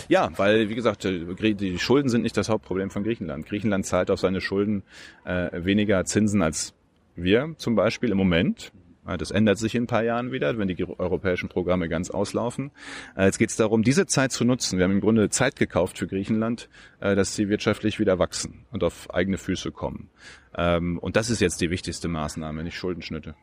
Ja, 0.07 0.31
weil, 0.37 0.69
wie 0.69 0.75
gesagt, 0.75 1.03
die 1.03 1.79
Schulden 1.79 2.09
sind 2.09 2.21
nicht 2.21 2.37
das 2.37 2.49
Hauptproblem 2.49 2.89
von 2.89 3.03
Griechenland. 3.03 3.45
Griechenland 3.45 3.85
zahlt 3.85 4.11
auf 4.11 4.19
seine 4.19 4.41
Schulden 4.41 4.83
äh, 5.25 5.49
weniger 5.63 6.03
Zinsen 6.05 6.41
als 6.41 6.73
wir 7.15 7.55
zum 7.57 7.75
Beispiel 7.75 8.11
im 8.11 8.17
Moment. 8.17 8.71
Das 9.17 9.31
ändert 9.31 9.57
sich 9.57 9.73
in 9.73 9.83
ein 9.83 9.87
paar 9.87 10.03
Jahren 10.03 10.31
wieder, 10.31 10.57
wenn 10.57 10.67
die 10.67 10.85
europäischen 10.85 11.49
Programme 11.49 11.89
ganz 11.89 12.11
auslaufen. 12.11 12.71
Äh, 13.15 13.25
jetzt 13.25 13.39
geht 13.39 13.49
es 13.49 13.55
darum, 13.55 13.81
diese 13.81 14.05
Zeit 14.05 14.31
zu 14.31 14.45
nutzen. 14.45 14.77
Wir 14.77 14.83
haben 14.83 14.91
im 14.91 15.01
Grunde 15.01 15.29
Zeit 15.29 15.55
gekauft 15.55 15.97
für 15.97 16.05
Griechenland, 16.05 16.69
äh, 16.99 17.15
dass 17.15 17.35
sie 17.35 17.49
wirtschaftlich 17.49 17.99
wieder 17.99 18.19
wachsen 18.19 18.65
und 18.71 18.83
auf 18.83 19.11
eigene 19.11 19.37
Füße 19.37 19.71
kommen. 19.71 20.09
Ähm, 20.55 20.99
und 20.99 21.15
das 21.15 21.29
ist 21.29 21.41
jetzt 21.41 21.61
die 21.61 21.71
wichtigste 21.71 22.07
Maßnahme, 22.07 22.63
nicht 22.63 22.77
Schuldenschnitte. 22.77 23.35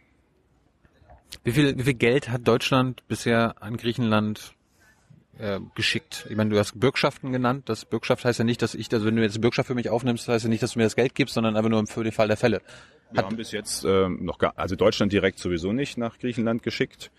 Wie 1.42 1.52
viel, 1.52 1.76
wie 1.76 1.82
viel 1.82 1.94
Geld 1.94 2.28
hat 2.28 2.46
Deutschland 2.46 3.02
bisher 3.08 3.60
an 3.60 3.76
Griechenland 3.76 4.54
äh, 5.38 5.60
geschickt. 5.74 6.26
Ich 6.30 6.36
meine, 6.36 6.50
du 6.50 6.58
hast 6.58 6.78
Bürgschaften 6.78 7.32
genannt. 7.32 7.68
Das 7.68 7.84
Bürgschaft 7.84 8.24
heißt 8.24 8.38
ja 8.38 8.44
nicht, 8.44 8.62
dass 8.62 8.74
ich, 8.74 8.92
also 8.92 9.06
wenn 9.06 9.16
du 9.16 9.22
jetzt 9.22 9.40
Bürgschaft 9.40 9.66
für 9.66 9.74
mich 9.74 9.90
aufnimmst, 9.90 10.28
heißt 10.28 10.44
ja 10.44 10.48
nicht, 10.48 10.62
dass 10.62 10.72
du 10.72 10.78
mir 10.78 10.84
das 10.84 10.96
Geld 10.96 11.14
gibst, 11.14 11.34
sondern 11.34 11.56
einfach 11.56 11.70
nur 11.70 11.86
für 11.86 12.02
den 12.02 12.12
Fall 12.12 12.28
der 12.28 12.36
Fälle. 12.36 12.62
Wir 13.12 13.22
haben 13.22 13.36
bis 13.36 13.52
jetzt 13.52 13.84
äh, 13.84 14.08
noch 14.08 14.38
gar, 14.38 14.54
also 14.56 14.74
Deutschland 14.74 15.12
direkt 15.12 15.38
sowieso 15.38 15.72
nicht 15.72 15.96
nach 15.96 16.18
Griechenland 16.18 16.62
geschickt 16.62 17.10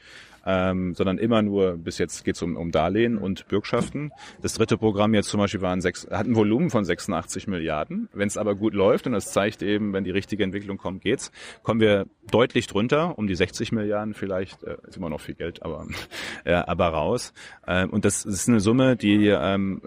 ähm, 0.47 0.95
sondern 0.95 1.17
immer 1.17 1.41
nur, 1.41 1.77
bis 1.77 1.97
jetzt 1.97 2.23
geht 2.23 2.36
es 2.36 2.41
um, 2.41 2.55
um 2.55 2.71
Darlehen 2.71 3.17
und 3.17 3.47
Bürgschaften. 3.49 4.12
Das 4.41 4.53
dritte 4.53 4.77
Programm 4.77 5.13
jetzt 5.13 5.27
zum 5.27 5.41
Beispiel 5.41 5.62
waren 5.62 5.81
sechs, 5.81 6.07
hat 6.10 6.25
ein 6.25 6.36
Volumen 6.36 6.69
von 6.69 6.86
86 6.86 7.47
Milliarden. 7.47 8.07
Wenn 8.13 8.29
es 8.29 8.38
aber 8.38 8.55
gut 8.55 8.73
läuft, 8.73 9.05
und 9.07 9.12
das 9.12 9.33
zeigt 9.33 9.62
eben, 9.62 9.91
wenn 9.91 10.05
die 10.05 10.12
richtige 10.12 10.45
Entwicklung 10.45 10.77
kommt, 10.77 11.01
geht's, 11.01 11.33
kommen 11.63 11.81
wir 11.81 12.05
deutlich 12.31 12.67
drunter, 12.67 13.17
um 13.17 13.27
die 13.27 13.36
60 13.36 13.73
Milliarden 13.73 14.13
vielleicht, 14.13 14.63
äh, 14.63 14.77
ist 14.88 14.95
immer 14.95 15.10
noch 15.10 15.19
viel 15.19 15.36
Geld, 15.36 15.63
aber, 15.63 15.86
äh, 16.45 16.53
aber 16.53 16.88
raus. 16.88 17.33
Äh, 17.65 17.86
und 17.86 18.05
das 18.05 18.23
ist 18.23 18.47
eine 18.47 18.62
Summe, 18.62 18.95
die 18.95 19.27
ähm, 19.27 19.81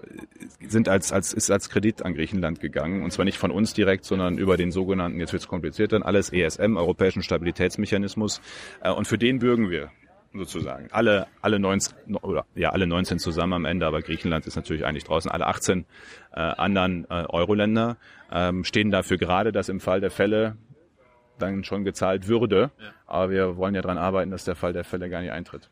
sind 0.67 0.89
als, 0.89 1.11
als, 1.11 1.33
ist 1.33 1.49
als 1.49 1.69
Kredit 1.71 2.05
an 2.05 2.13
Griechenland 2.13 2.59
gegangen. 2.59 3.03
Und 3.03 3.11
zwar 3.11 3.25
nicht 3.25 3.39
von 3.39 3.49
uns 3.49 3.73
direkt, 3.73 4.05
sondern 4.05 4.37
über 4.37 4.57
den 4.57 4.71
sogenannten, 4.71 5.19
jetzt 5.19 5.33
wird's 5.33 5.47
kompliziert 5.47 5.91
dann, 5.91 6.03
alles 6.03 6.31
ESM, 6.31 6.77
Europäischen 6.77 7.23
Stabilitätsmechanismus. 7.23 8.41
Äh, 8.83 8.91
und 8.91 9.07
für 9.07 9.17
den 9.17 9.39
bürgen 9.39 9.71
wir. 9.71 9.89
Sozusagen. 10.33 10.87
Alle, 10.91 11.27
alle 11.41 11.59
19, 11.59 12.15
oder 12.17 12.45
ja, 12.55 12.69
alle 12.69 12.87
19 12.87 13.19
zusammen 13.19 13.53
am 13.53 13.65
Ende, 13.65 13.85
aber 13.85 14.01
Griechenland 14.01 14.47
ist 14.47 14.55
natürlich 14.55 14.85
eigentlich 14.85 15.03
draußen. 15.03 15.29
Alle 15.29 15.47
18 15.47 15.85
äh, 16.33 16.39
anderen 16.39 17.05
äh, 17.09 17.25
Euro-Länder 17.27 17.97
ähm, 18.31 18.63
stehen 18.63 18.91
dafür 18.91 19.17
gerade, 19.17 19.51
dass 19.51 19.69
im 19.69 19.79
Fall 19.79 20.01
der 20.01 20.11
Fälle 20.11 20.55
dann 21.39 21.63
schon 21.63 21.83
gezahlt 21.83 22.27
würde. 22.27 22.71
Ja. 22.77 22.91
Aber 23.07 23.31
wir 23.31 23.57
wollen 23.57 23.75
ja 23.75 23.81
daran 23.81 23.97
arbeiten, 23.97 24.31
dass 24.31 24.45
der 24.45 24.55
Fall 24.55 24.73
der 24.73 24.83
Fälle 24.83 25.09
gar 25.09 25.21
nicht 25.21 25.31
eintritt. 25.31 25.69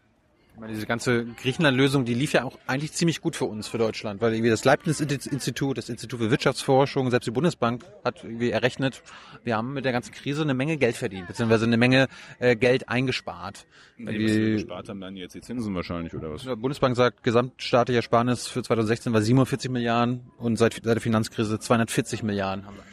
Ich 0.60 0.62
meine, 0.62 0.74
diese 0.74 0.88
ganze 0.88 1.26
Griechenland-Lösung, 1.26 2.04
die 2.04 2.14
lief 2.14 2.34
ja 2.34 2.44
auch 2.44 2.60
eigentlich 2.68 2.92
ziemlich 2.92 3.22
gut 3.22 3.38
für 3.38 3.46
uns, 3.46 3.70
für 3.70 3.78
Deutschland, 3.78 4.20
weil 4.20 4.34
irgendwie 4.34 4.50
das 4.50 4.66
Leibniz-Institut, 4.66 5.78
das 5.78 5.88
Institut 5.88 6.20
für 6.20 6.32
Wirtschaftsforschung, 6.32 7.10
selbst 7.12 7.28
die 7.28 7.32
Bundesbank 7.32 7.86
hat 8.04 8.26
irgendwie 8.26 8.50
errechnet, 8.50 9.02
wir 9.46 9.56
haben 9.56 9.72
mit 9.72 9.86
der 9.86 9.94
ganzen 9.94 10.12
Krise 10.12 10.42
eine 10.42 10.54
Menge 10.54 10.76
Geld 10.76 10.98
verdient, 10.98 11.28
beziehungsweise 11.28 11.64
eine 11.64 11.78
Menge 11.78 12.10
äh, 12.40 12.58
Geld 12.58 12.90
eingespart. 12.90 13.66
Nee, 13.96 14.18
die, 14.18 14.52
gespart 14.52 14.90
haben 14.90 15.00
dann 15.00 15.16
jetzt 15.16 15.34
die 15.34 15.40
Zinsen 15.40 15.74
wahrscheinlich, 15.76 16.14
oder 16.14 16.34
was? 16.34 16.44
Die 16.44 16.54
Bundesbank 16.58 16.98
sagt, 16.98 17.24
gesamtstaatlicher 17.24 18.00
Ersparnis 18.00 18.48
für 18.48 18.62
2016 18.62 19.14
war 19.14 19.22
47 19.22 19.72
Milliarden 19.72 20.30
und 20.40 20.58
seit, 20.58 20.74
seit 20.74 20.86
der 20.86 21.00
Finanzkrise 21.00 21.58
240 21.60 22.22
Milliarden 22.24 22.66
haben 22.66 22.76
wir. 22.76 22.84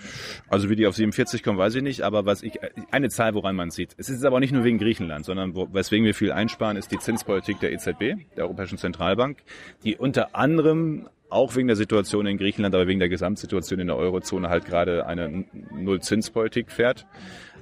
Also 0.49 0.71
wie 0.71 0.77
die 0.77 0.87
auf 0.87 0.95
47 0.95 1.43
kommen, 1.43 1.59
weiß 1.59 1.75
ich 1.75 1.83
nicht, 1.83 2.03
aber 2.03 2.27
was 2.27 2.45
ich, 2.45 2.61
eine 2.93 3.09
Zahl, 3.09 3.35
woran 3.35 3.57
man 3.57 3.71
sieht. 3.71 3.95
Es 3.97 4.09
ist 4.09 4.25
aber 4.25 4.39
nicht 4.39 4.53
nur 4.53 4.63
wegen 4.63 4.79
Griechenland, 4.79 5.25
sondern 5.25 5.57
wo, 5.57 5.69
weswegen 5.73 6.07
wir 6.07 6.15
viel 6.15 6.31
einsparen, 6.31 6.77
ist 6.77 6.93
die 6.93 6.99
Zinspolitik 6.99 7.56
Politik 7.57 7.61
der 7.61 7.73
EZB, 7.73 8.35
der 8.37 8.45
Europäischen 8.45 8.79
Zentralbank, 8.79 9.39
die 9.85 9.97
unter 9.97 10.35
anderem 10.35 11.09
auch 11.29 11.57
wegen 11.57 11.67
der 11.67 11.77
Situation 11.77 12.27
in 12.27 12.39
Griechenland, 12.39 12.75
aber 12.75 12.87
wegen 12.87 13.01
der 13.01 13.09
Gesamtsituation 13.09 13.81
in 13.81 13.89
der 13.89 13.97
Eurozone 13.97 14.49
halt 14.49 14.65
gerade 14.65 15.07
eine 15.07 15.45
Nullzinspolitik 15.73 16.71
fährt. 16.71 17.07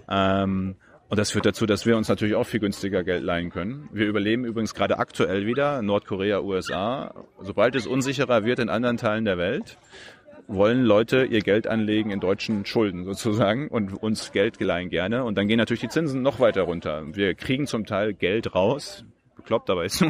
Ähm, 0.09 0.77
und 1.09 1.19
das 1.19 1.31
führt 1.31 1.47
dazu, 1.47 1.65
dass 1.67 1.87
wir 1.87 1.97
uns 1.97 2.09
natürlich 2.09 2.35
auch 2.35 2.45
viel 2.45 2.61
günstiger 2.61 3.05
Geld 3.05 3.23
leihen 3.23 3.51
können. 3.51 3.89
Wir 3.93 4.07
überleben 4.07 4.45
übrigens 4.45 4.75
gerade 4.75 4.99
aktuell 4.99 5.47
wieder 5.47 5.81
Nordkorea, 5.81 6.41
USA. 6.41 7.15
Sobald 7.41 7.75
es 7.75 7.87
unsicherer 7.87 8.45
wird 8.45 8.59
in 8.59 8.69
anderen 8.69 8.97
Teilen 8.97 9.25
der 9.25 9.39
Welt, 9.39 9.79
wollen 10.47 10.83
Leute 10.83 11.25
ihr 11.25 11.41
Geld 11.41 11.67
anlegen 11.67 12.11
in 12.11 12.21
deutschen 12.21 12.67
Schulden 12.67 13.05
sozusagen 13.05 13.69
und 13.69 13.95
uns 14.03 14.33
Geld 14.33 14.59
geleihen 14.59 14.91
gerne. 14.91 15.25
Und 15.25 15.39
dann 15.39 15.47
gehen 15.49 15.59
natürlich 15.59 15.81
die 15.81 15.89
Zinsen 15.89 16.21
noch 16.21 16.41
weiter 16.41 16.63
runter. 16.63 17.03
Wir 17.15 17.35
kriegen 17.35 17.67
zum 17.67 17.87
Teil 17.87 18.13
Geld 18.13 18.55
raus, 18.55 19.05
bekloppt, 19.37 19.71
aber 19.71 19.85
ist, 19.85 20.05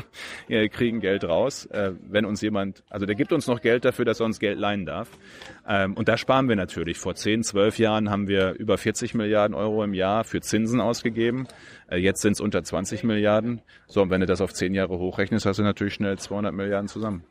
wir 0.47 0.69
kriegen 0.71 1.01
Geld 1.01 1.25
raus, 1.25 1.67
äh, 1.67 1.93
wenn 2.09 2.25
uns 2.25 2.41
jemand, 2.41 2.83
also 2.91 3.07
der 3.07 3.15
gibt 3.15 3.33
uns 3.33 3.47
noch 3.47 3.61
Geld 3.61 3.85
dafür, 3.85 4.05
dass 4.05 4.21
er 4.21 4.27
uns 4.27 4.39
Geld 4.39 4.59
leihen 4.59 4.87
darf. 4.87 5.11
Ähm, 5.67 5.95
und 5.95 6.09
da 6.09 6.17
sparen 6.17 6.49
wir 6.49 6.57
natürlich. 6.57 6.99
Vor 6.99 7.15
10, 7.15 7.43
12 7.43 7.79
Jahren 7.79 8.11
haben 8.11 8.29
wir 8.29 8.53
über 8.53 8.79
40 8.79 9.15
Milliarden 9.15 9.55
Euro 9.55 9.83
im 9.83 9.95
Jahr 9.95 10.25
für 10.25 10.41
Zinsen 10.41 10.81
ausgegeben. 10.81 11.47
Äh, 11.89 11.99
jetzt 11.99 12.23
sind 12.23 12.33
es 12.33 12.41
unter 12.41 12.63
20 12.63 13.05
Milliarden. 13.05 13.63
So, 13.87 14.03
und 14.03 14.11
wenn 14.11 14.21
du 14.21 14.27
das 14.27 14.41
auf 14.41 14.53
10 14.53 14.75
Jahre 14.75 14.99
hochrechnest, 14.99 15.47
hast 15.47 15.59
du 15.59 15.63
natürlich 15.63 15.95
schnell 15.95 16.19
200 16.19 16.53
Milliarden 16.55 16.89
zusammen. 16.89 17.25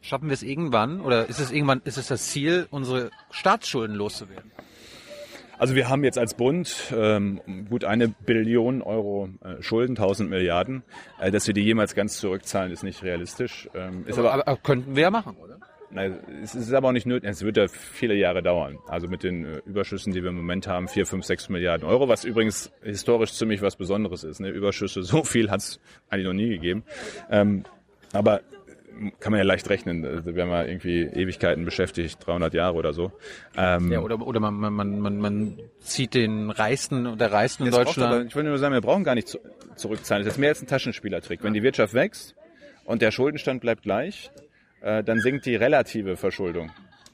Schaffen 0.00 0.28
wir 0.28 0.34
es 0.34 0.42
irgendwann 0.42 1.00
oder 1.00 1.28
ist 1.28 1.38
es 1.38 1.52
irgendwann, 1.52 1.80
ist 1.84 1.96
es 1.96 2.08
das 2.08 2.26
Ziel, 2.26 2.66
unsere 2.70 3.10
Staatsschulden 3.30 3.94
loszuwerden? 3.94 4.50
Also 5.62 5.76
wir 5.76 5.88
haben 5.88 6.02
jetzt 6.02 6.18
als 6.18 6.34
Bund 6.34 6.92
ähm, 6.92 7.40
gut 7.70 7.84
eine 7.84 8.08
Billion 8.08 8.82
Euro 8.82 9.28
äh, 9.44 9.62
Schulden, 9.62 9.92
1000 9.92 10.28
Milliarden. 10.28 10.82
Äh, 11.20 11.30
dass 11.30 11.46
wir 11.46 11.54
die 11.54 11.60
jemals 11.60 11.94
ganz 11.94 12.16
zurückzahlen, 12.16 12.72
ist 12.72 12.82
nicht 12.82 13.04
realistisch. 13.04 13.70
Ähm, 13.72 14.02
ist 14.08 14.18
aber, 14.18 14.32
aber, 14.32 14.48
aber 14.48 14.60
könnten 14.60 14.96
wir 14.96 15.02
ja 15.04 15.10
machen, 15.12 15.36
oder? 15.36 15.58
Nein, 15.92 16.18
es 16.42 16.56
ist 16.56 16.74
aber 16.74 16.88
auch 16.88 16.92
nicht 16.92 17.06
nötig. 17.06 17.30
Es 17.30 17.44
wird 17.44 17.56
ja 17.56 17.68
viele 17.68 18.14
Jahre 18.14 18.42
dauern. 18.42 18.80
Also 18.88 19.06
mit 19.06 19.22
den 19.22 19.44
äh, 19.44 19.62
Überschüssen, 19.64 20.12
die 20.12 20.24
wir 20.24 20.30
im 20.30 20.36
Moment 20.36 20.66
haben, 20.66 20.88
4, 20.88 21.06
5, 21.06 21.24
6 21.24 21.48
Milliarden 21.50 21.86
Euro, 21.86 22.08
was 22.08 22.24
übrigens 22.24 22.72
historisch 22.82 23.34
ziemlich 23.34 23.62
was 23.62 23.76
Besonderes 23.76 24.24
ist. 24.24 24.40
Ne? 24.40 24.48
Überschüsse, 24.48 25.04
so 25.04 25.22
viel 25.22 25.48
hat 25.48 25.60
es 25.60 25.78
eigentlich 26.10 26.26
noch 26.26 26.32
nie 26.32 26.48
gegeben. 26.48 26.82
Ähm, 27.30 27.62
aber 28.12 28.40
kann 29.20 29.32
man 29.32 29.38
ja 29.38 29.44
leicht 29.44 29.68
rechnen. 29.68 30.04
Also 30.04 30.34
wir 30.34 30.42
haben 30.42 30.50
ja 30.50 30.64
irgendwie 30.64 31.02
Ewigkeiten 31.02 31.64
beschäftigt, 31.64 32.18
300 32.26 32.54
Jahre 32.54 32.74
oder 32.74 32.92
so. 32.92 33.12
Ähm, 33.56 33.90
ja, 33.90 34.00
oder, 34.00 34.24
oder 34.26 34.40
man, 34.40 34.54
man, 34.54 34.98
man, 34.98 35.18
man 35.18 35.58
zieht 35.80 36.14
den 36.14 36.50
Reichsten 36.50 37.06
und 37.06 37.20
der 37.20 37.32
Reichsten 37.32 37.64
in 37.64 37.72
Deutschland. 37.72 38.12
Aber, 38.12 38.24
ich 38.24 38.34
will 38.34 38.44
nur 38.44 38.58
sagen, 38.58 38.74
wir 38.74 38.80
brauchen 38.80 39.04
gar 39.04 39.14
nicht 39.14 39.28
zu, 39.28 39.38
zurückzahlen. 39.76 40.24
Das 40.24 40.34
ist 40.34 40.38
mehr 40.38 40.50
als 40.50 40.62
ein 40.62 40.66
Taschenspielertrick. 40.66 41.42
Wenn 41.42 41.54
die 41.54 41.62
Wirtschaft 41.62 41.94
wächst 41.94 42.34
und 42.84 43.02
der 43.02 43.10
Schuldenstand 43.10 43.60
bleibt 43.60 43.82
gleich, 43.82 44.30
äh, 44.82 45.02
dann 45.02 45.20
sinkt 45.20 45.46
die 45.46 45.56
relative 45.56 46.16
Verschuldung. 46.16 46.70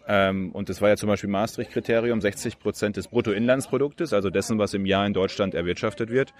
Ähm, 0.08 0.50
und 0.52 0.70
das 0.70 0.80
war 0.80 0.88
ja 0.88 0.96
zum 0.96 1.08
Beispiel 1.08 1.30
Maastricht-Kriterium, 1.30 2.20
60 2.20 2.58
Prozent 2.58 2.96
des 2.96 3.08
Bruttoinlandsproduktes, 3.08 4.12
also 4.12 4.30
dessen, 4.30 4.58
was 4.58 4.72
im 4.74 4.86
Jahr 4.86 5.06
in 5.06 5.12
Deutschland 5.12 5.54
erwirtschaftet 5.54 6.10
wird. 6.10 6.32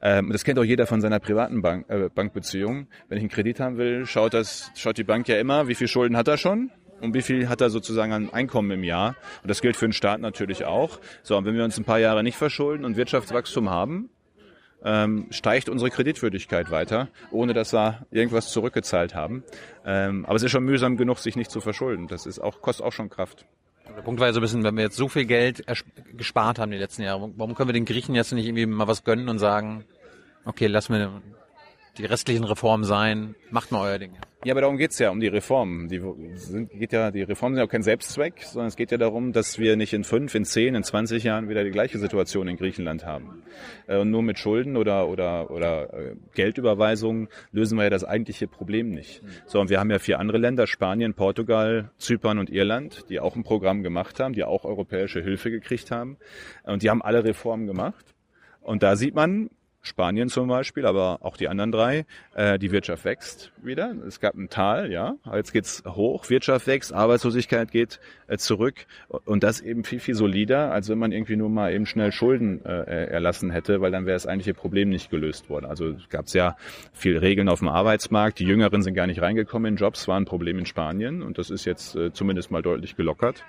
Ähm, 0.00 0.30
das 0.30 0.44
kennt 0.44 0.58
auch 0.58 0.64
jeder 0.64 0.86
von 0.86 1.00
seiner 1.00 1.18
privaten 1.18 1.60
Bank, 1.60 1.86
äh, 1.88 2.08
Bankbeziehung. 2.14 2.86
Wenn 3.08 3.18
ich 3.18 3.22
einen 3.22 3.30
Kredit 3.30 3.60
haben 3.60 3.76
will, 3.76 4.06
schaut, 4.06 4.34
das, 4.34 4.70
schaut 4.76 4.96
die 4.96 5.04
Bank 5.04 5.26
ja 5.28 5.38
immer, 5.38 5.66
wie 5.68 5.74
viel 5.74 5.88
Schulden 5.88 6.16
hat 6.16 6.28
er 6.28 6.36
schon 6.36 6.70
und 7.00 7.14
wie 7.14 7.22
viel 7.22 7.48
hat 7.48 7.60
er 7.60 7.70
sozusagen 7.70 8.12
an 8.12 8.30
Einkommen 8.32 8.70
im 8.70 8.84
Jahr. 8.84 9.16
Und 9.42 9.50
das 9.50 9.60
gilt 9.60 9.76
für 9.76 9.86
den 9.86 9.92
Staat 9.92 10.20
natürlich 10.20 10.64
auch. 10.64 11.00
So, 11.22 11.36
und 11.36 11.44
wenn 11.44 11.54
wir 11.54 11.64
uns 11.64 11.76
ein 11.78 11.84
paar 11.84 11.98
Jahre 11.98 12.22
nicht 12.22 12.36
verschulden 12.36 12.84
und 12.84 12.96
Wirtschaftswachstum 12.96 13.70
haben, 13.70 14.10
ähm, 14.84 15.26
steigt 15.30 15.68
unsere 15.68 15.90
Kreditwürdigkeit 15.90 16.70
weiter, 16.70 17.08
ohne 17.30 17.52
dass 17.52 17.72
wir 17.72 18.06
irgendwas 18.10 18.50
zurückgezahlt 18.50 19.14
haben. 19.14 19.42
Ähm, 19.84 20.24
aber 20.26 20.36
es 20.36 20.42
ist 20.42 20.50
schon 20.50 20.64
mühsam 20.64 20.96
genug, 20.96 21.18
sich 21.18 21.36
nicht 21.36 21.50
zu 21.50 21.60
verschulden. 21.60 22.06
Das 22.06 22.26
ist 22.26 22.38
auch, 22.38 22.60
kostet 22.60 22.86
auch 22.86 22.92
schon 22.92 23.10
Kraft. 23.10 23.46
Der 23.96 24.02
Punkt 24.02 24.20
war 24.20 24.28
ja 24.28 24.32
so 24.32 24.40
ein 24.40 24.42
bisschen, 24.42 24.62
wenn 24.62 24.76
wir 24.76 24.84
jetzt 24.84 24.96
so 24.96 25.08
viel 25.08 25.24
Geld 25.24 25.64
gespart 26.16 26.58
haben 26.58 26.70
die 26.70 26.76
letzten 26.76 27.02
Jahre, 27.02 27.32
warum 27.36 27.54
können 27.54 27.68
wir 27.68 27.72
den 27.72 27.84
Griechen 27.84 28.14
jetzt 28.14 28.32
nicht 28.32 28.46
irgendwie 28.46 28.66
mal 28.66 28.86
was 28.86 29.02
gönnen 29.02 29.28
und 29.28 29.38
sagen, 29.38 29.84
okay, 30.44 30.66
lass 30.66 30.88
mir 30.88 31.20
die 31.98 32.04
restlichen 32.04 32.44
Reformen 32.44 32.84
sein, 32.84 33.34
macht 33.50 33.72
mal 33.72 33.82
euer 33.90 33.98
Ding. 33.98 34.12
Ja, 34.44 34.54
aber 34.54 34.60
darum 34.60 34.76
geht's 34.76 35.00
ja, 35.00 35.10
um 35.10 35.18
die 35.18 35.26
Reformen. 35.26 35.88
Die, 35.88 36.00
sind, 36.36 36.70
geht 36.70 36.92
ja, 36.92 37.10
die 37.10 37.22
Reformen 37.22 37.56
sind 37.56 37.60
ja 37.60 37.66
auch 37.66 37.70
kein 37.70 37.82
Selbstzweck, 37.82 38.44
sondern 38.44 38.68
es 38.68 38.76
geht 38.76 38.92
ja 38.92 38.96
darum, 38.96 39.32
dass 39.32 39.58
wir 39.58 39.74
nicht 39.76 39.92
in 39.92 40.04
fünf, 40.04 40.32
in 40.36 40.44
zehn, 40.44 40.76
in 40.76 40.84
zwanzig 40.84 41.24
Jahren 41.24 41.48
wieder 41.48 41.64
die 41.64 41.72
gleiche 41.72 41.98
Situation 41.98 42.46
in 42.46 42.56
Griechenland 42.56 43.04
haben. 43.04 43.42
Äh, 43.88 43.98
und 43.98 44.12
nur 44.12 44.22
mit 44.22 44.38
Schulden 44.38 44.76
oder, 44.76 45.08
oder, 45.08 45.50
oder 45.50 45.92
äh, 45.92 46.14
Geldüberweisungen 46.34 47.28
lösen 47.50 47.76
wir 47.76 47.84
ja 47.84 47.90
das 47.90 48.04
eigentliche 48.04 48.46
Problem 48.46 48.90
nicht. 48.90 49.22
So, 49.46 49.58
und 49.60 49.70
wir 49.70 49.80
haben 49.80 49.90
ja 49.90 49.98
vier 49.98 50.20
andere 50.20 50.38
Länder, 50.38 50.68
Spanien, 50.68 51.14
Portugal, 51.14 51.90
Zypern 51.98 52.38
und 52.38 52.48
Irland, 52.48 53.06
die 53.08 53.18
auch 53.18 53.34
ein 53.34 53.42
Programm 53.42 53.82
gemacht 53.82 54.20
haben, 54.20 54.34
die 54.34 54.44
auch 54.44 54.64
europäische 54.64 55.20
Hilfe 55.20 55.50
gekriegt 55.50 55.90
haben. 55.90 56.16
Und 56.62 56.84
die 56.84 56.90
haben 56.90 57.02
alle 57.02 57.24
Reformen 57.24 57.66
gemacht. 57.66 58.14
Und 58.60 58.84
da 58.84 58.94
sieht 58.94 59.16
man, 59.16 59.50
Spanien 59.88 60.28
zum 60.28 60.48
Beispiel, 60.48 60.86
aber 60.86 61.18
auch 61.22 61.36
die 61.36 61.48
anderen 61.48 61.72
drei, 61.72 62.06
äh, 62.34 62.58
die 62.58 62.70
Wirtschaft 62.70 63.04
wächst 63.04 63.52
wieder. 63.62 63.94
Es 64.06 64.20
gab 64.20 64.34
ein 64.34 64.48
Tal, 64.48 64.92
ja, 64.92 65.16
jetzt 65.34 65.52
geht's 65.52 65.82
hoch, 65.86 66.30
Wirtschaft 66.30 66.66
wächst, 66.66 66.92
Arbeitslosigkeit 66.92 67.72
geht 67.72 67.98
zurück 68.36 68.86
und 69.08 69.42
das 69.42 69.60
eben 69.60 69.84
viel, 69.84 70.00
viel 70.00 70.14
solider, 70.14 70.70
als 70.72 70.88
wenn 70.88 70.98
man 70.98 71.12
irgendwie 71.12 71.36
nur 71.36 71.48
mal 71.48 71.72
eben 71.72 71.86
schnell 71.86 72.12
Schulden 72.12 72.64
äh, 72.64 73.06
erlassen 73.06 73.50
hätte, 73.50 73.80
weil 73.80 73.90
dann 73.90 74.04
wäre 74.04 74.14
das 74.14 74.26
eigentliche 74.26 74.54
Problem 74.54 74.90
nicht 74.90 75.10
gelöst 75.10 75.48
worden. 75.48 75.64
Also 75.64 75.94
gab 76.10 76.26
es 76.26 76.34
ja 76.34 76.56
viel 76.92 77.16
Regeln 77.16 77.48
auf 77.48 77.60
dem 77.60 77.68
Arbeitsmarkt, 77.68 78.38
die 78.38 78.44
Jüngeren 78.44 78.82
sind 78.82 78.94
gar 78.94 79.06
nicht 79.06 79.22
reingekommen 79.22 79.72
in 79.72 79.76
Jobs, 79.76 80.06
war 80.08 80.18
ein 80.18 80.26
Problem 80.26 80.58
in 80.58 80.66
Spanien 80.66 81.22
und 81.22 81.38
das 81.38 81.48
ist 81.48 81.64
jetzt 81.64 81.96
äh, 81.96 82.12
zumindest 82.12 82.50
mal 82.50 82.62
deutlich 82.62 82.96
gelockert 82.96 83.44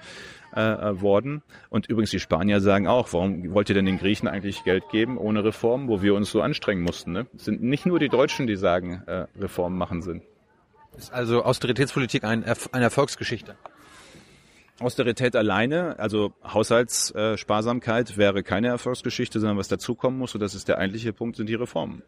äh, 0.56 0.62
äh, 0.62 1.02
worden. 1.02 1.44
Und 1.70 1.88
übrigens 1.88 2.10
die 2.10 2.20
Spanier 2.20 2.60
sagen 2.60 2.88
auch, 2.88 3.13
warum 3.13 3.54
wollt 3.54 3.70
ihr 3.70 3.76
denn 3.76 3.86
den 3.86 4.00
Griechen 4.00 4.28
eigentlich 4.28 4.63
Geld 4.63 4.84
geben 4.89 5.18
ohne 5.18 5.44
Reformen, 5.44 5.88
wo 5.88 6.02
wir 6.02 6.15
uns 6.15 6.32
so 6.32 6.42
anstrengen 6.42 6.82
mussten? 6.82 7.12
Ne? 7.12 7.28
Es 7.36 7.46
sind 7.46 7.62
nicht 7.62 7.86
nur 7.86 8.00
die 8.00 8.10
Deutschen, 8.10 8.48
die 8.48 8.56
sagen, 8.56 9.04
äh, 9.06 9.28
Reformen 9.39 9.78
machen 9.78 10.02
Sinn. 10.02 10.24
Ist 10.98 11.13
also 11.13 11.44
Austeritätspolitik 11.44 12.24
ein, 12.24 12.44
eine 12.44 12.84
Erfolgsgeschichte? 12.84 13.56
Austerität 14.82 15.36
alleine, 15.36 16.00
also 16.00 16.34
Haushaltssparsamkeit 16.44 18.18
wäre 18.18 18.44
keine 18.44 18.68
Erfolgsgeschichte, 18.68 19.39
sondern 19.39 19.58
was 19.58 19.68
dazukommen 19.68 20.18
muss, 20.18 20.34
und 20.34 20.42
das 20.42 20.56
ist 20.56 20.70
der 20.70 20.78
eigentliche 20.78 21.12
Punkt, 21.12 21.36
sind 21.36 21.50
die 21.50 21.56
Reformen. 21.56 22.02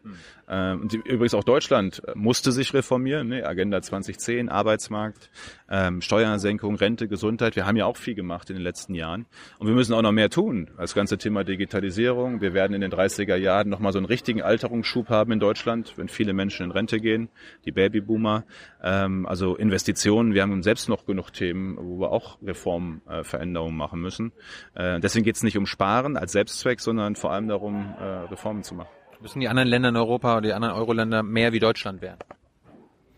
Mhm. 0.48 0.88
Übrigens 1.04 1.34
auch 1.34 1.44
Deutschland 1.44 2.02
musste 2.14 2.50
sich 2.52 2.72
reformieren, 2.72 3.28
ne? 3.28 3.46
Agenda 3.46 3.82
2010, 3.82 4.48
Arbeitsmarkt, 4.48 5.30
ähm, 5.70 6.00
Steuersenkung, 6.00 6.76
Rente, 6.76 7.08
Gesundheit. 7.08 7.56
Wir 7.56 7.66
haben 7.66 7.76
ja 7.76 7.86
auch 7.86 7.96
viel 7.96 8.14
gemacht 8.14 8.48
in 8.50 8.56
den 8.56 8.62
letzten 8.62 8.94
Jahren. 8.94 9.26
Und 9.58 9.66
wir 9.66 9.74
müssen 9.74 9.92
auch 9.92 10.02
noch 10.02 10.12
mehr 10.12 10.30
tun. 10.30 10.70
Das 10.78 10.94
ganze 10.94 11.18
Thema 11.18 11.44
Digitalisierung. 11.44 12.40
Wir 12.40 12.54
werden 12.54 12.74
in 12.74 12.80
den 12.80 12.90
30er 12.90 13.36
Jahren 13.36 13.68
nochmal 13.68 13.92
so 13.92 13.98
einen 13.98 14.06
richtigen 14.06 14.42
Alterungsschub 14.42 15.08
haben 15.08 15.32
in 15.32 15.40
Deutschland, 15.40 15.94
wenn 15.96 16.08
viele 16.08 16.32
Menschen 16.32 16.64
in 16.64 16.70
Rente 16.70 16.98
gehen, 17.00 17.28
die 17.64 17.72
Babyboomer. 17.72 18.44
Ähm, 18.82 19.26
also 19.26 19.56
Investitionen. 19.56 20.34
Wir 20.34 20.42
haben 20.42 20.62
selbst 20.62 20.88
noch 20.88 21.04
genug 21.04 21.32
Themen, 21.32 21.76
wo 21.78 22.00
wir 22.00 22.10
auch 22.10 22.38
Reformen 22.42 22.61
Reformveränderungen 22.62 23.76
machen 23.76 24.00
müssen. 24.00 24.32
Äh, 24.74 25.00
deswegen 25.00 25.24
geht 25.24 25.36
es 25.36 25.42
nicht 25.42 25.58
um 25.58 25.66
Sparen 25.66 26.16
als 26.16 26.32
Selbstzweck, 26.32 26.80
sondern 26.80 27.16
vor 27.16 27.32
allem 27.32 27.48
darum, 27.48 27.94
äh, 27.98 28.04
Reformen 28.04 28.62
zu 28.62 28.74
machen. 28.74 28.88
Müssen 29.20 29.40
die 29.40 29.48
anderen 29.48 29.68
Länder 29.68 29.90
in 29.90 29.96
Europa 29.96 30.32
oder 30.32 30.48
die 30.48 30.52
anderen 30.52 30.74
Euro-Länder 30.74 31.22
mehr 31.22 31.52
wie 31.52 31.60
Deutschland 31.60 32.02
werden? 32.02 32.18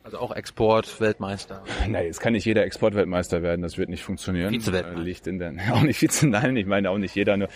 Also 0.02 0.18
auch 0.18 0.33
Export-Weltmeister. 0.37 1.62
Nein, 1.88 2.07
es 2.09 2.20
kann 2.20 2.35
nicht 2.35 2.44
jeder 2.44 2.64
Export-Weltmeister 2.64 3.42
werden, 3.42 3.62
das 3.62 3.78
wird 3.78 3.88
nicht 3.88 4.04
funktionieren. 4.04 4.50
Vize-Weltmeister. 4.50 5.02
Liegt 5.02 5.26
in 5.26 5.38
der, 5.38 5.54
auch 5.72 5.83
nicht 5.83 5.98
Vize, 5.98 6.28
nein, 6.28 6.57
ich 6.57 6.66
meine 6.66 6.90
auch 6.90 6.98
nicht 6.98 7.14
jeder, 7.14 7.37
nur 7.37 7.48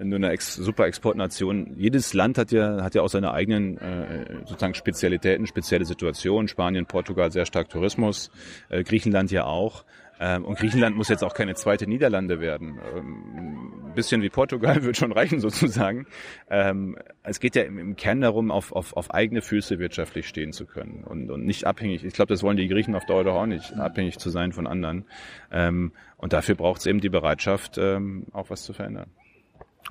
nur 0.00 0.16
eine 0.16 0.30
Ex 0.30 0.56
super 0.56 0.86
Exportnation. 0.86 1.74
Jedes 1.76 2.14
Land 2.14 2.36
hat 2.36 2.50
ja, 2.50 2.82
hat 2.82 2.96
ja 2.96 3.02
auch 3.02 3.08
seine 3.08 3.32
eigenen 3.32 3.78
äh, 3.78 4.38
sozusagen 4.44 4.74
Spezialitäten, 4.74 5.46
spezielle 5.46 5.84
Situationen. 5.84 6.48
Spanien, 6.48 6.86
Portugal 6.86 7.30
sehr 7.30 7.46
stark 7.46 7.68
Tourismus, 7.68 8.32
äh, 8.70 8.82
Griechenland 8.82 9.30
ja 9.30 9.44
auch. 9.44 9.84
Ähm, 10.20 10.44
und 10.44 10.58
Griechenland 10.58 10.96
muss 10.96 11.08
jetzt 11.08 11.24
auch 11.24 11.34
keine 11.34 11.54
zweite 11.54 11.86
Niederlande 11.86 12.40
werden. 12.40 12.78
Ähm, 12.94 13.86
ein 13.86 13.94
bisschen 13.94 14.22
wie 14.22 14.28
Portugal 14.28 14.82
wird 14.84 14.96
schon 14.96 15.12
reichen 15.12 15.40
sozusagen. 15.40 16.06
Ähm, 16.48 16.96
es 17.22 17.40
geht 17.40 17.56
ja 17.56 17.62
im, 17.62 17.96
Kern 17.96 18.20
darum, 18.20 18.50
auf, 18.50 18.72
auf, 18.72 18.96
auf 18.96 19.12
eigene 19.12 19.42
Füße 19.42 19.78
wirtschaftlich 19.78 20.28
stehen 20.28 20.52
zu 20.52 20.66
können 20.66 21.04
und, 21.04 21.30
und 21.30 21.44
nicht 21.44 21.66
abhängig. 21.66 22.04
Ich 22.04 22.14
glaube, 22.14 22.32
das 22.32 22.42
wollen 22.42 22.56
die 22.56 22.68
Griechen 22.68 22.94
auf 22.94 23.06
Dauer 23.06 23.24
doch 23.24 23.34
auch 23.34 23.46
nicht, 23.46 23.72
abhängig 23.74 24.18
zu 24.18 24.30
sein 24.30 24.52
von 24.52 24.66
anderen. 24.66 25.04
und 25.50 26.32
dafür 26.32 26.54
braucht 26.54 26.80
es 26.80 26.86
eben 26.86 27.00
die 27.00 27.08
Bereitschaft, 27.08 27.78
auch 27.78 28.50
was 28.50 28.62
zu 28.62 28.72
verändern. 28.72 29.10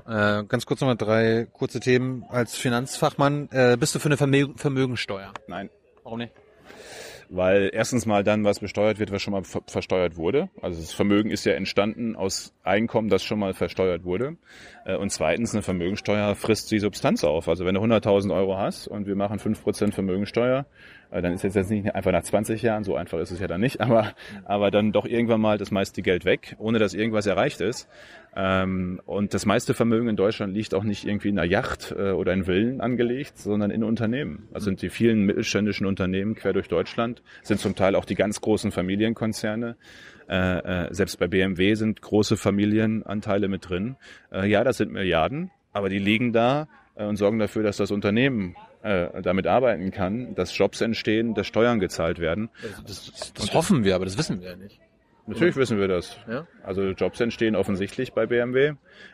Äh, 0.05 0.43
ganz 0.45 0.65
kurz 0.65 0.81
nochmal 0.81 0.97
drei 0.97 1.47
kurze 1.51 1.79
Themen. 1.79 2.25
Als 2.29 2.55
Finanzfachmann, 2.55 3.49
äh, 3.51 3.77
bist 3.79 3.95
du 3.95 3.99
für 3.99 4.07
eine 4.07 4.17
Vermögen 4.17 4.57
Vermögensteuer? 4.57 5.31
Nein. 5.47 5.69
Warum 6.03 6.19
nicht? 6.19 6.33
Weil 7.29 7.69
erstens 7.73 8.05
mal 8.05 8.23
dann 8.23 8.43
was 8.43 8.59
besteuert 8.59 8.99
wird, 8.99 9.11
was 9.11 9.21
schon 9.21 9.33
mal 9.33 9.43
ver 9.43 9.61
versteuert 9.67 10.17
wurde. 10.17 10.49
Also 10.61 10.79
das 10.79 10.93
Vermögen 10.93 11.31
ist 11.31 11.45
ja 11.45 11.53
entstanden 11.53 12.15
aus 12.15 12.53
Einkommen, 12.63 13.09
das 13.09 13.23
schon 13.23 13.39
mal 13.39 13.53
versteuert 13.53 14.03
wurde. 14.05 14.37
Äh, 14.85 14.95
und 14.95 15.11
zweitens, 15.11 15.53
eine 15.53 15.61
Vermögensteuer 15.61 16.35
frisst 16.35 16.71
die 16.71 16.79
Substanz 16.79 17.23
auf. 17.23 17.47
Also 17.49 17.65
wenn 17.65 17.75
du 17.75 17.81
100.000 17.81 18.33
Euro 18.33 18.57
hast 18.57 18.87
und 18.87 19.05
wir 19.05 19.15
machen 19.15 19.39
5% 19.39 19.91
Vermögensteuer, 19.91 20.65
äh, 21.11 21.21
dann 21.21 21.33
ist 21.33 21.43
jetzt 21.43 21.69
nicht 21.69 21.93
einfach 21.93 22.11
nach 22.11 22.23
20 22.23 22.61
Jahren, 22.61 22.83
so 22.83 22.95
einfach 22.95 23.19
ist 23.19 23.31
es 23.31 23.39
ja 23.39 23.47
dann 23.47 23.61
nicht, 23.61 23.81
aber, 23.81 24.13
aber 24.45 24.71
dann 24.71 24.91
doch 24.91 25.05
irgendwann 25.05 25.41
mal 25.41 25.57
das 25.57 25.71
meiste 25.71 26.01
Geld 26.01 26.25
weg, 26.25 26.55
ohne 26.57 26.79
dass 26.79 26.93
irgendwas 26.93 27.25
erreicht 27.25 27.61
ist. 27.61 27.87
Ähm, 28.35 28.99
und 29.05 29.33
das 29.33 29.45
meiste 29.45 29.73
Vermögen 29.73 30.07
in 30.07 30.15
Deutschland 30.15 30.53
liegt 30.53 30.73
auch 30.73 30.83
nicht 30.83 31.05
irgendwie 31.05 31.29
in 31.29 31.37
einer 31.37 31.49
Yacht 31.49 31.93
äh, 31.95 32.11
oder 32.11 32.33
in 32.33 32.45
Villen 32.45 32.81
angelegt, 32.81 33.37
sondern 33.37 33.69
in 33.69 33.83
Unternehmen. 33.83 34.47
Also 34.53 34.65
sind 34.65 34.81
die 34.81 34.89
vielen 34.89 35.25
mittelständischen 35.25 35.85
Unternehmen 35.85 36.33
quer 36.33 36.53
durch 36.53 36.67
Deutschland, 36.67 37.21
sind 37.43 37.59
zum 37.59 37.75
Teil 37.75 37.95
auch 37.95 38.05
die 38.05 38.15
ganz 38.15 38.41
großen 38.41 38.71
Familienkonzerne. 38.71 39.75
Äh, 40.29 40.85
äh, 40.85 40.93
selbst 40.93 41.19
bei 41.19 41.27
BMW 41.27 41.75
sind 41.75 42.01
große 42.01 42.37
Familienanteile 42.37 43.47
mit 43.47 43.69
drin. 43.69 43.95
Äh, 44.31 44.47
ja, 44.47 44.63
das 44.63 44.77
sind 44.77 44.91
Milliarden, 44.91 45.51
aber 45.71 45.89
die 45.89 45.99
liegen 45.99 46.33
da 46.33 46.67
äh, 46.95 47.05
und 47.05 47.17
sorgen 47.17 47.39
dafür, 47.39 47.63
dass 47.63 47.77
das 47.77 47.91
Unternehmen 47.91 48.55
äh, 48.83 49.21
damit 49.21 49.47
arbeiten 49.47 49.91
kann, 49.91 50.35
dass 50.35 50.57
Jobs 50.57 50.81
entstehen, 50.81 51.33
dass 51.33 51.47
Steuern 51.47 51.79
gezahlt 51.79 52.19
werden. 52.19 52.49
Das, 52.85 53.11
das, 53.11 53.33
das 53.33 53.53
hoffen 53.53 53.83
wir, 53.83 53.95
aber 53.95 54.05
das 54.05 54.17
wissen 54.17 54.41
wir 54.41 54.51
ja 54.51 54.55
nicht. 54.55 54.79
Natürlich 55.25 55.55
wissen 55.55 55.79
wir 55.79 55.87
das. 55.87 56.17
Ja? 56.27 56.45
Also 56.63 56.81
Jobs 56.89 57.19
entstehen 57.21 57.55
offensichtlich 57.55 58.11
bei 58.11 58.25
BMW 58.25 58.73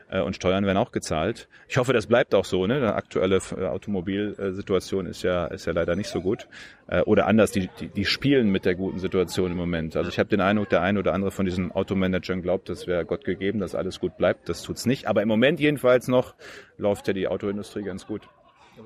äh, 0.10 0.22
und 0.22 0.36
Steuern 0.36 0.66
werden 0.66 0.78
auch 0.78 0.92
gezahlt. 0.92 1.48
Ich 1.68 1.78
hoffe, 1.78 1.94
das 1.94 2.08
bleibt 2.08 2.34
auch 2.34 2.46
so. 2.46 2.66
Ne? 2.66 2.80
Die 2.80 2.88
aktuelle 2.88 3.40
äh, 3.56 3.66
Automobilsituation 3.66 5.06
ist 5.06 5.22
ja 5.22 5.46
ist 5.46 5.68
ja 5.68 5.74
leider 5.74 5.96
nicht 5.96 6.10
so 6.10 6.22
gut. 6.22 6.48
Äh, 6.88 7.02
oder 7.02 7.28
anders, 7.28 7.52
die, 7.52 7.70
die, 7.80 7.90
die 7.90 8.06
spielen 8.06 8.50
mit 8.50 8.66
der 8.66 8.74
guten 8.74 8.98
Situation 8.98 9.52
im 9.52 9.58
Moment. 9.58 9.96
Also 9.96 10.10
ich 10.10 10.18
habe 10.18 10.30
den 10.30 10.42
Eindruck, 10.42 10.70
der 10.70 10.82
eine 10.82 10.98
oder 10.98 11.14
andere 11.14 11.30
von 11.30 11.46
diesen 11.46 11.72
Automanagern 11.72 12.42
glaubt, 12.42 12.70
das 12.70 12.88
wäre 12.88 13.06
Gott 13.06 13.24
gegeben, 13.24 13.60
dass 13.60 13.76
alles 13.76 14.00
gut 14.00 14.18
bleibt. 14.18 14.50
Das 14.50 14.64
tut's 14.64 14.88
nicht. 14.88 15.06
Aber 15.06 15.22
im 15.22 15.28
Moment 15.28 15.60
jedenfalls 15.60 16.08
noch 16.08 16.34
läuft 16.78 17.08
ja 17.08 17.14
die 17.14 17.28
Autoindustrie 17.28 17.84
ganz 17.84 18.08
gut. 18.08 18.28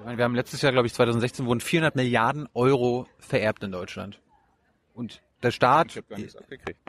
Wir 0.06 0.24
haben 0.24 0.36
letztes 0.36 0.62
Jahr, 0.62 0.74
glaube 0.74 0.88
ich, 0.88 0.94
2016 0.94 1.46
wurden 1.46 1.62
400 1.62 1.96
Milliarden 1.96 2.50
Euro 2.54 3.08
vererbt 3.20 3.64
in 3.64 3.72
Deutschland. 3.72 4.20
Und 4.94 5.22
der 5.42 5.52
Staat. 5.52 5.92
Ich 5.92 5.98
habe 5.98 6.08
gar 6.08 6.18
nichts 6.20 6.36
abgekriegt. 6.36 6.80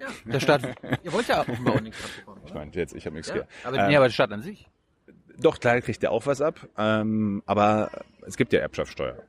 Ja, 0.00 0.08
der 0.24 0.40
Staat, 0.40 0.62
ihr 1.04 1.12
wollt 1.12 1.28
ja 1.28 1.40
offenbar 1.40 1.74
auch 1.74 1.80
nichts 1.80 2.02
abbekommen. 2.02 2.42
Ich 2.46 2.54
meine, 2.54 2.70
jetzt, 2.72 2.94
ich 2.94 3.04
habe 3.04 3.16
nichts 3.16 3.28
ja, 3.28 3.34
gehört. 3.34 3.50
Aber, 3.64 3.76
ähm, 3.78 3.88
nee, 3.88 3.96
aber 3.96 4.06
der 4.06 4.12
Staat 4.12 4.32
an 4.32 4.42
sich. 4.42 4.66
Doch, 5.38 5.58
klar 5.60 5.80
kriegt 5.80 6.02
der 6.02 6.10
auch 6.12 6.26
was 6.26 6.40
ab, 6.40 6.68
ähm, 6.76 7.42
aber 7.46 7.90
es 8.26 8.36
gibt 8.36 8.52
ja 8.52 8.60
Erbschaftssteuer. 8.60 9.22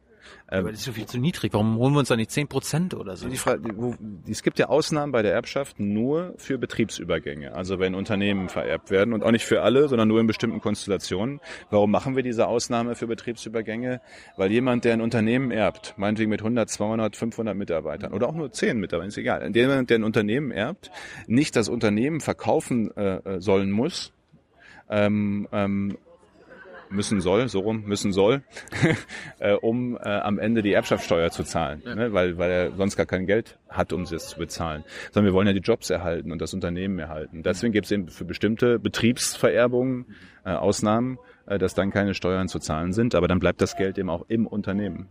Ähm, 0.51 0.59
aber 0.59 0.71
das 0.71 0.79
ist 0.79 0.85
so 0.85 0.91
viel 0.91 1.05
zu 1.05 1.17
niedrig. 1.17 1.53
Warum 1.53 1.77
holen 1.77 1.93
wir 1.93 1.99
uns 1.99 2.09
da 2.09 2.15
nicht 2.15 2.31
zehn 2.31 2.47
Prozent 2.47 2.93
oder 2.93 3.15
so? 3.15 3.29
Die 3.29 3.37
Frage, 3.37 3.61
wo, 3.75 3.95
es 4.29 4.43
gibt 4.43 4.59
ja 4.59 4.67
Ausnahmen 4.67 5.11
bei 5.11 5.21
der 5.21 5.33
Erbschaft 5.33 5.79
nur 5.79 6.33
für 6.37 6.57
Betriebsübergänge. 6.57 7.53
Also 7.53 7.79
wenn 7.79 7.95
Unternehmen 7.95 8.49
vererbt 8.49 8.91
werden 8.91 9.13
und 9.13 9.23
auch 9.23 9.31
nicht 9.31 9.45
für 9.45 9.61
alle, 9.61 9.87
sondern 9.87 10.07
nur 10.07 10.19
in 10.19 10.27
bestimmten 10.27 10.59
Konstellationen. 10.59 11.39
Warum 11.69 11.91
machen 11.91 12.15
wir 12.15 12.23
diese 12.23 12.47
Ausnahme 12.47 12.95
für 12.95 13.07
Betriebsübergänge? 13.07 14.01
Weil 14.37 14.51
jemand, 14.51 14.85
der 14.85 14.93
ein 14.93 15.01
Unternehmen 15.01 15.51
erbt, 15.51 15.93
meinetwegen 15.97 16.29
mit 16.29 16.41
100, 16.41 16.69
200, 16.69 17.15
500 17.15 17.55
Mitarbeitern 17.55 18.13
oder 18.13 18.27
auch 18.27 18.35
nur 18.35 18.51
10 18.51 18.79
Mitarbeitern, 18.79 19.09
ist 19.09 19.17
egal. 19.17 19.55
Jemand, 19.55 19.89
der 19.89 19.99
ein 19.99 20.03
Unternehmen 20.03 20.51
erbt, 20.51 20.91
nicht 21.27 21.55
das 21.55 21.69
Unternehmen 21.69 22.19
verkaufen 22.19 22.95
äh, 22.95 23.17
äh 23.17 23.41
sollen 23.41 23.71
muss, 23.71 24.13
ähm, 24.89 25.47
ähm, 25.51 25.97
müssen 26.91 27.21
soll, 27.21 27.47
so 27.47 27.59
rum 27.59 27.83
müssen 27.85 28.11
soll, 28.11 28.43
äh, 29.39 29.53
um 29.53 29.97
äh, 29.97 30.09
am 30.09 30.39
Ende 30.39 30.61
die 30.61 30.73
Erbschaftssteuer 30.73 31.29
zu 31.31 31.43
zahlen, 31.43 31.81
ja. 31.85 31.95
ne? 31.95 32.13
weil, 32.13 32.37
weil 32.37 32.51
er 32.51 32.71
sonst 32.75 32.95
gar 32.95 33.05
kein 33.05 33.25
Geld 33.25 33.57
hat, 33.69 33.93
um 33.93 34.01
es 34.01 34.27
zu 34.27 34.37
bezahlen. 34.37 34.83
Sondern 35.11 35.31
wir 35.31 35.35
wollen 35.35 35.47
ja 35.47 35.53
die 35.53 35.59
Jobs 35.59 35.89
erhalten 35.89 36.31
und 36.31 36.41
das 36.41 36.53
Unternehmen 36.53 36.99
erhalten. 36.99 37.43
Deswegen 37.43 37.73
gibt 37.73 37.85
es 37.85 37.91
eben 37.91 38.07
für 38.07 38.25
bestimmte 38.25 38.79
Betriebsvererbungen 38.79 40.05
äh, 40.45 40.51
Ausnahmen, 40.51 41.17
äh, 41.45 41.57
dass 41.57 41.73
dann 41.73 41.91
keine 41.91 42.13
Steuern 42.13 42.47
zu 42.47 42.59
zahlen 42.59 42.93
sind, 42.93 43.15
aber 43.15 43.27
dann 43.27 43.39
bleibt 43.39 43.61
das 43.61 43.75
Geld 43.75 43.97
eben 43.97 44.09
auch 44.09 44.25
im 44.27 44.47
Unternehmen. 44.47 45.07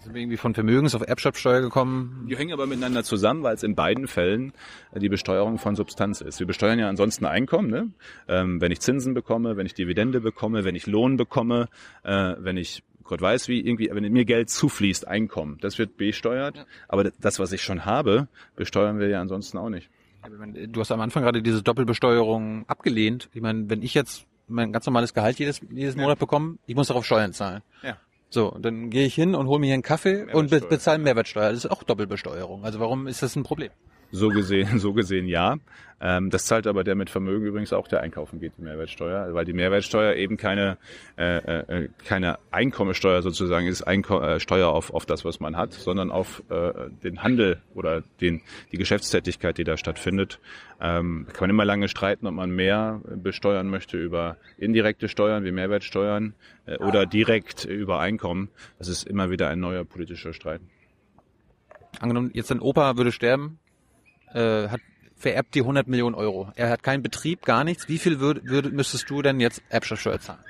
Sind 0.00 0.14
wir 0.14 0.22
irgendwie 0.22 0.36
von 0.36 0.54
Vermögens- 0.54 0.94
auf 0.94 1.06
Erbschaftssteuer 1.06 1.60
gekommen. 1.60 2.26
Die 2.28 2.36
hängen 2.36 2.52
aber 2.52 2.66
miteinander 2.66 3.04
zusammen, 3.04 3.42
weil 3.42 3.54
es 3.54 3.62
in 3.62 3.74
beiden 3.74 4.06
Fällen 4.06 4.52
äh, 4.92 5.00
die 5.00 5.08
Besteuerung 5.08 5.58
von 5.58 5.76
Substanz 5.76 6.20
ist. 6.20 6.38
Wir 6.38 6.46
besteuern 6.46 6.78
ja 6.78 6.88
ansonsten 6.88 7.26
Einkommen. 7.26 7.70
Ne? 7.70 7.90
Ähm, 8.28 8.60
wenn 8.60 8.72
ich 8.72 8.80
Zinsen 8.80 9.14
bekomme, 9.14 9.56
wenn 9.56 9.66
ich 9.66 9.74
Dividende 9.74 10.20
bekomme, 10.20 10.64
wenn 10.64 10.74
ich 10.74 10.86
Lohn 10.86 11.16
bekomme, 11.16 11.68
äh, 12.04 12.34
wenn 12.38 12.56
ich 12.56 12.82
Gott 13.04 13.22
weiß 13.22 13.48
wie, 13.48 13.60
irgendwie, 13.60 13.88
wenn 13.90 14.10
mir 14.12 14.24
Geld 14.24 14.50
zufließt, 14.50 15.08
Einkommen, 15.08 15.56
das 15.62 15.78
wird 15.78 15.96
besteuert. 15.96 16.58
Ja. 16.58 16.64
Aber 16.88 17.04
das, 17.04 17.38
was 17.38 17.52
ich 17.52 17.62
schon 17.62 17.86
habe, 17.86 18.28
besteuern 18.54 18.98
wir 18.98 19.08
ja 19.08 19.20
ansonsten 19.20 19.56
auch 19.58 19.70
nicht. 19.70 19.88
Du 20.68 20.80
hast 20.80 20.92
am 20.92 21.00
Anfang 21.00 21.22
gerade 21.22 21.42
diese 21.42 21.62
Doppelbesteuerung 21.62 22.68
abgelehnt. 22.68 23.30
Ich 23.32 23.40
meine, 23.40 23.70
wenn 23.70 23.82
ich 23.82 23.94
jetzt 23.94 24.26
mein 24.46 24.72
ganz 24.72 24.84
normales 24.86 25.14
Gehalt 25.14 25.38
jedes, 25.38 25.60
jedes 25.70 25.96
Monat 25.96 26.18
bekomme, 26.18 26.58
ich 26.66 26.74
muss 26.74 26.88
darauf 26.88 27.06
Steuern 27.06 27.32
zahlen. 27.32 27.62
Ja. 27.82 27.96
So, 28.30 28.54
dann 28.60 28.90
gehe 28.90 29.06
ich 29.06 29.14
hin 29.14 29.34
und 29.34 29.46
hole 29.46 29.58
mir 29.58 29.66
hier 29.66 29.74
einen 29.74 29.82
Kaffee 29.82 30.26
und 30.32 30.50
be 30.50 30.60
bezahle 30.60 30.98
Mehrwertsteuer. 30.98 31.50
Das 31.50 31.64
ist 31.64 31.70
auch 31.70 31.82
Doppelbesteuerung. 31.82 32.64
Also 32.64 32.78
warum 32.78 33.06
ist 33.06 33.22
das 33.22 33.36
ein 33.36 33.42
Problem? 33.42 33.70
So 34.10 34.28
gesehen, 34.28 34.78
so 34.78 34.92
gesehen 34.92 35.26
ja. 35.26 35.56
Ähm, 36.00 36.30
das 36.30 36.46
zahlt 36.46 36.66
aber 36.66 36.84
der 36.84 36.94
mit 36.94 37.10
Vermögen 37.10 37.44
übrigens 37.44 37.72
auch, 37.72 37.88
der 37.88 38.00
einkaufen 38.00 38.38
geht, 38.38 38.52
die 38.56 38.62
Mehrwertsteuer, 38.62 39.34
weil 39.34 39.44
die 39.44 39.52
Mehrwertsteuer 39.52 40.14
eben 40.14 40.36
keine, 40.36 40.78
äh, 41.16 41.38
äh, 41.38 41.88
keine 42.04 42.38
Einkommensteuer 42.52 43.20
sozusagen 43.22 43.66
ist, 43.66 43.82
Einko 43.82 44.20
äh, 44.20 44.38
Steuer 44.38 44.68
auf, 44.68 44.94
auf 44.94 45.06
das, 45.06 45.24
was 45.24 45.40
man 45.40 45.56
hat, 45.56 45.72
sondern 45.72 46.12
auf 46.12 46.42
äh, 46.50 46.72
den 47.02 47.22
Handel 47.24 47.60
oder 47.74 48.02
den, 48.20 48.42
die 48.70 48.78
Geschäftstätigkeit, 48.78 49.58
die 49.58 49.64
da 49.64 49.76
stattfindet. 49.76 50.38
Ähm, 50.80 51.26
kann 51.32 51.40
man 51.40 51.50
immer 51.50 51.64
lange 51.64 51.88
streiten, 51.88 52.28
ob 52.28 52.34
man 52.34 52.50
mehr 52.50 53.00
besteuern 53.16 53.68
möchte 53.68 53.98
über 53.98 54.36
indirekte 54.56 55.08
Steuern 55.08 55.44
wie 55.44 55.50
Mehrwertsteuern 55.50 56.34
äh, 56.66 56.76
oder 56.76 57.06
direkt 57.06 57.64
über 57.64 57.98
Einkommen. 57.98 58.50
Das 58.78 58.86
ist 58.86 59.02
immer 59.02 59.30
wieder 59.30 59.48
ein 59.48 59.58
neuer 59.58 59.84
politischer 59.84 60.32
Streit. 60.32 60.60
Angenommen, 61.98 62.30
jetzt 62.34 62.52
ein 62.52 62.60
Opa 62.60 62.96
würde 62.96 63.10
sterben, 63.10 63.58
äh, 64.34 64.68
hat 64.68 64.80
vererbt 65.18 65.54
dir 65.54 65.62
100 65.62 65.88
Millionen 65.88 66.14
Euro. 66.14 66.52
Er 66.54 66.70
hat 66.70 66.82
keinen 66.82 67.02
Betrieb, 67.02 67.44
gar 67.44 67.64
nichts. 67.64 67.88
Wie 67.88 67.98
viel 67.98 68.20
würd, 68.20 68.42
würd, 68.44 68.72
müsstest 68.72 69.10
du 69.10 69.20
denn 69.20 69.40
jetzt 69.40 69.62
Erbschaftssteuer 69.68 70.20
zahlen? 70.20 70.44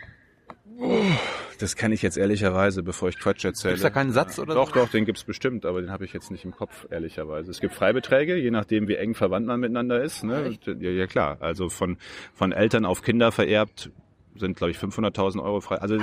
Das 1.58 1.74
kann 1.74 1.90
ich 1.90 2.02
jetzt 2.02 2.16
ehrlicherweise, 2.16 2.84
bevor 2.84 3.08
ich 3.08 3.18
Quatsch 3.18 3.44
erzähle. 3.44 3.72
Gibt's 3.72 3.82
da 3.82 3.90
keinen 3.90 4.12
Satz 4.12 4.38
oder 4.38 4.54
Doch, 4.54 4.68
so? 4.68 4.80
doch, 4.80 4.90
den 4.90 5.04
gibt's 5.04 5.24
bestimmt, 5.24 5.66
aber 5.66 5.80
den 5.80 5.90
habe 5.90 6.04
ich 6.04 6.12
jetzt 6.12 6.30
nicht 6.30 6.44
im 6.44 6.52
Kopf, 6.52 6.86
ehrlicherweise. 6.90 7.50
Es 7.50 7.60
gibt 7.60 7.74
Freibeträge, 7.74 8.36
je 8.36 8.52
nachdem, 8.52 8.86
wie 8.86 8.94
eng 8.94 9.14
verwandt 9.14 9.46
man 9.46 9.58
miteinander 9.58 10.00
ist. 10.00 10.22
Ne? 10.22 10.56
Ja, 10.66 10.90
ja, 10.90 11.06
klar. 11.08 11.38
Also 11.40 11.68
von, 11.68 11.96
von 12.32 12.52
Eltern 12.52 12.84
auf 12.84 13.02
Kinder 13.02 13.32
vererbt 13.32 13.90
sind, 14.38 14.56
glaube 14.56 14.70
ich, 14.70 14.78
500.000 14.78 15.42
Euro 15.42 15.60
frei. 15.60 15.76
Also 15.76 15.96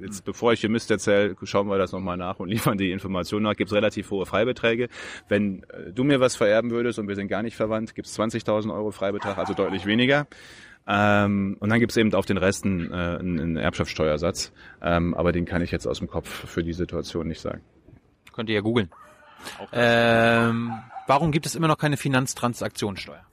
jetzt, 0.00 0.24
bevor 0.24 0.52
ich 0.52 0.60
hier 0.60 0.70
Mist 0.70 0.90
erzähle, 0.90 1.36
schauen 1.42 1.68
wir 1.68 1.78
das 1.78 1.92
nochmal 1.92 2.16
nach 2.16 2.38
und 2.40 2.48
liefern 2.50 2.78
die 2.78 2.90
Informationen 2.90 3.44
nach. 3.44 3.56
Gibt 3.56 3.70
es 3.70 3.74
relativ 3.74 4.10
hohe 4.10 4.26
Freibeträge. 4.26 4.88
Wenn 5.28 5.64
äh, 5.64 5.92
du 5.92 6.04
mir 6.04 6.20
was 6.20 6.36
vererben 6.36 6.70
würdest 6.70 6.98
und 6.98 7.08
wir 7.08 7.14
sind 7.14 7.28
gar 7.28 7.42
nicht 7.42 7.56
verwandt, 7.56 7.94
gibt 7.94 8.08
es 8.08 8.18
20.000 8.18 8.72
Euro 8.74 8.90
Freibetrag, 8.90 9.38
also 9.38 9.54
deutlich 9.54 9.86
weniger. 9.86 10.26
Ähm, 10.86 11.56
und 11.60 11.70
dann 11.70 11.80
gibt 11.80 11.92
es 11.92 11.96
eben 11.96 12.12
auf 12.14 12.26
den 12.26 12.36
Resten 12.36 12.90
äh, 12.90 12.94
einen, 12.94 13.40
einen 13.40 13.56
Erbschaftssteuersatz. 13.56 14.52
Ähm, 14.82 15.14
aber 15.14 15.32
den 15.32 15.46
kann 15.46 15.62
ich 15.62 15.70
jetzt 15.70 15.86
aus 15.86 15.98
dem 15.98 16.08
Kopf 16.08 16.28
für 16.28 16.62
die 16.62 16.74
Situation 16.74 17.28
nicht 17.28 17.40
sagen. 17.40 17.62
Könnt 18.32 18.48
ihr 18.48 18.56
ja 18.56 18.60
googeln. 18.60 18.90
Ähm, 19.72 20.72
warum 21.06 21.30
gibt 21.30 21.46
es 21.46 21.54
immer 21.54 21.68
noch 21.68 21.78
keine 21.78 21.96
Finanztransaktionssteuer? 21.96 23.24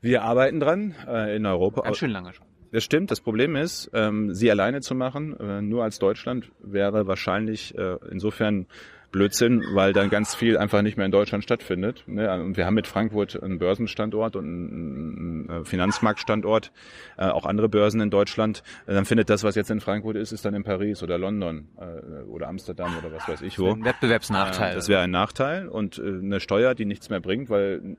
Wir 0.00 0.22
arbeiten 0.22 0.60
dran 0.60 0.94
äh, 1.06 1.36
in 1.36 1.46
Europa. 1.46 1.82
Ganz 1.82 1.98
schön 1.98 2.10
lange 2.10 2.32
schon. 2.32 2.46
Das 2.74 2.82
stimmt. 2.82 3.12
Das 3.12 3.20
Problem 3.20 3.54
ist, 3.54 3.88
ähm, 3.94 4.34
sie 4.34 4.50
alleine 4.50 4.80
zu 4.80 4.96
machen, 4.96 5.38
äh, 5.38 5.62
nur 5.62 5.84
als 5.84 6.00
Deutschland, 6.00 6.50
wäre 6.58 7.06
wahrscheinlich 7.06 7.78
äh, 7.78 7.98
insofern 8.10 8.66
Blödsinn, 9.12 9.62
weil 9.74 9.92
dann 9.92 10.10
ganz 10.10 10.34
viel 10.34 10.58
einfach 10.58 10.82
nicht 10.82 10.96
mehr 10.96 11.06
in 11.06 11.12
Deutschland 11.12 11.44
stattfindet. 11.44 12.02
Ne? 12.08 12.28
Und 12.34 12.56
wir 12.56 12.66
haben 12.66 12.74
mit 12.74 12.88
Frankfurt 12.88 13.40
einen 13.40 13.60
Börsenstandort 13.60 14.34
und 14.34 14.44
einen 14.44 15.48
äh, 15.48 15.64
Finanzmarktstandort, 15.64 16.72
äh, 17.16 17.26
auch 17.26 17.46
andere 17.46 17.68
Börsen 17.68 18.00
in 18.00 18.10
Deutschland. 18.10 18.64
Dann 18.86 19.04
findet 19.04 19.30
das, 19.30 19.44
was 19.44 19.54
jetzt 19.54 19.70
in 19.70 19.78
Frankfurt 19.78 20.16
ist, 20.16 20.32
ist 20.32 20.44
dann 20.44 20.54
in 20.54 20.64
Paris 20.64 21.00
oder 21.00 21.16
London 21.16 21.68
äh, 21.78 22.24
oder 22.24 22.48
Amsterdam 22.48 22.98
oder 22.98 23.12
was 23.12 23.28
weiß 23.28 23.42
ich 23.42 23.56
wo. 23.56 23.70
Ein 23.70 23.84
Wettbewerbsnachteil. 23.84 24.74
Das 24.74 24.88
wäre 24.88 25.02
ein 25.02 25.12
Nachteil 25.12 25.68
und 25.68 26.00
eine 26.00 26.40
Steuer, 26.40 26.74
die 26.74 26.86
nichts 26.86 27.08
mehr 27.08 27.20
bringt, 27.20 27.50
weil 27.50 27.96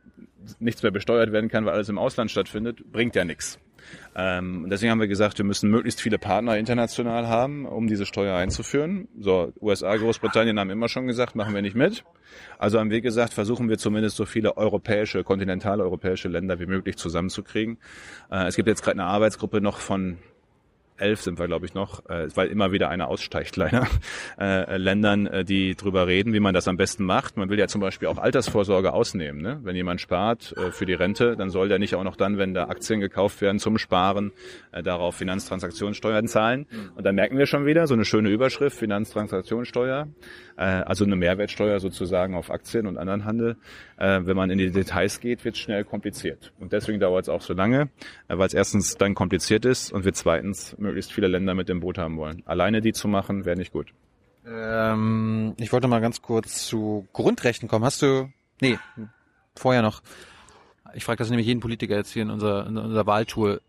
nichts 0.59 0.84
mehr 0.84 0.91
besteuert 0.91 1.32
werden 1.32 1.49
kann, 1.49 1.63
weil 1.63 1.76
alles 1.76 1.88
im 1.88 1.97
Ausland 1.97 2.30
stattfindet, 2.30 2.91
bringt 2.91 3.15
ja 3.15 3.23
nichts. 3.23 3.57
Ähm, 4.15 4.67
deswegen 4.69 4.91
haben 4.91 4.99
wir 4.99 5.07
gesagt, 5.07 5.38
wir 5.38 5.45
müssen 5.45 5.69
möglichst 5.69 6.01
viele 6.01 6.17
Partner 6.17 6.57
international 6.57 7.27
haben, 7.27 7.65
um 7.65 7.88
diese 7.88 8.05
Steuer 8.05 8.36
einzuführen. 8.36 9.07
So, 9.19 9.51
USA, 9.61 9.95
Großbritannien 9.95 10.59
haben 10.59 10.69
immer 10.69 10.88
schon 10.88 11.07
gesagt, 11.07 11.36
machen 11.36 11.53
wir 11.53 11.61
nicht 11.61 11.75
mit. 11.75 12.03
Also 12.57 12.79
haben 12.79 12.89
wir 12.89 13.01
gesagt, 13.01 13.33
versuchen 13.33 13.69
wir 13.69 13.77
zumindest 13.77 14.15
so 14.15 14.25
viele 14.25 14.57
europäische, 14.57 15.23
kontinentaleuropäische 15.23 16.27
Länder 16.27 16.59
wie 16.59 16.65
möglich 16.65 16.97
zusammenzukriegen. 16.97 17.77
Äh, 18.31 18.47
es 18.47 18.55
gibt 18.55 18.67
jetzt 18.67 18.83
gerade 18.83 18.99
eine 18.99 19.09
Arbeitsgruppe 19.09 19.61
noch 19.61 19.79
von 19.79 20.17
elf 20.97 21.21
sind 21.21 21.39
wir, 21.39 21.47
glaube 21.47 21.65
ich, 21.65 21.73
noch, 21.73 22.05
äh, 22.09 22.27
weil 22.35 22.47
immer 22.49 22.71
wieder 22.71 22.89
einer 22.89 23.07
aussteigt, 23.07 23.55
leider, 23.57 23.87
äh, 24.39 24.77
Ländern, 24.77 25.27
äh, 25.27 25.45
die 25.45 25.75
drüber 25.75 26.07
reden, 26.07 26.33
wie 26.33 26.39
man 26.39 26.53
das 26.53 26.67
am 26.67 26.77
besten 26.77 27.03
macht. 27.03 27.37
Man 27.37 27.49
will 27.49 27.59
ja 27.59 27.67
zum 27.67 27.81
Beispiel 27.81 28.07
auch 28.07 28.17
Altersvorsorge 28.17 28.93
ausnehmen. 28.93 29.41
Ne? 29.41 29.59
Wenn 29.63 29.75
jemand 29.75 30.01
spart 30.01 30.53
äh, 30.57 30.71
für 30.71 30.85
die 30.85 30.93
Rente, 30.93 31.35
dann 31.35 31.49
soll 31.49 31.69
der 31.69 31.79
nicht 31.79 31.95
auch 31.95 32.03
noch 32.03 32.15
dann, 32.15 32.37
wenn 32.37 32.53
da 32.53 32.67
Aktien 32.67 32.99
gekauft 32.99 33.41
werden 33.41 33.59
zum 33.59 33.77
Sparen, 33.77 34.31
äh, 34.71 34.83
darauf 34.83 35.15
Finanztransaktionssteuern 35.15 36.27
zahlen. 36.27 36.67
Und 36.95 37.05
dann 37.05 37.15
merken 37.15 37.37
wir 37.37 37.45
schon 37.45 37.65
wieder, 37.65 37.87
so 37.87 37.93
eine 37.93 38.05
schöne 38.05 38.29
Überschrift, 38.29 38.77
Finanztransaktionssteuer, 38.77 40.07
also 40.62 41.03
eine 41.06 41.16
Mehrwertsteuer 41.16 41.80
sozusagen 41.80 42.36
auf 42.36 42.49
Aktien 42.49 42.88
und 42.88 42.97
anderen 42.97 43.26
Handel. 43.26 43.58
Äh, 43.97 44.22
wenn 44.24 44.38
man 44.38 44.49
in 44.49 44.58
die 44.58 44.72
Details 44.72 45.20
geht, 45.20 45.43
wird 45.43 45.56
es 45.56 45.62
schnell 45.62 45.84
kompliziert. 45.84 46.53
Und 46.60 46.72
deswegen 46.72 46.99
dauert 46.99 47.24
es 47.24 47.30
auch 47.30 47.41
so 47.41 47.53
lange, 47.53 47.89
äh, 48.28 48.38
weil 48.38 48.47
es 48.47 48.53
erstens 48.53 48.95
dann 48.95 49.16
kompliziert 49.16 49.66
ist 49.66 49.91
und 49.91 50.06
wir 50.06 50.14
zweitens 50.14 50.78
möglichst 50.78 51.12
viele 51.12 51.28
Länder 51.28 51.53
mit 51.56 51.70
dem 51.70 51.80
Boot 51.80 51.97
haben 51.97 52.18
wollen. 52.18 52.43
Alleine 52.45 52.82
die 52.82 52.93
zu 52.93 53.08
machen, 53.08 53.45
wäre 53.45 53.58
nicht 53.58 53.74
gut. 53.74 53.88
Ähm, 54.47 55.56
ich 55.58 55.74
wollte 55.74 55.88
mal 55.88 56.01
ganz 56.01 56.22
kurz 56.22 56.66
zu 56.66 57.08
Grundrechten 57.14 57.68
kommen. 57.68 57.84
Hast 57.84 58.01
du, 58.01 58.30
nee, 58.62 58.78
vorher 59.56 59.82
noch, 59.82 60.01
ich 60.93 61.03
frage 61.03 61.18
das 61.18 61.30
nämlich 61.30 61.47
jeden 61.47 61.60
Politiker 61.60 61.95
jetzt 61.95 62.14
hier 62.14 62.24
in 62.24 62.30
unserer, 62.30 62.68
in 62.68 62.78
unserer 62.78 63.06
Wahltour, 63.06 63.60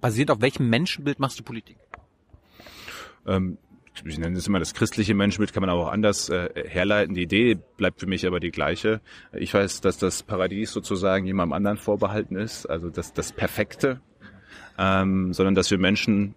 basierend 0.00 0.30
auf 0.30 0.40
welchem 0.40 0.68
Menschenbild 0.68 1.18
machst 1.20 1.38
du 1.38 1.42
Politik? 1.42 1.76
Ähm, 3.26 3.58
ich 4.04 4.18
nenne 4.18 4.36
es 4.36 4.46
immer 4.46 4.58
das 4.58 4.74
christliche 4.74 5.14
Menschenbild, 5.14 5.52
kann 5.52 5.62
man 5.62 5.70
aber 5.70 5.86
auch 5.86 5.92
anders 5.92 6.28
äh, 6.28 6.48
herleiten. 6.68 7.14
Die 7.14 7.22
Idee 7.22 7.58
bleibt 7.76 8.00
für 8.00 8.06
mich 8.06 8.26
aber 8.26 8.40
die 8.40 8.50
gleiche. 8.50 9.00
Ich 9.32 9.54
weiß, 9.54 9.80
dass 9.80 9.98
das 9.98 10.22
Paradies 10.22 10.72
sozusagen 10.72 11.26
jemandem 11.26 11.54
anderen 11.54 11.78
vorbehalten 11.78 12.36
ist, 12.36 12.66
also 12.66 12.90
das, 12.90 13.12
das 13.12 13.32
Perfekte, 13.32 14.00
ähm, 14.78 15.32
sondern 15.32 15.54
dass 15.54 15.70
wir 15.70 15.78
Menschen 15.78 16.34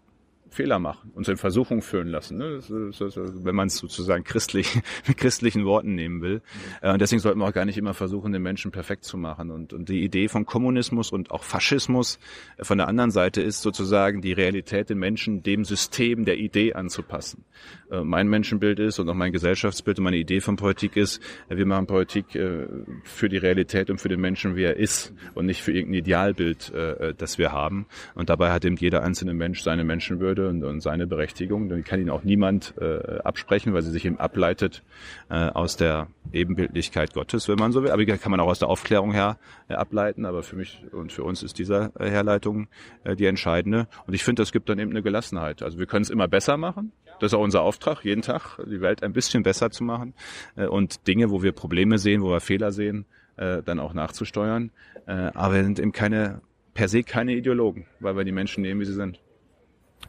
Fehler 0.50 0.80
machen, 0.80 1.12
uns 1.14 1.28
in 1.28 1.38
Versuchung 1.38 1.82
führen 1.82 2.08
lassen, 2.08 2.38
ne? 2.38 2.60
wenn 2.70 3.56
man 3.56 3.68
es 3.68 3.78
sozusagen 3.78 4.24
christlich 4.24 4.80
mit 5.08 5.18
christlichen 5.18 5.66
Worten 5.66 5.95
nehmen 5.95 6.22
will. 6.22 6.41
Äh, 6.82 6.91
und 6.91 7.02
deswegen 7.02 7.20
sollten 7.20 7.39
wir 7.39 7.47
auch 7.47 7.54
gar 7.54 7.66
nicht 7.66 7.78
immer 7.78 7.93
versuchen, 7.93 8.32
den 8.32 8.41
Menschen 8.41 8.72
perfekt 8.72 9.04
zu 9.04 9.18
machen. 9.18 9.52
Und, 9.52 9.74
und 9.74 9.89
die 9.89 10.04
Idee 10.04 10.28
von 10.28 10.45
Kommunismus 10.45 11.12
und 11.12 11.32
auch 11.32 11.43
Faschismus 11.43 12.20
äh, 12.58 12.64
von 12.64 12.78
der 12.78 12.88
anderen 12.88 13.12
Seite 13.12 13.41
ist 13.41 13.62
sozusagen 13.62 14.22
die 14.22 14.34
Realität 14.34 14.89
den 14.89 14.97
Menschen 14.97 15.43
dem 15.43 15.66
System 15.66 16.26
der 16.26 16.38
Idee 16.38 16.74
anzupassen. 16.74 17.45
Äh, 17.91 18.04
mein 18.04 18.28
Menschenbild 18.28 18.80
ist 18.80 19.00
und 19.00 19.10
auch 19.10 19.16
mein 19.16 19.32
Gesellschaftsbild 19.32 20.00
und 20.00 20.06
meine 20.06 20.18
Idee 20.18 20.41
von 20.41 20.56
Politik 20.56 20.95
ist, 20.95 21.22
wir 21.47 21.66
machen 21.66 21.88
Politik 21.88 22.26
für 22.30 23.30
die 23.30 23.38
Realität 23.38 23.89
und 23.89 24.00
für 24.00 24.10
den 24.10 24.20
Menschen, 24.20 24.56
wie 24.56 24.64
er 24.64 24.78
ist 24.78 25.14
und 25.34 25.45
nicht 25.45 25.62
für 25.62 25.72
irgendein 25.72 26.00
Idealbild, 26.00 26.72
das 27.18 27.38
wir 27.38 27.52
haben. 27.52 27.86
Und 28.16 28.30
dabei 28.30 28.52
hat 28.52 28.66
eben 28.66 28.76
jeder 28.76 29.04
einzelne 29.04 29.34
Mensch 29.34 29.62
seine 29.62 29.84
Menschenwürde 29.84 30.38
und, 30.47 30.63
und 30.63 30.81
seine 30.81 31.07
Berechtigung. 31.07 31.69
Die 31.69 31.81
kann 31.81 31.99
ihn 31.99 32.09
auch 32.09 32.23
niemand 32.23 32.73
äh, 32.79 33.19
absprechen, 33.23 33.73
weil 33.73 33.81
sie 33.81 33.91
sich 33.91 34.05
eben 34.05 34.19
ableitet 34.19 34.83
äh, 35.29 35.49
aus 35.49 35.75
der 35.75 36.07
Ebenbildlichkeit 36.31 37.13
Gottes, 37.13 37.47
wenn 37.47 37.57
man 37.57 37.71
so 37.71 37.83
will. 37.83 37.91
Aber 37.91 38.03
die 38.03 38.17
kann 38.17 38.31
man 38.31 38.39
auch 38.39 38.47
aus 38.47 38.59
der 38.59 38.67
Aufklärung 38.67 39.11
her 39.11 39.37
äh, 39.67 39.73
ableiten. 39.73 40.25
Aber 40.25 40.43
für 40.43 40.55
mich 40.55 40.83
und 40.91 41.11
für 41.11 41.23
uns 41.23 41.43
ist 41.43 41.59
diese 41.59 41.91
äh, 41.99 42.09
Herleitung 42.09 42.67
äh, 43.03 43.15
die 43.15 43.25
entscheidende. 43.25 43.87
Und 44.07 44.13
ich 44.13 44.23
finde, 44.23 44.41
das 44.41 44.51
gibt 44.51 44.69
dann 44.69 44.79
eben 44.79 44.91
eine 44.91 45.01
Gelassenheit. 45.01 45.61
Also 45.61 45.79
wir 45.79 45.85
können 45.85 46.03
es 46.03 46.09
immer 46.09 46.27
besser 46.27 46.57
machen. 46.57 46.91
Das 47.19 47.31
ist 47.31 47.37
auch 47.37 47.43
unser 47.43 47.61
Auftrag, 47.61 48.05
jeden 48.05 48.21
Tag 48.21 48.57
die 48.65 48.81
Welt 48.81 49.03
ein 49.03 49.13
bisschen 49.13 49.43
besser 49.43 49.71
zu 49.71 49.83
machen 49.83 50.13
äh, 50.55 50.65
und 50.65 51.07
Dinge, 51.07 51.31
wo 51.31 51.43
wir 51.43 51.51
Probleme 51.51 51.97
sehen, 51.97 52.21
wo 52.21 52.29
wir 52.29 52.39
Fehler 52.39 52.71
sehen, 52.71 53.05
äh, 53.37 53.61
dann 53.63 53.79
auch 53.79 53.93
nachzusteuern. 53.93 54.71
Äh, 55.05 55.31
aber 55.33 55.55
wir 55.55 55.63
sind 55.63 55.79
eben 55.79 55.91
keine 55.91 56.41
per 56.73 56.87
se 56.87 57.03
keine 57.03 57.33
Ideologen, 57.33 57.87
weil 57.99 58.15
wir 58.15 58.23
die 58.23 58.31
Menschen 58.31 58.61
nehmen, 58.61 58.79
wie 58.79 58.85
sie 58.85 58.93
sind. 58.93 59.19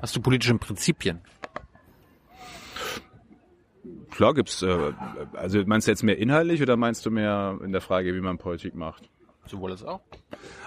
Hast 0.00 0.16
du 0.16 0.20
politische 0.20 0.54
Prinzipien? 0.56 1.20
Klar 4.10 4.34
gibt's. 4.34 4.62
Äh, 4.62 4.92
also 5.34 5.62
meinst 5.66 5.86
du 5.86 5.92
jetzt 5.92 6.02
mehr 6.02 6.18
inhaltlich 6.18 6.62
oder 6.62 6.76
meinst 6.76 7.04
du 7.06 7.10
mehr 7.10 7.58
in 7.62 7.72
der 7.72 7.80
Frage, 7.80 8.14
wie 8.14 8.20
man 8.20 8.38
Politik 8.38 8.74
macht? 8.74 9.08
Sowohl 9.46 9.72
als 9.72 9.84
auch. 9.84 10.00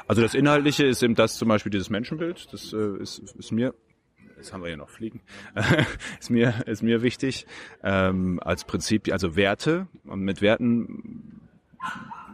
Also 0.07 0.21
das 0.21 0.33
Inhaltliche 0.33 0.85
ist 0.85 1.03
eben 1.03 1.15
das 1.15 1.37
zum 1.37 1.47
Beispiel 1.47 1.71
dieses 1.71 1.89
Menschenbild. 1.89 2.51
Das 2.51 2.73
äh, 2.73 2.97
ist, 2.97 3.19
ist 3.19 3.51
mir 3.51 3.73
Jetzt 4.35 4.51
haben 4.51 4.61
wir 4.61 4.71
ja 4.71 4.75
noch 4.75 4.89
Fliegen. 4.89 5.21
ist 6.19 6.29
mir 6.29 6.53
ist 6.65 6.83
mir 6.83 7.01
wichtig 7.01 7.45
als 7.81 8.65
Prinzip, 8.65 9.09
also 9.09 9.37
Werte 9.37 9.87
und 10.03 10.19
mit 10.19 10.41
Werten 10.41 11.39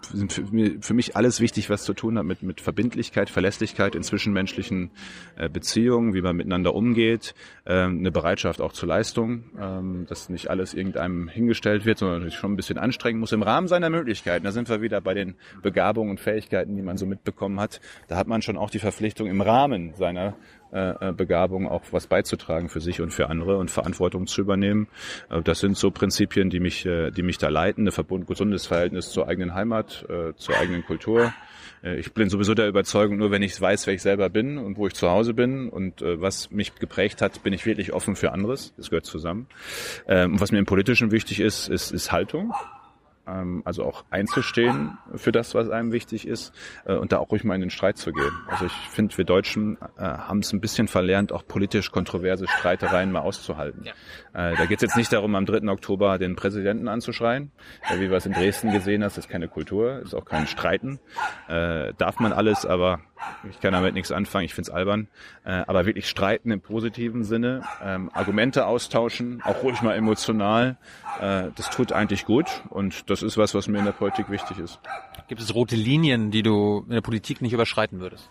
sind 0.05 0.33
für, 0.33 0.93
mich 0.93 1.15
alles 1.15 1.39
wichtig, 1.39 1.69
was 1.69 1.83
zu 1.83 1.93
tun 1.93 2.17
hat 2.17 2.25
mit, 2.25 2.43
mit 2.43 2.61
Verbindlichkeit, 2.61 3.29
Verlässlichkeit 3.29 3.95
in 3.95 4.03
zwischenmenschlichen 4.03 4.91
äh, 5.35 5.49
Beziehungen, 5.49 6.13
wie 6.13 6.21
man 6.21 6.35
miteinander 6.35 6.73
umgeht, 6.73 7.35
ähm, 7.65 7.99
eine 7.99 8.11
Bereitschaft 8.11 8.61
auch 8.61 8.73
zur 8.73 8.89
Leistung, 8.89 9.43
ähm, 9.59 10.05
dass 10.07 10.29
nicht 10.29 10.49
alles 10.49 10.73
irgendeinem 10.73 11.27
hingestellt 11.27 11.85
wird, 11.85 11.99
sondern 11.99 12.23
sich 12.23 12.35
schon 12.35 12.53
ein 12.53 12.55
bisschen 12.55 12.77
anstrengen 12.77 13.19
muss 13.19 13.31
im 13.31 13.43
Rahmen 13.43 13.67
seiner 13.67 13.89
Möglichkeiten. 13.89 14.45
Da 14.45 14.51
sind 14.51 14.69
wir 14.69 14.81
wieder 14.81 15.01
bei 15.01 15.13
den 15.13 15.35
Begabungen 15.61 16.11
und 16.11 16.19
Fähigkeiten, 16.19 16.75
die 16.75 16.81
man 16.81 16.97
so 16.97 17.05
mitbekommen 17.05 17.59
hat. 17.59 17.81
Da 18.07 18.17
hat 18.17 18.27
man 18.27 18.41
schon 18.41 18.57
auch 18.57 18.69
die 18.69 18.79
Verpflichtung 18.79 19.27
im 19.27 19.41
Rahmen 19.41 19.93
seiner 19.95 20.35
äh, 20.71 21.09
äh, 21.09 21.13
Begabung 21.13 21.67
auch 21.67 21.83
was 21.91 22.07
beizutragen 22.07 22.69
für 22.69 22.81
sich 22.81 23.01
und 23.01 23.11
für 23.11 23.29
andere 23.29 23.57
und 23.57 23.71
Verantwortung 23.71 24.27
zu 24.27 24.41
übernehmen. 24.41 24.87
Äh, 25.29 25.41
das 25.41 25.59
sind 25.59 25.77
so 25.77 25.91
Prinzipien, 25.91 26.49
die 26.49 26.59
mich, 26.59 26.85
äh, 26.85 27.11
die 27.11 27.23
mich 27.23 27.37
da 27.37 27.49
leiten. 27.49 27.87
Ein 27.87 27.91
Verbund, 27.91 28.27
gesundes 28.27 28.67
Verhältnis 28.67 29.11
zur 29.11 29.27
eigenen 29.27 29.53
Heimat, 29.53 30.05
äh, 30.09 30.33
zur 30.35 30.57
eigenen 30.57 30.85
Kultur. 30.85 31.33
Ich 31.81 32.13
bin 32.13 32.29
sowieso 32.29 32.53
der 32.55 32.67
Überzeugung, 32.67 33.15
nur 33.15 33.31
wenn 33.31 33.41
ich 33.41 33.59
weiß, 33.59 33.87
wer 33.87 33.93
ich 33.93 34.01
selber 34.01 34.29
bin 34.29 34.57
und 34.57 34.75
wo 34.75 34.87
ich 34.87 34.93
zu 34.93 35.09
Hause 35.09 35.33
bin 35.33 35.69
und 35.69 36.01
äh, 36.01 36.19
was 36.19 36.51
mich 36.51 36.75
geprägt 36.75 37.21
hat, 37.21 37.41
bin 37.41 37.53
ich 37.53 37.65
wirklich 37.65 37.93
offen 37.93 38.17
für 38.17 38.33
anderes. 38.33 38.73
Das 38.75 38.89
gehört 38.89 39.05
zusammen. 39.05 39.47
Ähm, 40.05 40.33
und 40.33 40.41
was 40.41 40.51
mir 40.51 40.59
im 40.59 40.65
Politischen 40.65 41.11
wichtig 41.11 41.39
ist, 41.39 41.69
ist, 41.69 41.91
ist 41.91 42.11
Haltung. 42.11 42.53
Ähm, 43.29 43.61
also 43.65 43.83
auch 43.83 44.05
einzustehen 44.09 44.97
für 45.15 45.31
das, 45.31 45.53
was 45.53 45.69
einem 45.69 45.91
wichtig 45.91 46.27
ist 46.27 46.53
äh, 46.85 46.95
und 46.95 47.11
da 47.11 47.19
auch 47.19 47.31
ruhig 47.31 47.43
mal 47.43 47.55
in 47.55 47.61
den 47.61 47.69
Streit 47.69 47.97
zu 47.97 48.11
gehen. 48.11 48.31
Also 48.47 48.65
ich 48.65 48.73
finde, 48.89 49.17
wir 49.17 49.25
Deutschen 49.25 49.77
äh, 49.97 50.01
haben 50.01 50.39
es 50.39 50.51
ein 50.53 50.61
bisschen 50.61 50.87
verlernt, 50.87 51.31
auch 51.31 51.45
politisch 51.45 51.91
kontroverse 51.91 52.47
Streitereien 52.47 53.11
mal 53.11 53.21
auszuhalten. 53.21 53.85
Ja. 53.85 54.51
Äh, 54.51 54.55
da 54.55 54.65
geht 54.65 54.77
es 54.77 54.81
jetzt 54.81 54.97
nicht 54.97 55.13
darum, 55.13 55.35
am 55.35 55.45
3. 55.45 55.69
Oktober 55.69 56.17
den 56.17 56.35
Präsidenten 56.35 56.87
anzuschreien, 56.87 57.51
wie 57.95 58.09
wir 58.09 58.17
es 58.17 58.25
in 58.25 58.33
Dresden 58.33 58.71
gesehen 58.71 59.01
haben, 59.03 59.09
das 59.09 59.17
ist 59.17 59.29
keine 59.29 59.47
Kultur, 59.47 59.99
ist 59.99 60.13
auch 60.13 60.25
kein 60.25 60.47
Streiten. 60.47 60.99
darf 61.47 62.19
man 62.19 62.33
alles, 62.33 62.65
aber 62.65 62.99
ich 63.49 63.59
kann 63.59 63.73
damit 63.73 63.93
nichts 63.93 64.11
anfangen, 64.11 64.45
ich 64.45 64.53
finde 64.53 64.69
es 64.71 64.75
albern. 64.75 65.07
aber 65.43 65.85
wirklich 65.85 66.07
streiten 66.07 66.51
im 66.51 66.61
positiven 66.61 67.23
Sinne, 67.23 67.63
ähm, 67.83 68.09
Argumente 68.13 68.65
austauschen, 68.65 69.41
auch 69.43 69.63
ruhig 69.63 69.81
mal 69.81 69.95
emotional, 69.95 70.77
das 71.19 71.69
tut 71.69 71.91
eigentlich 71.91 72.25
gut 72.25 72.63
und 72.69 73.09
das 73.09 73.23
ist 73.23 73.37
was, 73.37 73.53
was 73.53 73.67
mir 73.67 73.79
in 73.79 73.85
der 73.85 73.91
Politik 73.91 74.29
wichtig 74.29 74.59
ist. 74.59 74.79
Gibt 75.27 75.41
es 75.41 75.53
rote 75.53 75.75
Linien, 75.75 76.31
die 76.31 76.43
du 76.43 76.83
in 76.87 76.93
der 76.93 77.01
Politik 77.01 77.41
nicht 77.41 77.53
überschreiten 77.53 77.99
würdest? 77.99 78.29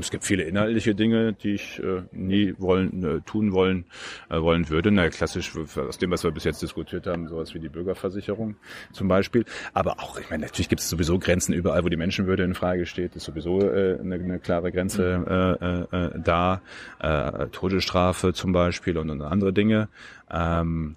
Es 0.00 0.10
gibt 0.10 0.24
viele 0.24 0.44
inhaltliche 0.44 0.94
Dinge, 0.94 1.32
die 1.32 1.54
ich 1.54 1.82
äh, 1.82 2.02
nie 2.12 2.54
wollen, 2.58 3.04
äh, 3.04 3.20
tun 3.22 3.52
wollen, 3.52 3.84
äh, 4.30 4.40
wollen 4.40 4.68
würde. 4.68 4.90
Na, 4.90 5.08
klassisch 5.08 5.52
aus 5.56 5.98
dem, 5.98 6.10
was 6.10 6.24
wir 6.24 6.30
bis 6.30 6.44
jetzt 6.44 6.62
diskutiert 6.62 7.06
haben, 7.06 7.28
sowas 7.28 7.54
wie 7.54 7.58
die 7.58 7.68
Bürgerversicherung 7.68 8.56
zum 8.92 9.08
Beispiel. 9.08 9.44
Aber 9.74 10.00
auch, 10.00 10.18
ich 10.18 10.30
meine, 10.30 10.44
natürlich 10.44 10.68
gibt 10.68 10.80
es 10.80 10.88
sowieso 10.88 11.18
Grenzen 11.18 11.52
überall, 11.52 11.84
wo 11.84 11.88
die 11.88 11.96
Menschenwürde 11.96 12.44
in 12.44 12.54
Frage 12.54 12.86
steht, 12.86 13.16
ist 13.16 13.24
sowieso 13.24 13.60
äh, 13.60 13.98
eine, 14.00 14.14
eine 14.16 14.38
klare 14.38 14.72
Grenze 14.72 15.18
mhm. 15.18 15.92
äh, 15.92 16.06
äh, 16.06 16.10
da. 16.22 16.60
Äh, 16.98 17.46
Todesstrafe 17.48 18.32
zum 18.32 18.52
Beispiel 18.52 18.98
und, 18.98 19.10
und 19.10 19.22
andere 19.22 19.52
Dinge. 19.52 19.88
Ähm, 20.30 20.96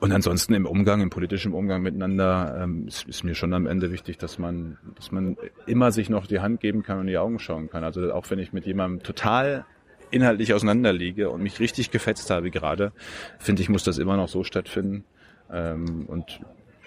und 0.00 0.12
ansonsten 0.12 0.54
im 0.54 0.66
Umgang, 0.66 1.00
im 1.00 1.10
politischen 1.10 1.52
Umgang 1.52 1.82
miteinander 1.82 2.60
ähm, 2.62 2.88
ist, 2.88 3.06
ist, 3.06 3.22
mir 3.22 3.34
schon 3.34 3.52
am 3.52 3.66
Ende 3.66 3.92
wichtig, 3.92 4.18
dass 4.18 4.38
man, 4.38 4.78
dass 4.96 5.12
man 5.12 5.36
immer 5.66 5.92
sich 5.92 6.10
noch 6.10 6.26
die 6.26 6.40
Hand 6.40 6.60
geben 6.60 6.82
kann 6.82 6.96
und 6.96 7.02
in 7.02 7.08
die 7.08 7.18
Augen 7.18 7.38
schauen 7.38 7.70
kann. 7.70 7.84
Also 7.84 8.12
auch 8.12 8.28
wenn 8.30 8.38
ich 8.38 8.52
mit 8.52 8.66
jemandem 8.66 9.02
total 9.02 9.66
inhaltlich 10.10 10.54
auseinanderliege 10.54 11.30
und 11.30 11.42
mich 11.42 11.60
richtig 11.60 11.90
gefetzt 11.90 12.30
habe 12.30 12.50
gerade, 12.50 12.92
finde 13.38 13.62
ich, 13.62 13.68
muss 13.68 13.84
das 13.84 13.98
immer 13.98 14.16
noch 14.16 14.28
so 14.28 14.42
stattfinden, 14.42 15.04
Ähm, 15.52 16.06
und 16.06 16.40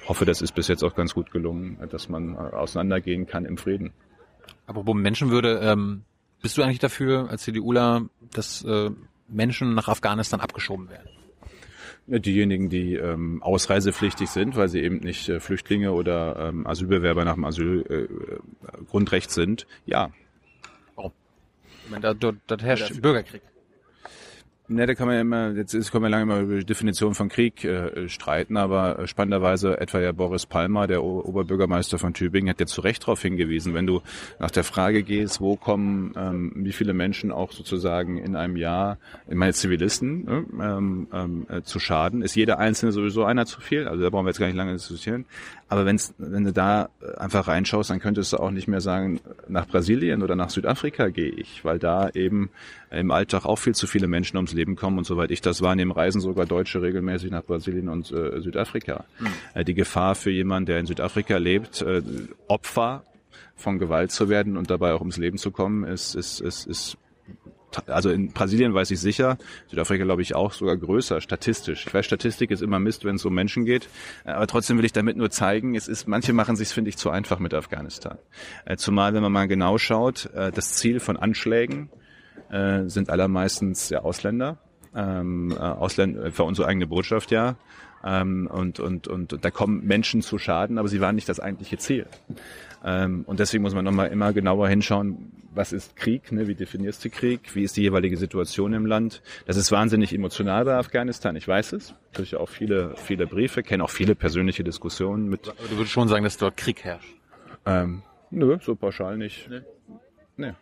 hoffe, 0.08 0.26
das 0.26 0.42
ist 0.42 0.56
bis 0.56 0.68
jetzt 0.68 0.84
auch 0.84 0.96
ganz 0.96 1.14
gut 1.14 1.32
gelungen, 1.32 1.78
dass 1.90 2.10
man 2.10 2.36
auseinandergehen 2.36 3.26
kann 3.26 3.46
im 3.46 3.58
Frieden. 3.58 3.92
Apropos 4.66 4.96
Menschenwürde, 4.96 5.60
ähm, 5.62 6.04
bist 6.42 6.58
du 6.58 6.64
eigentlich 6.64 6.80
dafür, 6.80 7.30
als 7.30 7.44
CDUler, 7.44 8.06
dass 8.34 8.64
äh, 8.64 8.90
Menschen 9.28 9.74
nach 9.76 9.88
Afghanistan 9.88 10.40
abgeschoben 10.40 10.90
werden? 10.90 11.10
Diejenigen, 12.06 12.70
die 12.70 12.96
ähm, 12.96 13.42
ausreisepflichtig 13.42 14.30
sind, 14.30 14.58
weil 14.58 14.68
sie 14.68 14.82
eben 14.82 14.98
nicht 14.98 15.30
äh, 15.30 15.40
Flüchtlinge 15.40 15.94
oder 15.94 16.50
ähm, 16.50 16.68
Asylbewerber 16.68 17.24
nach 17.24 17.36
dem 17.36 17.46
Asylgrundrecht 17.46 19.30
äh, 19.30 19.34
sind, 19.34 19.68
ja. 19.86 20.12
Warum? 20.96 21.14
Ich 21.86 21.92
meine, 21.92 22.02
da, 22.02 22.14
dort, 22.14 22.36
dort 22.48 22.62
herrscht 22.62 23.02
Bürgerkrieg. 23.02 23.42
Ne, 24.70 24.88
da 24.88 24.96
kann 24.96 25.08
man 25.08 25.16
ja 25.16 25.22
immer, 25.22 25.52
jetzt 25.52 25.74
ist, 25.74 25.92
können 25.92 26.06
wir 26.06 26.10
lange 26.10 26.24
immer 26.24 26.40
über 26.40 26.56
die 26.56 26.66
Definition 26.66 27.16
von 27.16 27.28
Krieg 27.28 27.66
äh, 27.66 28.08
streiten, 28.08 28.56
aber 28.56 28.98
äh, 28.98 29.08
spannenderweise 29.08 29.78
etwa 29.82 30.00
ja 30.00 30.14
Boris 30.14 30.46
Palmer, 30.46 30.88
der 30.88 31.04
o 31.04 31.20
Oberbürgermeister 31.20 32.00
von 32.00 32.14
Tübingen, 32.14 32.50
hat 32.50 32.62
ja 32.62 32.66
zu 32.66 32.80
Recht 32.80 33.04
darauf 33.04 33.22
hingewiesen, 33.22 33.74
wenn 33.74 33.86
du 33.86 34.02
nach 34.40 34.52
der 34.52 34.64
Frage 34.64 35.04
gehst, 35.04 35.42
wo 35.42 35.58
kommen 35.58 36.14
ähm, 36.16 36.54
wie 36.56 36.72
viele 36.72 36.94
Menschen 36.94 37.34
auch 37.34 37.52
sozusagen 37.52 38.18
in 38.18 38.38
einem 38.38 38.56
Jahr, 38.56 39.00
ich 39.28 39.36
meine 39.36 39.52
Zivilisten, 39.52 40.24
ne, 40.24 40.46
ähm, 40.62 41.08
ähm, 41.12 41.46
äh, 41.50 41.62
zu 41.64 41.80
schaden, 41.80 42.22
ist 42.22 42.36
jeder 42.36 42.58
Einzelne 42.58 42.94
sowieso 42.94 43.26
einer 43.26 43.46
zu 43.46 43.60
viel, 43.60 43.90
also 43.90 44.02
da 44.02 44.10
brauchen 44.10 44.26
wir 44.26 44.30
jetzt 44.30 44.40
gar 44.40 44.48
nicht 44.48 44.56
lange 44.56 44.72
diskutieren, 44.72 45.26
aber 45.74 45.88
wenn's, 45.88 46.14
wenn 46.20 46.44
du 46.44 46.54
da 46.54 46.90
einfach 47.18 47.48
reinschaust, 47.48 47.90
dann 47.90 48.00
könntest 48.00 48.32
du 48.32 48.38
auch 48.38 48.52
nicht 48.52 48.68
mehr 48.68 48.80
sagen, 48.80 49.20
nach 49.48 49.68
Brasilien 49.68 50.22
oder 50.22 50.36
nach 50.36 50.52
Südafrika 50.52 51.10
gehe 51.10 51.32
ich, 51.32 51.66
weil 51.66 51.80
da 51.80 52.10
eben 52.10 52.52
im 52.92 53.10
Alltag 53.10 53.46
auch 53.46 53.56
viel 53.56 53.74
zu 53.74 53.88
viele 53.88 54.06
Menschen 54.06 54.38
ums 54.38 54.54
Leben 54.54 54.76
kommen 54.76 55.00
und 55.00 55.06
soweit 55.06 55.32
ich 55.32 55.42
das 55.42 55.64
wahrnehme, 55.64 55.96
reisen 55.96 56.22
sogar 56.22 56.46
Deutsche 56.46 56.84
regelmäßig 56.84 57.32
nach 57.32 57.44
Brasilien 57.44 57.90
und 57.90 58.12
äh, 58.12 58.40
Südafrika. 58.40 59.06
Mhm. 59.18 59.66
die 59.66 59.74
Gefahr 59.74 60.14
für 60.14 60.30
jemanden, 60.30 60.68
der 60.68 60.80
in 60.80 60.86
Südafrika 60.86 61.38
lebt, 61.38 61.82
äh, 61.82 62.04
Opfer 62.48 63.04
von 63.56 63.80
Gewalt 63.80 64.12
zu 64.12 64.30
werden 64.30 64.58
und 64.58 64.70
dabei 64.70 64.94
auch 64.94 65.00
ums 65.00 65.18
Leben 65.18 65.40
zu 65.40 65.50
kommen, 65.50 65.86
ist, 65.86 66.14
ist, 66.14 66.40
ist, 66.40 66.68
ist 66.68 66.98
also 67.88 68.10
in 68.10 68.32
Brasilien 68.32 68.74
weiß 68.74 68.92
ich 68.92 69.00
sicher, 69.00 69.38
Südafrika 69.70 70.04
glaube 70.04 70.22
ich 70.22 70.36
auch 70.36 70.54
sogar 70.54 70.78
größer, 70.78 71.22
statistisch. 71.22 71.86
Ich 71.88 71.94
weiß, 71.94 72.06
Statistik 72.06 72.52
ist 72.52 72.62
immer 72.62 72.80
Mist, 72.80 73.06
wenn 73.06 73.16
es 73.16 73.26
um 73.26 73.34
Menschen 73.34 73.66
geht, 73.66 73.90
aber 74.26 74.48
trotzdem 74.48 74.78
will 74.78 74.86
ich 74.86 74.94
damit 74.94 75.18
nur 75.18 75.30
zeigen, 75.30 75.76
es 75.76 75.88
ist, 75.88 76.08
manche 76.08 76.34
machen 76.34 76.56
sich 76.56 76.70
finde 76.70 76.90
ich, 76.90 76.98
zu 76.98 77.10
einfach 77.10 77.40
mit 77.40 77.54
Afghanistan. 77.54 78.18
Äh, 78.66 78.78
zumal, 78.78 79.14
wenn 79.14 79.22
man 79.22 79.32
mal 79.32 79.48
genau 79.48 79.78
schaut, 79.78 80.30
äh, 80.34 80.52
das 80.52 80.74
Ziel 80.74 81.00
von 81.00 81.18
Anschlägen 81.18 81.90
äh, 82.50 82.84
sind 82.88 83.10
allermeistens 83.10 83.90
ja 83.90 84.00
Ausländer, 84.02 84.58
ähm, 84.96 85.58
Ausländer 85.58 86.32
für 86.32 86.44
unsere 86.44 86.68
eigene 86.68 86.88
Botschaft 86.88 87.32
ja, 87.32 87.56
ähm, 88.04 88.48
und, 88.52 88.80
und, 88.80 89.08
und, 89.08 89.34
und 89.34 89.46
da 89.46 89.52
kommen 89.52 89.86
Menschen 89.86 90.22
zu 90.22 90.38
Schaden, 90.38 90.78
aber 90.78 90.88
sie 90.88 91.02
waren 91.02 91.16
nicht 91.16 91.30
das 91.30 91.40
eigentliche 91.40 91.78
Ziel. 91.78 92.06
Ähm, 92.84 93.24
und 93.26 93.40
deswegen 93.40 93.64
muss 93.64 93.74
man 93.74 93.86
nochmal 93.86 94.10
immer 94.10 94.34
genauer 94.34 94.68
hinschauen, 94.68 95.32
was 95.56 95.72
ist 95.72 95.96
Krieg, 95.96 96.32
ne? 96.32 96.48
wie 96.48 96.56
definierst 96.56 97.04
du 97.06 97.10
Krieg, 97.10 97.56
wie 97.56 97.64
ist 97.64 97.78
die 97.78 97.82
jeweilige 97.82 98.18
Situation 98.18 98.74
im 98.74 98.86
Land. 98.86 99.22
Das 99.46 99.56
ist 99.56 99.72
wahnsinnig 99.72 100.14
emotional 100.14 100.66
bei 100.66 100.76
Afghanistan, 100.76 101.36
ich 101.36 101.48
weiß 101.48 101.74
es. 101.74 101.94
Natürlich 102.12 102.36
auch 102.36 102.50
viele, 102.50 102.96
viele 102.98 103.28
Briefe, 103.28 103.64
kenne 103.64 103.84
auch 103.84 103.90
viele 103.90 104.16
persönliche 104.16 104.64
Diskussionen 104.64 105.30
mit. 105.30 105.48
Aber 105.50 105.68
du 105.70 105.78
würdest 105.78 105.92
schon 105.92 106.08
sagen, 106.08 106.24
dass 106.24 106.38
dort 106.38 106.58
Krieg 106.58 106.84
herrscht? 106.84 107.14
Ähm, 107.66 108.02
nö, 108.32 108.58
so 108.62 108.76
pauschal 108.76 109.18
nicht. 109.18 109.48
Nee. 109.50 109.62
nee. 110.38 110.54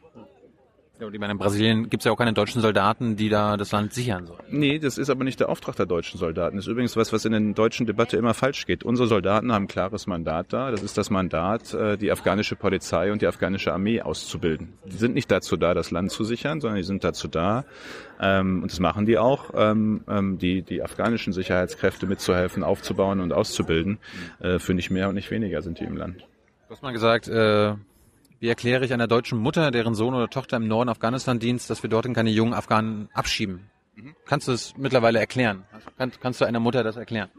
Ja, 1.02 1.08
und 1.08 1.16
ich 1.16 1.20
meine, 1.20 1.32
in 1.32 1.40
Brasilien 1.40 1.90
gibt 1.90 2.02
es 2.02 2.06
ja 2.06 2.12
auch 2.12 2.18
keine 2.18 2.32
deutschen 2.32 2.62
Soldaten, 2.62 3.16
die 3.16 3.28
da 3.28 3.58
das 3.58 3.72
Land 3.72 3.92
sichern 3.92 4.28
sollen. 4.28 4.44
Nee, 4.52 4.78
das 4.78 5.00
ist 5.00 5.10
aber 5.10 5.24
nicht 5.24 5.40
der 5.40 5.50
Auftrag 5.50 5.76
der 5.76 5.88
deutschen 5.88 6.20
Soldaten. 6.20 6.58
Das 6.58 6.68
ist 6.68 6.72
übrigens 6.72 6.96
was, 6.96 7.12
was 7.12 7.26
in 7.26 7.32
der 7.32 7.42
deutschen 7.56 7.88
Debatte 7.88 8.18
immer 8.18 8.36
falsch 8.36 8.68
geht. 8.68 8.84
Unsere 8.84 9.08
Soldaten 9.08 9.52
haben 9.52 9.64
ein 9.64 9.68
klares 9.68 10.06
Mandat 10.06 10.54
da. 10.54 10.70
Das 10.70 10.84
ist 10.84 11.00
das 11.00 11.10
Mandat, 11.10 11.74
äh, 11.74 11.98
die 11.98 12.12
afghanische 12.12 12.56
Polizei 12.56 13.12
und 13.12 13.24
die 13.24 13.26
afghanische 13.26 13.74
Armee 13.74 14.00
auszubilden. 14.04 14.74
Die 14.86 14.96
sind 14.96 15.16
nicht 15.16 15.32
dazu 15.32 15.58
da, 15.58 15.74
das 15.74 15.90
Land 15.90 16.12
zu 16.12 16.24
sichern, 16.24 16.62
sondern 16.62 16.78
die 16.78 16.84
sind 16.84 17.04
dazu 17.04 17.28
da, 17.28 17.66
ähm, 18.20 18.62
und 18.62 18.72
das 18.72 18.80
machen 18.80 19.08
die 19.08 19.18
auch, 19.18 19.50
ähm, 19.56 20.04
ähm, 20.08 20.38
die, 20.38 20.62
die 20.62 20.84
afghanischen 20.84 21.34
Sicherheitskräfte 21.34 22.06
mitzuhelfen, 22.06 22.62
aufzubauen 22.62 23.22
und 23.22 23.34
auszubilden. 23.34 23.98
Äh, 24.40 24.60
für 24.60 24.76
nicht 24.76 24.92
mehr 24.92 25.10
und 25.10 25.16
nicht 25.16 25.32
weniger 25.32 25.64
sind 25.64 25.80
die 25.80 25.86
im 25.86 25.98
Land. 25.98 26.28
Du 26.68 26.76
hast 26.76 26.84
mal 26.84 26.94
gesagt, 26.94 27.28
äh, 27.28 27.74
wie 28.42 28.50
erkläre 28.50 28.84
ich 28.84 28.92
einer 28.92 29.08
deutschen 29.08 29.38
Mutter, 29.38 29.70
deren 29.70 29.94
Sohn 29.94 30.16
oder 30.16 30.28
Tochter 30.28 30.58
im 30.58 30.68
Norden 30.68 30.90
Afghanistan 30.90 31.38
dienst, 31.38 31.70
dass 31.70 31.84
wir 31.84 31.92
dorthin 31.92 32.16
keine 32.16 32.32
jungen 32.32 32.56
Afghanen 32.56 33.08
abschieben? 33.14 33.70
Mhm. 33.96 34.16
Kannst 34.26 34.48
du 34.48 34.52
es 34.52 34.74
mittlerweile 34.78 35.20
erklären? 35.20 35.64
Kann, 35.98 36.12
kannst 36.20 36.42
du 36.42 36.46
einer 36.46 36.60
Mutter 36.60 36.84
das 36.84 36.98
erklären? 36.98 37.30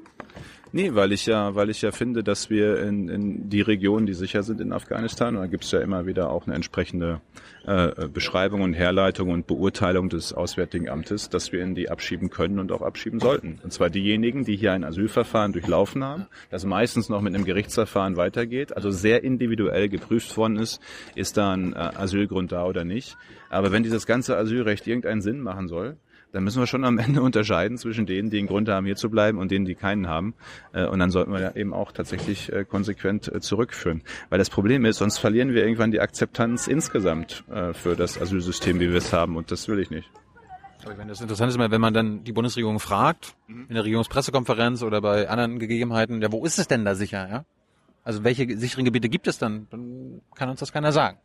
Nee, 0.74 0.94
weil 0.94 1.12
ich 1.12 1.26
ja, 1.26 1.54
weil 1.54 1.68
ich 1.68 1.82
ja 1.82 1.92
finde, 1.92 2.24
dass 2.24 2.48
wir 2.48 2.80
in, 2.80 3.10
in 3.10 3.50
die 3.50 3.60
Regionen, 3.60 4.06
die 4.06 4.14
sicher 4.14 4.42
sind 4.42 4.58
in 4.58 4.72
Afghanistan, 4.72 5.36
und 5.36 5.42
da 5.42 5.46
gibt 5.46 5.64
es 5.64 5.70
ja 5.70 5.80
immer 5.80 6.06
wieder 6.06 6.30
auch 6.30 6.46
eine 6.46 6.54
entsprechende 6.54 7.20
äh, 7.66 8.08
Beschreibung 8.08 8.62
und 8.62 8.72
Herleitung 8.72 9.28
und 9.28 9.46
Beurteilung 9.46 10.08
des 10.08 10.32
Auswärtigen 10.32 10.88
Amtes, 10.88 11.28
dass 11.28 11.52
wir 11.52 11.62
in 11.62 11.74
die 11.74 11.90
abschieben 11.90 12.30
können 12.30 12.58
und 12.58 12.72
auch 12.72 12.80
abschieben 12.80 13.20
sollten. 13.20 13.60
Und 13.62 13.74
zwar 13.74 13.90
diejenigen, 13.90 14.44
die 14.44 14.56
hier 14.56 14.72
ein 14.72 14.82
Asylverfahren 14.82 15.52
durchlaufen 15.52 16.02
haben, 16.02 16.26
das 16.50 16.64
meistens 16.64 17.10
noch 17.10 17.20
mit 17.20 17.34
einem 17.34 17.44
Gerichtsverfahren 17.44 18.16
weitergeht, 18.16 18.74
also 18.74 18.90
sehr 18.90 19.22
individuell 19.24 19.90
geprüft 19.90 20.34
worden 20.38 20.56
ist, 20.56 20.80
ist 21.14 21.36
da 21.36 21.52
ein 21.52 21.74
äh, 21.74 21.76
Asylgrund 21.76 22.50
da 22.50 22.64
oder 22.64 22.86
nicht. 22.86 23.18
Aber 23.50 23.72
wenn 23.72 23.82
dieses 23.82 24.06
ganze 24.06 24.38
Asylrecht 24.38 24.86
irgendeinen 24.86 25.20
Sinn 25.20 25.42
machen 25.42 25.68
soll, 25.68 25.98
dann 26.32 26.44
müssen 26.44 26.60
wir 26.60 26.66
schon 26.66 26.84
am 26.84 26.98
Ende 26.98 27.22
unterscheiden 27.22 27.78
zwischen 27.78 28.06
denen, 28.06 28.30
die 28.30 28.38
einen 28.38 28.48
Grund 28.48 28.68
haben, 28.68 28.86
hier 28.86 28.96
zu 28.96 29.10
bleiben 29.10 29.38
und 29.38 29.50
denen, 29.50 29.64
die 29.64 29.74
keinen 29.74 30.08
haben. 30.08 30.34
Äh, 30.72 30.86
und 30.86 30.98
dann 30.98 31.10
sollten 31.10 31.32
wir 31.32 31.56
eben 31.56 31.72
auch 31.72 31.92
tatsächlich 31.92 32.52
äh, 32.52 32.64
konsequent 32.64 33.32
äh, 33.32 33.40
zurückführen. 33.40 34.02
Weil 34.30 34.38
das 34.38 34.50
Problem 34.50 34.84
ist, 34.84 34.98
sonst 34.98 35.18
verlieren 35.18 35.54
wir 35.54 35.62
irgendwann 35.62 35.90
die 35.90 36.00
Akzeptanz 36.00 36.66
insgesamt 36.66 37.44
für 37.72 37.96
das 37.96 38.20
Asylsystem, 38.20 38.80
wie 38.80 38.88
wir 38.88 38.96
es 38.96 39.12
haben. 39.12 39.36
Und 39.36 39.50
das 39.50 39.68
will 39.68 39.78
ich 39.78 39.90
nicht. 39.90 40.10
Aber 40.84 40.96
wenn 40.98 41.08
das 41.08 41.20
interessant 41.20 41.50
ist, 41.52 41.58
wenn 41.58 41.80
man 41.80 41.94
dann 41.94 42.24
die 42.24 42.32
Bundesregierung 42.32 42.80
fragt, 42.80 43.34
mhm. 43.46 43.66
in 43.68 43.74
der 43.74 43.84
Regierungspressekonferenz 43.84 44.82
oder 44.82 45.00
bei 45.00 45.28
anderen 45.28 45.58
Gegebenheiten, 45.58 46.22
ja, 46.22 46.32
wo 46.32 46.44
ist 46.44 46.58
es 46.58 46.66
denn 46.66 46.84
da 46.84 46.94
sicher, 46.94 47.28
ja? 47.28 47.44
Also 48.04 48.24
welche 48.24 48.56
sicheren 48.56 48.84
Gebiete 48.84 49.08
gibt 49.08 49.28
es 49.28 49.38
dann? 49.38 49.68
Dann 49.70 50.22
kann 50.34 50.48
uns 50.48 50.60
das 50.60 50.72
keiner 50.72 50.90
sagen. 50.90 51.18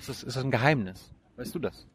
Ist 0.00 0.08
das, 0.08 0.22
ist 0.24 0.36
das 0.36 0.44
ein 0.44 0.50
Geheimnis? 0.50 1.12
Weißt 1.36 1.54
du 1.54 1.60
das? 1.60 1.86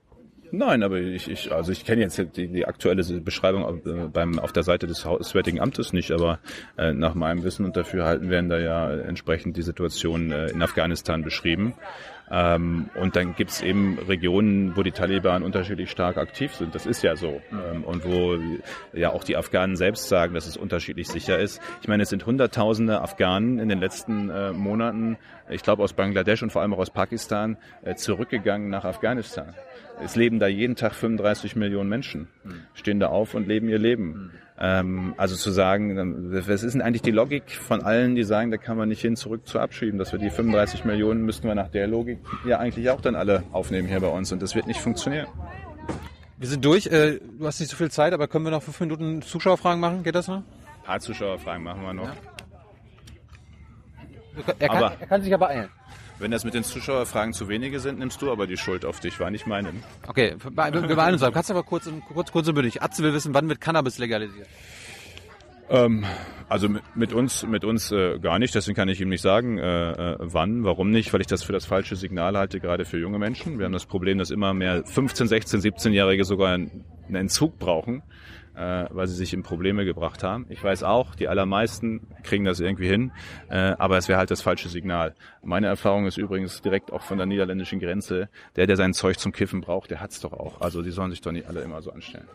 Nein, 0.52 0.84
aber 0.84 0.98
ich, 0.98 1.30
ich 1.30 1.52
also 1.52 1.72
ich 1.72 1.86
kenne 1.86 2.02
jetzt 2.02 2.18
die, 2.36 2.48
die 2.48 2.66
aktuelle 2.66 3.04
Beschreibung 3.22 3.64
auf, 3.66 3.86
äh, 3.86 4.08
beim, 4.12 4.40
auf 4.40 4.54
der 4.54 4.64
Seite 4.64 4.88
des 4.88 5.06
Auswärtigen 5.06 5.60
Amtes 5.60 5.94
nicht, 5.94 6.12
aber 6.12 6.40
äh, 6.78 6.94
nach 6.94 7.16
meinem 7.16 7.44
Wissen 7.44 7.66
und 7.66 7.76
dafür 7.76 8.06
halten 8.06 8.30
werden 8.30 8.50
da 8.50 8.58
ja 8.58 8.92
entsprechend 8.92 9.58
die 9.58 9.62
Situation 9.62 10.32
äh, 10.32 10.48
in 10.48 10.62
Afghanistan 10.62 11.24
beschrieben. 11.24 11.74
Ähm, 12.30 12.90
und 12.96 13.16
dann 13.16 13.36
gibt's 13.36 13.62
eben 13.62 13.98
Regionen, 14.00 14.76
wo 14.76 14.84
die 14.84 14.92
Taliban 14.92 15.44
unterschiedlich 15.44 15.90
stark 15.90 16.18
aktiv 16.18 16.54
sind. 16.54 16.76
Das 16.76 16.86
ist 16.86 17.02
ja 17.04 17.16
so. 17.16 17.42
Ähm, 17.52 17.84
und 17.84 18.04
wo 18.06 18.38
ja 18.94 19.12
auch 19.12 19.24
die 19.24 19.38
Afghanen 19.38 19.76
selbst 19.76 20.10
sagen, 20.10 20.34
dass 20.34 20.48
es 20.48 20.58
unterschiedlich 20.58 21.08
sicher 21.08 21.40
ist. 21.40 21.62
Ich 21.82 21.88
meine, 21.88 22.04
es 22.04 22.10
sind 22.10 22.26
Hunderttausende 22.26 23.02
Afghanen 23.02 23.60
in 23.60 23.70
den 23.70 23.80
letzten 23.80 24.30
äh, 24.30 24.52
Monaten, 24.52 25.18
ich 25.50 25.64
glaube 25.64 25.84
aus 25.84 25.94
Bangladesch 25.94 26.44
und 26.44 26.52
vor 26.52 26.62
allem 26.62 26.74
auch 26.74 26.80
aus 26.80 26.90
Pakistan, 26.90 27.58
äh, 27.84 27.96
zurückgegangen 27.96 28.70
nach 28.70 28.84
Afghanistan. 28.84 29.54
Es 30.04 30.16
leben 30.16 30.40
da 30.40 30.48
jeden 30.48 30.76
Tag 30.76 30.94
35 30.94 31.56
Millionen 31.56 31.90
Menschen, 31.90 32.28
stehen 32.76 33.00
da 33.00 33.08
auf 33.08 33.34
und 33.34 33.48
leben 33.48 33.68
ihr 33.68 33.80
Leben. 33.80 34.32
Ähm, 34.60 35.14
also 35.18 35.36
zu 35.36 35.52
sagen, 35.52 36.32
was 36.48 36.64
ist 36.64 36.74
denn 36.74 36.82
eigentlich 36.82 37.04
die 37.04 37.12
Logik 37.12 37.52
von 37.52 37.84
allen, 37.84 38.16
die 38.16 38.24
sagen, 38.24 38.50
da 38.50 38.58
kann 38.58 38.76
man 38.76 38.90
nicht 38.90 39.02
hin 39.02 39.16
zurück 39.16 39.48
zu 39.48 39.60
abschieben, 39.60 40.00
dass 40.00 40.12
wir 40.12 40.20
die 40.20 40.32
35 40.32 40.84
Millionen 40.84 41.24
müssten 41.24 41.48
wir 41.48 41.54
nach 41.54 41.70
der 41.70 41.86
Logik 41.86 42.18
ja 42.44 42.58
eigentlich 42.58 42.90
auch 42.90 43.02
dann 43.02 43.16
alle 43.16 43.44
aufnehmen 43.52 43.88
hier 43.88 44.00
bei 44.00 44.08
uns 44.08 44.32
und 44.32 44.42
das 44.42 44.56
wird 44.56 44.66
nicht 44.66 44.80
funktionieren. 44.80 45.28
Wir 46.38 46.48
sind 46.48 46.66
durch. 46.66 46.88
Äh, 46.88 47.20
du 47.20 47.46
hast 47.46 47.60
nicht 47.60 47.70
so 47.70 47.78
viel 47.78 47.92
Zeit, 47.92 48.14
aber 48.14 48.28
können 48.28 48.46
wir 48.46 48.52
noch 48.52 48.64
fünf 48.64 48.80
Minuten 48.80 49.22
Zuschauerfragen 49.22 49.80
machen? 49.80 50.04
Geht 50.04 50.16
das 50.16 50.28
noch? 50.28 50.38
Ein 50.38 50.84
paar 50.84 51.00
Zuschauerfragen 51.00 51.64
machen 51.64 51.82
wir 51.82 51.94
noch. 51.94 52.06
Ja. 52.06 52.14
Er, 54.60 54.68
kann, 54.68 54.78
aber, 54.78 54.96
er 55.00 55.08
kann 55.08 55.22
sich 55.24 55.34
aber 55.34 55.50
eilen. 55.50 55.70
Wenn 56.20 56.32
das 56.32 56.44
mit 56.44 56.54
den 56.54 56.64
Zuschauerfragen 56.64 57.34
zu 57.34 57.48
wenige 57.48 57.80
sind, 57.80 58.00
nimmst 58.00 58.22
du 58.22 58.32
aber 58.32 58.48
die 58.48 58.58
Schuld 58.58 58.86
auf 58.86 59.00
dich, 59.00 59.20
war 59.20 59.30
nicht 59.30 59.46
meine. 59.46 59.70
Okay, 60.08 60.36
wir 60.42 60.52
beeilen 60.52 61.14
uns. 61.14 61.22
Kannst 61.22 61.50
du 61.50 61.54
aber 61.54 61.64
kurz, 61.64 61.90
kurz, 62.12 62.32
kurz 62.32 62.48
und 62.48 62.56
bündig. 62.56 62.82
Atze 62.82 63.04
will 63.04 63.14
wissen, 63.14 63.34
wann 63.34 63.48
wird 63.50 63.62
Cannabis 63.62 64.00
legalisiert? 64.00 64.48
Ähm, 65.70 66.06
also 66.50 66.70
mit, 66.70 66.84
mit, 66.96 67.14
uns, 67.14 67.46
mit 67.46 67.64
uns 67.66 67.92
äh, 67.92 68.18
gar 68.20 68.40
nicht. 68.40 68.56
Deswegen 68.56 68.76
kann 68.76 68.90
ich 68.90 69.00
ihm 69.02 69.10
nicht 69.10 69.22
sagen, 69.22 69.60
äh, 69.60 69.92
äh, 69.92 70.18
wann, 70.20 70.64
warum 70.64 70.90
nicht, 70.90 71.14
weil 71.14 71.22
ich 71.22 71.28
das 71.28 71.44
für 71.44 71.54
das 71.54 71.66
falsche 71.66 71.96
Signal 71.96 72.38
halte, 72.38 72.60
gerade 72.60 72.86
für 72.86 72.98
junge 72.98 73.20
Menschen. 73.20 73.60
Wir 73.60 73.66
haben 73.66 73.74
das 73.74 73.86
Problem, 73.86 74.18
dass 74.18 74.32
immer 74.32 74.54
mehr 74.54 74.84
15, 74.86 75.28
16, 75.28 75.60
17-Jährige 75.60 76.24
sogar 76.24 76.54
einen 76.54 76.86
Entzug 77.14 77.60
brauchen 77.60 78.02
äh, 78.58 78.86
weil 78.90 79.08
sie 79.08 79.16
sich 79.16 79.34
in 79.34 79.44
Probleme 79.44 79.86
gebracht 79.86 80.24
haben. 80.24 80.46
Ich 80.50 80.64
weiß 80.64 80.84
auch, 80.84 81.16
die 81.16 81.28
allermeisten 81.28 82.08
kriegen 82.24 82.46
das 82.46 82.60
irgendwie 82.60 82.88
hin, 82.88 83.12
äh, 83.50 83.76
aber 83.78 83.98
es 83.98 84.08
wäre 84.08 84.20
halt 84.20 84.32
das 84.32 84.42
falsche 84.42 84.70
Signal. 84.70 85.16
Meine 85.44 85.68
Erfahrung 85.68 86.08
ist 86.08 86.18
übrigens 86.18 86.62
direkt 86.62 86.92
auch 86.92 87.04
von 87.04 87.18
der 87.18 87.28
niederländischen 87.28 87.80
Grenze, 87.80 88.30
der, 88.56 88.68
der 88.68 88.76
sein 88.76 88.94
Zeug 88.94 89.20
zum 89.20 89.32
Kiffen 89.32 89.62
braucht, 89.62 89.92
der 89.92 90.02
hat's 90.02 90.20
doch 90.20 90.34
auch. 90.34 90.62
Also 90.62 90.82
die 90.82 90.92
sollen 90.92 91.12
sich 91.12 91.22
doch 91.22 91.32
nicht 91.32 91.48
alle 91.48 91.62
immer 91.62 91.82
so 91.82 91.92
anstellen. 91.92 92.28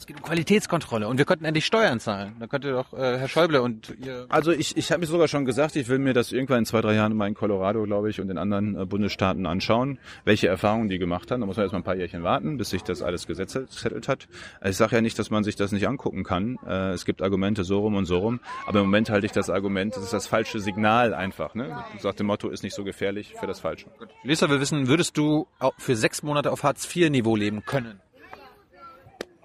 Es 0.00 0.06
geht 0.06 0.16
um 0.16 0.22
Qualitätskontrolle 0.22 1.06
und 1.06 1.18
wir 1.18 1.26
könnten 1.26 1.44
endlich 1.44 1.66
Steuern 1.66 2.00
zahlen. 2.00 2.34
Da 2.40 2.46
könnte 2.46 2.72
doch 2.72 2.94
äh, 2.94 3.18
Herr 3.18 3.28
Schäuble 3.28 3.60
und 3.60 3.94
ihr... 4.02 4.24
Also 4.30 4.50
ich, 4.50 4.74
ich 4.78 4.90
habe 4.92 5.00
mir 5.00 5.06
sogar 5.06 5.28
schon 5.28 5.44
gesagt, 5.44 5.76
ich 5.76 5.88
will 5.88 5.98
mir 5.98 6.14
das 6.14 6.32
irgendwann 6.32 6.60
in 6.60 6.64
zwei, 6.64 6.80
drei 6.80 6.94
Jahren 6.94 7.14
mal 7.14 7.28
in 7.28 7.34
Colorado, 7.34 7.82
glaube 7.82 8.08
ich, 8.08 8.18
und 8.18 8.30
in 8.30 8.38
anderen 8.38 8.80
äh, 8.80 8.86
Bundesstaaten 8.86 9.44
anschauen, 9.44 9.98
welche 10.24 10.48
Erfahrungen 10.48 10.88
die 10.88 10.98
gemacht 10.98 11.30
haben. 11.30 11.40
Da 11.40 11.46
muss 11.46 11.56
man 11.56 11.64
erstmal 11.64 11.82
ein 11.82 11.84
paar 11.84 11.96
Jährchen 11.96 12.22
warten, 12.22 12.56
bis 12.56 12.70
sich 12.70 12.82
das 12.82 13.02
alles 13.02 13.26
gesettelt 13.26 14.08
hat. 14.08 14.26
Ich 14.64 14.78
sage 14.78 14.96
ja 14.96 15.02
nicht, 15.02 15.18
dass 15.18 15.28
man 15.28 15.44
sich 15.44 15.56
das 15.56 15.70
nicht 15.70 15.86
angucken 15.86 16.24
kann. 16.24 16.56
Äh, 16.66 16.92
es 16.92 17.04
gibt 17.04 17.20
Argumente 17.20 17.62
so 17.62 17.80
rum 17.80 17.94
und 17.94 18.06
so 18.06 18.20
rum. 18.20 18.40
Aber 18.66 18.78
im 18.78 18.86
Moment 18.86 19.10
halte 19.10 19.26
ich 19.26 19.32
das 19.32 19.50
Argument, 19.50 19.94
das 19.94 20.04
ist 20.04 20.14
das 20.14 20.26
falsche 20.26 20.60
Signal 20.60 21.12
einfach. 21.12 21.54
Ne? 21.54 21.76
Sagt 21.98 22.20
dem 22.20 22.26
Motto, 22.28 22.48
ist 22.48 22.62
nicht 22.62 22.74
so 22.74 22.84
gefährlich 22.84 23.34
für 23.38 23.46
das 23.46 23.60
Falsche. 23.60 23.88
Lisa 24.22 24.48
will 24.48 24.60
wissen, 24.60 24.88
würdest 24.88 25.18
du 25.18 25.46
für 25.76 25.94
sechs 25.94 26.22
Monate 26.22 26.52
auf 26.52 26.62
Hartz-IV-Niveau 26.62 27.36
leben 27.36 27.66
können? 27.66 28.00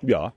Ja, 0.02 0.34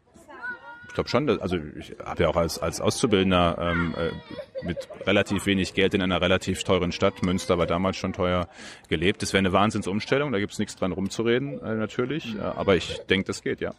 glaube 0.99 1.11
schon, 1.11 1.41
also 1.41 1.57
ich 1.79 1.95
habe 2.05 2.25
ja 2.25 2.29
auch 2.29 2.37
als, 2.37 2.59
als 2.59 2.81
Auszubildender 2.81 3.57
ähm, 3.61 3.95
äh, 3.97 4.67
mit 4.67 4.89
relativ 5.07 5.47
wenig 5.47 5.75
Geld 5.75 5.95
in 5.95 6.03
einer 6.03 6.21
relativ 6.21 6.65
teuren 6.65 6.91
Stadt, 6.91 7.23
Münster 7.23 7.57
war 7.57 7.67
damals 7.67 7.97
schon 7.97 8.13
teuer, 8.13 8.49
gelebt. 8.89 9.23
Das 9.23 9.33
wäre 9.33 9.39
eine 9.39 9.53
Wahnsinnsumstellung, 9.53 10.33
da 10.33 10.41
gibt's 10.41 10.59
nichts 10.59 10.75
dran 10.75 10.91
rumzureden 10.91 11.63
äh, 11.63 11.75
natürlich, 11.77 12.35
äh, 12.35 12.41
aber 12.41 12.75
ich 12.75 12.99
denke, 13.09 13.29
das 13.29 13.43
geht, 13.43 13.61
ja. 13.61 13.75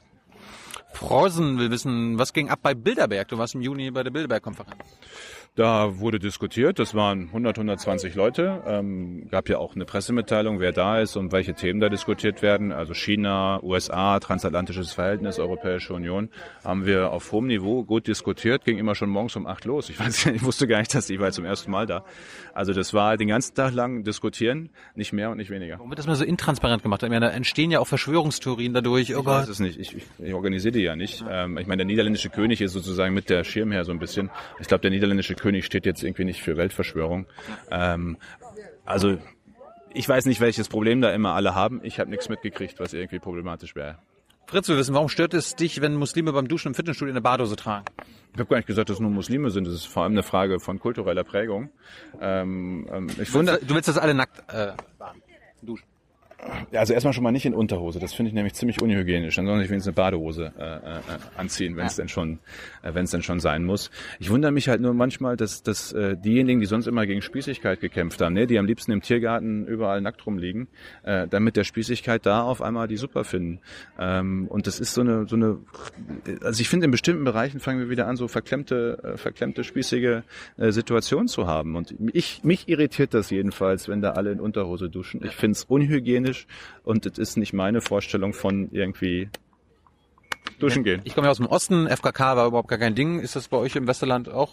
Frosen 0.93 1.59
will 1.59 1.69
wissen, 1.69 2.17
was 2.17 2.31
ging 2.31 2.49
ab 2.49 2.59
bei 2.63 2.73
Bilderberg? 2.73 3.27
Du 3.27 3.37
warst 3.37 3.53
im 3.53 3.61
Juni 3.61 3.91
bei 3.91 4.03
der 4.03 4.11
Bilderberg-Konferenz. 4.11 4.79
Da 5.55 5.99
wurde 5.99 6.19
diskutiert, 6.19 6.79
das 6.79 6.95
waren 6.95 7.27
100, 7.27 7.57
120 7.57 8.15
Leute. 8.15 8.63
Ähm, 8.65 9.27
gab 9.29 9.49
ja 9.49 9.57
auch 9.57 9.75
eine 9.75 9.83
Pressemitteilung, 9.83 10.59
wer 10.59 10.71
da 10.71 10.99
ist 10.99 11.17
und 11.17 11.31
welche 11.31 11.53
Themen 11.53 11.79
da 11.79 11.89
diskutiert 11.89 12.41
werden. 12.41 12.71
Also 12.71 12.93
China, 12.93 13.61
USA, 13.61 14.19
transatlantisches 14.19 14.93
Verhältnis, 14.93 15.37
Europäische 15.37 15.93
Union. 15.93 16.29
Haben 16.63 16.85
wir 16.85 17.11
auf 17.11 17.31
hohem 17.31 17.47
Niveau 17.47 17.83
gut 17.83 18.07
diskutiert, 18.07 18.63
ging 18.63 18.77
immer 18.77 18.95
schon 18.95 19.09
morgens 19.09 19.35
um 19.35 19.47
acht 19.47 19.65
los. 19.65 19.89
Ich, 19.89 19.99
weiß, 19.99 20.27
ich 20.27 20.43
wusste 20.43 20.67
gar 20.67 20.79
nicht, 20.79 20.93
dass 20.95 21.09
ich 21.09 21.19
war 21.19 21.31
zum 21.31 21.45
ersten 21.45 21.71
Mal 21.71 21.85
da. 21.85 22.05
Also 22.53 22.73
das 22.73 22.93
war 22.93 23.17
den 23.17 23.27
ganzen 23.27 23.55
Tag 23.55 23.73
lang 23.73 24.03
diskutieren, 24.03 24.69
nicht 24.95 25.13
mehr 25.13 25.29
und 25.29 25.37
nicht 25.37 25.49
weniger. 25.49 25.75
Warum 25.75 25.89
wird 25.89 25.99
das 25.99 26.07
mal 26.07 26.15
so 26.15 26.23
intransparent 26.23 26.83
gemacht? 26.83 27.03
Ich 27.03 27.09
meine, 27.09 27.25
da 27.27 27.31
entstehen 27.31 27.71
ja 27.71 27.79
auch 27.79 27.87
Verschwörungstheorien 27.87 28.73
dadurch. 28.73 29.15
Oh 29.15 29.19
ich 29.19 29.25
weiß 29.25 29.49
es 29.49 29.59
nicht. 29.59 29.79
Ich, 29.79 29.95
ich, 29.95 30.03
ich 30.19 30.33
organisiere 30.33 30.73
die 30.73 30.81
ja 30.81 30.95
nicht. 30.95 31.23
Ähm, 31.29 31.57
ich 31.57 31.67
meine, 31.67 31.79
der 31.79 31.85
niederländische 31.85 32.29
König 32.29 32.61
ist 32.61 32.73
sozusagen 32.73 33.13
mit 33.13 33.29
der 33.29 33.43
Schirmherr 33.43 33.83
so 33.83 33.91
ein 33.91 33.99
bisschen. 33.99 34.29
Ich 34.59 34.67
glaube, 34.67 34.81
der 34.81 34.91
niederländische 34.91 35.35
König 35.39 35.65
steht 35.65 35.85
jetzt 35.85 36.03
irgendwie 36.03 36.25
nicht 36.25 36.41
für 36.41 36.57
Weltverschwörung. 36.57 37.25
Ähm, 37.71 38.17
also 38.85 39.17
ich 39.93 40.07
weiß 40.07 40.25
nicht, 40.25 40.39
welches 40.39 40.69
Problem 40.69 41.01
da 41.01 41.11
immer 41.11 41.33
alle 41.33 41.55
haben. 41.55 41.81
Ich 41.83 41.99
habe 41.99 42.09
nichts 42.09 42.29
mitgekriegt, 42.29 42.79
was 42.79 42.93
irgendwie 42.93 43.19
problematisch 43.19 43.75
wäre. 43.75 43.97
Fritz, 44.45 44.67
wir 44.67 44.77
wissen, 44.77 44.95
warum 44.95 45.09
stört 45.09 45.35
es 45.35 45.55
dich, 45.55 45.79
wenn 45.79 45.95
Muslime 45.95 46.33
beim 46.33 46.47
Duschen 46.47 46.69
im 46.69 46.73
Fitnessstudio 46.73 47.13
eine 47.13 47.21
Badose 47.21 47.55
tragen? 47.55 47.85
Ich 48.33 48.39
habe 48.39 48.49
gar 48.49 48.57
nicht 48.57 48.65
gesagt, 48.65 48.89
dass 48.89 48.99
nur 48.99 49.11
Muslime 49.11 49.51
sind. 49.51 49.67
Das 49.67 49.75
ist 49.75 49.85
vor 49.85 50.03
allem 50.03 50.13
eine 50.13 50.23
Frage 50.23 50.59
von 50.59 50.79
kultureller 50.79 51.23
Prägung. 51.23 51.69
Ähm, 52.19 52.87
ähm, 52.91 53.07
ich 53.21 53.31
wundere, 53.33 53.59
du 53.63 53.75
willst 53.75 53.87
das 53.87 53.97
alle 53.97 54.15
nackt 54.15 54.39
äh, 54.51 54.73
baden, 54.97 55.21
duschen? 55.61 55.85
Also 56.71 56.93
erstmal 56.93 57.13
schon 57.13 57.23
mal 57.23 57.31
nicht 57.31 57.45
in 57.45 57.53
Unterhose. 57.53 57.99
Das 57.99 58.13
finde 58.13 58.29
ich 58.29 58.33
nämlich 58.33 58.53
ziemlich 58.53 58.81
unhygienisch. 58.81 59.35
Dann 59.35 59.45
soll 59.45 59.61
ich 59.61 59.69
wenigstens 59.69 59.89
eine 59.89 59.95
Badehose 59.95 60.53
äh, 60.57 60.63
äh, 60.63 61.01
anziehen, 61.35 61.75
wenn 61.75 61.85
es 61.85 61.97
ja. 61.97 62.03
denn 62.03 62.09
schon, 62.09 62.39
äh, 62.81 62.93
wenn 62.93 63.05
es 63.05 63.11
denn 63.11 63.23
schon 63.23 63.39
sein 63.39 63.65
muss. 63.65 63.91
Ich 64.19 64.29
wundere 64.29 64.51
mich 64.51 64.69
halt 64.69 64.79
nur 64.79 64.93
manchmal, 64.93 65.35
dass, 65.35 65.63
dass 65.63 65.91
äh, 65.91 66.15
diejenigen, 66.15 66.61
die 66.61 66.65
sonst 66.65 66.87
immer 66.87 67.05
gegen 67.05 67.21
Spießigkeit 67.21 67.81
gekämpft 67.81 68.21
haben, 68.21 68.33
ne, 68.33 68.47
die 68.47 68.57
am 68.57 68.65
liebsten 68.65 68.91
im 68.91 69.01
Tiergarten 69.01 69.67
überall 69.67 69.99
nackt 70.01 70.25
rumliegen, 70.25 70.67
äh, 71.03 71.27
damit 71.27 71.57
der 71.57 71.65
Spießigkeit 71.65 72.25
da 72.25 72.43
auf 72.43 72.61
einmal 72.61 72.87
die 72.87 72.97
super 72.97 73.25
finden. 73.25 73.59
Ähm, 73.99 74.47
und 74.47 74.65
das 74.65 74.79
ist 74.79 74.93
so 74.93 75.01
eine, 75.01 75.27
so 75.27 75.35
eine, 75.35 75.57
also 76.41 76.61
ich 76.61 76.69
finde 76.69 76.85
in 76.85 76.91
bestimmten 76.91 77.25
Bereichen 77.25 77.59
fangen 77.59 77.79
wir 77.79 77.89
wieder 77.89 78.07
an, 78.07 78.15
so 78.15 78.27
verklemmte, 78.29 78.99
äh, 79.03 79.17
verklemmte 79.17 79.65
spießige 79.65 80.23
äh, 80.57 80.71
Situationen 80.71 81.27
zu 81.27 81.47
haben. 81.47 81.75
Und 81.75 81.93
ich, 82.13 82.43
mich 82.43 82.69
irritiert 82.69 83.13
das 83.13 83.29
jedenfalls, 83.29 83.89
wenn 83.89 84.01
da 84.01 84.11
alle 84.11 84.31
in 84.31 84.39
Unterhose 84.39 84.89
duschen. 84.89 85.21
Ich 85.25 85.35
finde 85.35 85.53
es 85.53 85.65
unhygienisch 85.65 86.28
hygienisch 86.29 86.47
und 86.83 87.05
es 87.05 87.17
ist 87.17 87.37
nicht 87.37 87.53
meine 87.53 87.81
Vorstellung 87.81 88.33
von 88.33 88.69
irgendwie 88.71 89.29
duschen 90.59 90.83
gehen. 90.83 91.01
Ich 91.03 91.15
komme 91.15 91.27
ja 91.27 91.31
aus 91.31 91.37
dem 91.37 91.45
Osten, 91.45 91.87
FKK 91.87 92.35
war 92.35 92.47
überhaupt 92.47 92.67
gar 92.67 92.79
kein 92.79 92.95
Ding. 92.95 93.19
Ist 93.19 93.35
das 93.35 93.47
bei 93.47 93.57
euch 93.57 93.75
im 93.75 93.87
Westerland 93.87 94.29
auch 94.29 94.51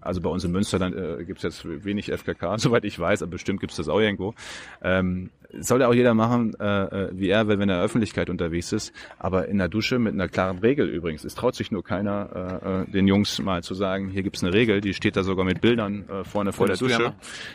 also 0.00 0.20
bei 0.20 0.30
uns 0.30 0.44
in 0.44 0.52
Münsterland 0.52 0.94
äh, 0.94 1.24
gibt 1.24 1.38
es 1.38 1.42
jetzt 1.42 1.84
wenig 1.84 2.12
FKK, 2.12 2.56
soweit 2.58 2.84
ich 2.84 2.98
weiß, 2.98 3.22
aber 3.22 3.32
bestimmt 3.32 3.60
gibt 3.60 3.72
es 3.72 3.76
das 3.76 3.88
auch 3.88 4.00
irgendwo. 4.00 4.34
Ähm, 4.82 5.30
soll 5.58 5.82
ja 5.82 5.88
auch 5.88 5.94
jeder 5.94 6.14
machen, 6.14 6.54
äh, 6.58 6.64
äh, 6.64 7.10
wie 7.12 7.28
er 7.28 7.46
will, 7.46 7.58
wenn 7.58 7.68
er 7.68 7.74
in 7.74 7.78
der 7.78 7.82
Öffentlichkeit 7.82 8.30
unterwegs 8.30 8.72
ist. 8.72 8.92
Aber 9.18 9.48
in 9.48 9.58
der 9.58 9.68
Dusche 9.68 9.98
mit 9.98 10.14
einer 10.14 10.28
klaren 10.28 10.58
Regel 10.58 10.88
übrigens. 10.88 11.24
Es 11.24 11.34
traut 11.34 11.54
sich 11.54 11.70
nur 11.70 11.84
keiner, 11.84 12.60
äh, 12.64 12.82
äh 12.82 12.90
den 12.90 13.06
Jungs 13.06 13.38
mal 13.38 13.62
zu 13.62 13.74
sagen, 13.74 14.08
hier 14.08 14.22
gibt's 14.22 14.42
eine 14.42 14.54
Regel, 14.54 14.80
die 14.80 14.94
steht 14.94 15.16
da 15.16 15.22
sogar 15.22 15.44
mit 15.44 15.60
Bildern 15.60 16.08
äh, 16.08 16.24
vorne 16.24 16.52
vor 16.52 16.66
der 16.66 16.76
Dusche. 16.76 17.14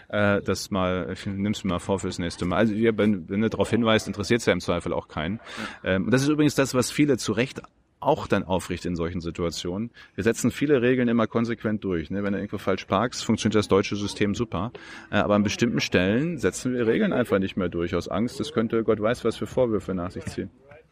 Äh, 0.10 0.42
das 0.42 0.70
mal, 0.70 1.10
ich 1.14 1.26
nimm's 1.26 1.64
mir 1.64 1.72
mal 1.72 1.80
vor 1.80 2.00
fürs 2.00 2.20
nächste 2.20 2.46
Mal. 2.46 2.58
Also 2.58 2.74
wenn, 2.76 3.28
wenn 3.30 3.42
du 3.42 3.50
darauf 3.50 3.70
hinweist, 3.70 4.08
interessiert 4.08 4.46
ja 4.46 4.54
im 4.54 4.60
Zweifel 4.60 4.94
auch 4.94 5.08
keinen. 5.08 5.40
Ähm, 5.84 6.10
das 6.12 6.22
ist 6.22 6.30
übrigens 6.30 6.56
das, 6.56 6.76
was 6.76 6.92
viele 6.92 7.18
zu 7.18 7.32
Recht 7.32 7.62
auch 8.00 8.28
dann 8.28 8.44
aufricht 8.44 8.86
in 8.86 8.96
solchen 8.96 9.22
Situationen. 9.22 9.92
Wir 10.16 10.24
setzen 10.24 10.52
viele 10.52 10.82
Regeln 10.82 11.08
immer 11.08 11.28
konsequent 11.28 11.84
durch. 11.84 12.10
Ne? 12.10 12.24
Wenn 12.24 12.34
du 12.34 12.40
irgendwo 12.40 12.58
falsch 12.58 12.86
parkst, 12.86 13.24
funktioniert 13.24 13.56
das 13.56 13.68
deutsche 13.68 13.96
System 13.96 14.36
super. 14.36 14.72
Äh, 15.12 15.18
aber 15.18 15.36
an 15.36 15.44
bestimmten 15.44 15.80
Stellen 15.80 16.38
setzen 16.38 16.74
wir 16.74 16.88
Regeln 16.88 17.14
einfach 17.14 17.40
nicht 17.40 17.58
mehr 17.58 17.70
durch 17.70 17.96
aus 17.96 18.08
Angst. 18.08 18.40
Das 18.40 18.54
könnte 18.54 18.84
Gott 18.84 19.02
weiß 19.02 19.26
was 19.26 19.38
für 19.38 19.48
Vorwürfe 19.48 19.94
nach 19.94 20.12
sich 20.12 20.26
ziehen. 20.26 20.50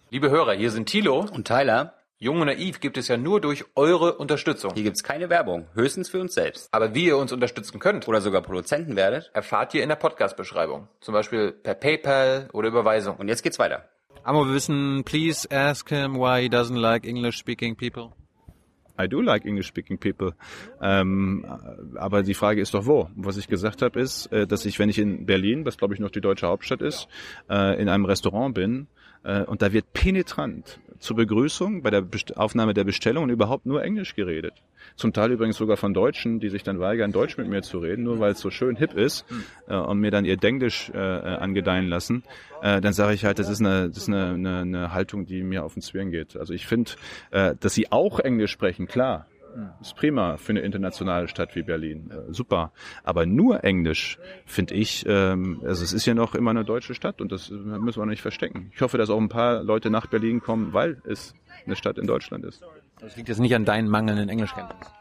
Liebe 0.10 0.30
Hörer, 0.30 0.53
hier 0.53 0.72
sind 0.72 0.88
Thilo 0.88 1.26
und 1.32 1.47
Tyler. 1.47 1.93
Jung 2.18 2.39
und 2.39 2.47
naiv 2.47 2.80
gibt 2.80 2.97
es 2.97 3.10
ja 3.10 3.18
nur 3.18 3.41
durch 3.41 3.66
eure 3.76 4.18
Unterstützung. 4.18 4.72
Hier 4.74 4.84
gibt's 4.84 5.03
keine 5.03 5.30
Werbung, 5.30 5.68
höchstens 5.74 6.10
für 6.10 6.22
uns 6.22 6.34
selbst. 6.34 6.70
Aber 6.72 6.95
wie 6.95 7.08
ihr 7.08 7.18
uns 7.18 7.34
unterstützen 7.34 7.80
könnt 7.80 8.08
oder 8.08 8.22
sogar 8.22 8.41
Produzenten 8.41 8.95
werdet, 8.95 9.32
erfahrt 9.34 9.74
ihr 9.74 9.84
in 9.84 9.89
der 9.89 9.97
Podcast-Beschreibung. 9.97 10.88
Zum 11.01 11.14
Beispiel 11.14 11.51
per 11.51 11.76
PayPal 11.76 12.47
oder 12.53 12.70
Überweisung. 12.70 13.18
Und 13.18 13.28
jetzt 13.28 13.43
geht's 13.43 13.60
weiter. 13.60 13.89
Amo, 14.28 14.43
wir 14.43 14.55
wissen, 14.55 15.03
please 15.03 15.47
ask 15.51 15.88
him 15.88 16.15
why 16.15 16.41
he 16.41 16.49
doesn't 16.49 16.78
like 16.78 17.05
English 17.05 17.38
speaking 17.38 17.76
people. 17.76 18.15
I 18.97 19.05
do 19.07 19.21
like 19.21 19.45
English 19.45 19.67
speaking 19.67 19.99
people. 19.99 20.32
Ähm, 20.82 21.45
aber 21.95 22.23
die 22.23 22.34
Frage 22.34 22.59
ist 22.59 22.73
doch 22.73 22.88
wo. 22.88 23.07
Was 23.15 23.38
ich 23.38 23.47
gesagt 23.47 23.84
habe 23.84 23.99
ist, 23.99 24.26
äh, 24.32 24.47
dass 24.47 24.65
ich, 24.65 24.80
wenn 24.80 24.89
ich 24.89 24.97
in 24.97 25.28
Berlin, 25.28 25.63
was 25.63 25.78
glaube 25.78 25.93
ich 25.93 25.99
noch 25.99 26.09
die 26.09 26.21
deutsche 26.21 26.47
Hauptstadt 26.47 26.82
ist, 26.82 27.07
äh, 27.51 27.80
in 27.80 27.88
einem 27.88 28.05
Restaurant 28.05 28.55
bin 28.55 28.88
äh, 29.23 29.43
und 29.43 29.61
da 29.61 29.71
wird 29.73 29.93
penetrant 29.93 30.80
zur 31.00 31.16
Begrüßung 31.16 31.82
bei 31.82 31.89
der 31.89 32.02
Best 32.02 32.38
Aufnahme 32.38 32.74
der 32.74 32.84
Bestellung 32.84 33.30
überhaupt 33.30 33.66
nur 33.66 33.84
Englisch 33.84 34.16
geredet. 34.16 34.54
Zum 34.96 35.14
Teil 35.14 35.32
übrigens 35.32 35.58
sogar 35.58 35.78
von 35.78 35.93
Deutschen, 35.93 36.39
die 36.39 36.50
sich 36.50 36.64
dann 36.64 36.80
weigern, 36.80 37.12
Deutsch 37.12 37.38
mit 37.38 37.48
mir 37.48 37.62
zu 37.62 37.80
reden, 37.80 38.04
nur 38.04 38.20
weil 38.20 38.32
es 38.32 38.39
so 38.39 38.50
schön 38.50 38.76
hip 38.76 38.93
ist 38.93 39.26
äh, 39.68 39.76
und 39.76 40.00
mir 40.00 40.12
dann 40.12 40.26
ihr 40.26 40.38
Denglisch 40.38 40.89
äh, 40.93 40.98
angedeihen 40.98 41.88
lassen. 41.88 42.24
Äh, 42.62 42.82
dann 42.82 42.93
sage 42.93 43.14
ich 43.14 43.26
halt, 43.26 43.39
das 43.39 43.50
ist, 43.50 43.60
eine, 43.60 43.89
das 43.89 43.98
ist 43.98 44.10
eine, 44.10 44.30
eine, 44.30 44.60
eine 44.60 44.93
Haltung, 44.93 45.26
die 45.26 45.43
mir 45.43 45.64
auf 45.64 45.74
den 45.74 45.82
Zwirn 45.82 46.12
geht. 46.12 46.38
Also 46.38 46.54
ich 46.54 46.66
finde, 46.66 46.91
äh, 47.32 47.56
dass 47.60 47.74
sie 47.74 47.91
auch 47.91 48.20
Englisch 48.20 48.52
sprechen, 48.52 48.88
klar. 48.88 49.28
Ist 49.82 49.95
prima 49.95 50.38
für 50.38 50.51
eine 50.51 50.62
internationale 50.62 51.28
Stadt 51.28 51.56
wie 51.56 51.64
Berlin. 51.64 52.12
Äh, 52.12 52.34
super. 52.34 52.72
Aber 53.03 53.26
nur 53.26 53.64
Englisch 53.64 54.18
finde 54.45 54.74
ich, 54.76 55.06
ähm, 55.08 55.62
also 55.64 55.84
es 55.84 55.93
ist 55.93 56.06
ja 56.06 56.14
noch 56.14 56.36
immer 56.36 56.51
eine 56.51 56.66
deutsche 56.66 56.93
Stadt 56.93 57.22
und 57.22 57.32
das 57.32 57.49
müssen 57.49 58.01
wir 58.01 58.06
nicht 58.06 58.22
verstecken. 58.22 58.72
Ich 58.74 58.82
hoffe, 58.82 58.97
dass 58.97 59.10
auch 59.10 59.20
ein 59.20 59.30
paar 59.30 59.64
Leute 59.64 59.89
nach 59.89 60.08
Berlin 60.08 60.41
kommen, 60.41 60.74
weil 60.74 61.01
es 61.06 61.34
eine 61.66 61.76
Stadt 61.76 61.97
in 61.97 62.08
Deutschland 62.08 62.45
ist. 62.45 62.64
Das 62.99 63.16
liegt 63.16 63.30
jetzt 63.30 63.39
nicht 63.39 63.56
an 63.56 63.66
deinen 63.66 63.89
mangelnden 63.89 64.30
Englischkenntnissen. 64.30 64.93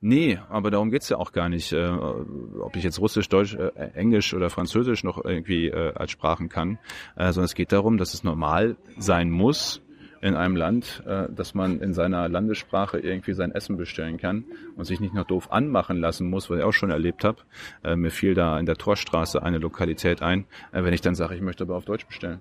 Nee, 0.00 0.38
aber 0.48 0.70
darum 0.70 0.90
geht's 0.90 1.08
ja 1.08 1.16
auch 1.16 1.32
gar 1.32 1.48
nicht, 1.48 1.72
äh, 1.72 1.88
ob 1.88 2.76
ich 2.76 2.84
jetzt 2.84 3.00
Russisch, 3.00 3.28
Deutsch, 3.28 3.54
äh, 3.54 3.70
Englisch 3.94 4.32
oder 4.32 4.48
Französisch 4.48 5.02
noch 5.02 5.22
irgendwie 5.24 5.68
äh, 5.68 5.92
als 5.94 6.12
Sprachen 6.12 6.48
kann, 6.48 6.78
äh, 7.16 7.32
sondern 7.32 7.46
es 7.46 7.54
geht 7.54 7.72
darum, 7.72 7.98
dass 7.98 8.14
es 8.14 8.22
normal 8.22 8.76
sein 8.96 9.30
muss, 9.30 9.82
in 10.20 10.34
einem 10.34 10.56
Land, 10.56 11.02
äh, 11.06 11.28
dass 11.30 11.54
man 11.54 11.80
in 11.80 11.94
seiner 11.94 12.28
Landessprache 12.28 12.98
irgendwie 12.98 13.32
sein 13.34 13.52
Essen 13.52 13.76
bestellen 13.76 14.18
kann 14.18 14.44
und 14.76 14.84
sich 14.84 15.00
nicht 15.00 15.14
noch 15.14 15.26
doof 15.26 15.50
anmachen 15.52 16.00
lassen 16.00 16.28
muss, 16.28 16.50
was 16.50 16.58
ich 16.58 16.64
auch 16.64 16.72
schon 16.72 16.90
erlebt 16.90 17.24
habe. 17.24 17.38
Äh, 17.84 17.96
mir 17.96 18.10
fiel 18.10 18.34
da 18.34 18.58
in 18.58 18.66
der 18.66 18.76
Torstraße 18.76 19.42
eine 19.42 19.58
Lokalität 19.58 20.22
ein, 20.22 20.46
äh, 20.72 20.82
wenn 20.82 20.92
ich 20.92 21.00
dann 21.00 21.14
sage, 21.14 21.34
ich 21.34 21.40
möchte 21.42 21.64
aber 21.64 21.76
auf 21.76 21.84
Deutsch 21.84 22.06
bestellen. 22.06 22.40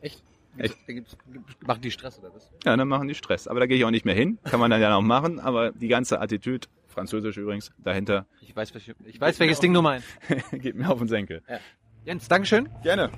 Echt? 0.00 0.22
Echt? 0.56 0.76
Gibt's, 0.86 1.16
machen 1.66 1.80
die 1.82 1.90
Stress 1.90 2.18
oder 2.18 2.34
was? 2.34 2.50
Ja, 2.64 2.76
dann 2.76 2.88
machen 2.88 3.08
die 3.08 3.14
Stress. 3.14 3.46
Aber 3.48 3.60
da 3.60 3.66
gehe 3.66 3.76
ich 3.76 3.84
auch 3.84 3.90
nicht 3.90 4.04
mehr 4.04 4.14
hin. 4.14 4.38
Kann 4.44 4.60
man 4.60 4.70
dann 4.70 4.80
ja 4.80 4.90
noch 4.90 5.02
machen. 5.02 5.38
Aber 5.38 5.70
die 5.72 5.88
ganze 5.88 6.20
Attitüde, 6.20 6.66
Französisch 6.88 7.36
übrigens, 7.36 7.70
dahinter. 7.78 8.26
Ich 8.40 8.54
weiß, 8.56 8.74
welche, 8.74 8.94
ich 9.04 9.20
weiß 9.20 9.38
welches 9.38 9.60
Ding 9.60 9.72
du 9.72 9.82
meinst. 9.82 10.06
Geht 10.52 10.74
mir 10.74 10.90
auf 10.90 10.98
den 10.98 11.08
Senkel. 11.08 11.42
Ja. 11.48 11.60
Jens, 12.04 12.26
Dankeschön. 12.28 12.68
Gerne. 12.82 13.10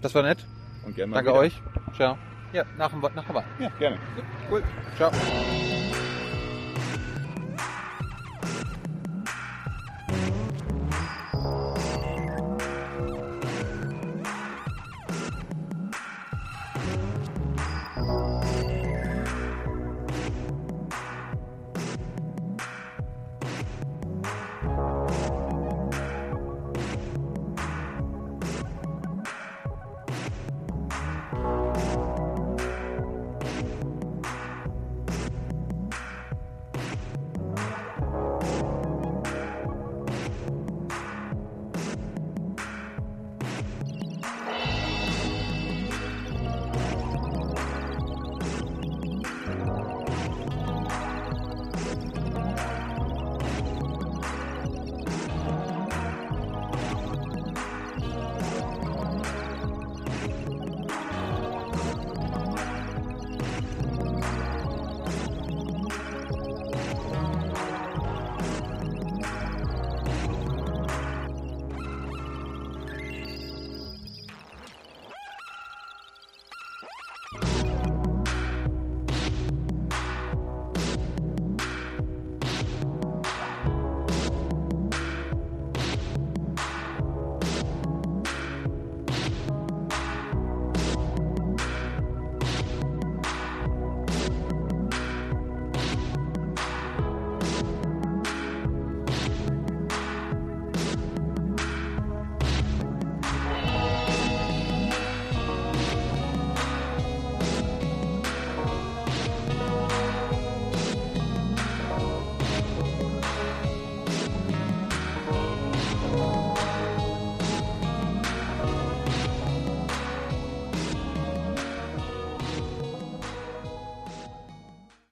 Das 0.00 0.14
war 0.14 0.22
nett. 0.22 0.46
Und 0.86 0.96
gerne 0.96 1.10
mal 1.10 1.16
Danke 1.16 1.30
wieder. 1.32 1.40
euch. 1.40 1.62
Ciao. 1.94 2.16
Ja, 2.52 2.64
nach 2.76 2.90
dem 2.90 3.00
nach 3.00 3.28
Hawaii. 3.28 3.44
Ja, 3.58 3.70
gerne. 3.78 3.98
Cool. 4.50 4.62
Ciao. 4.96 5.10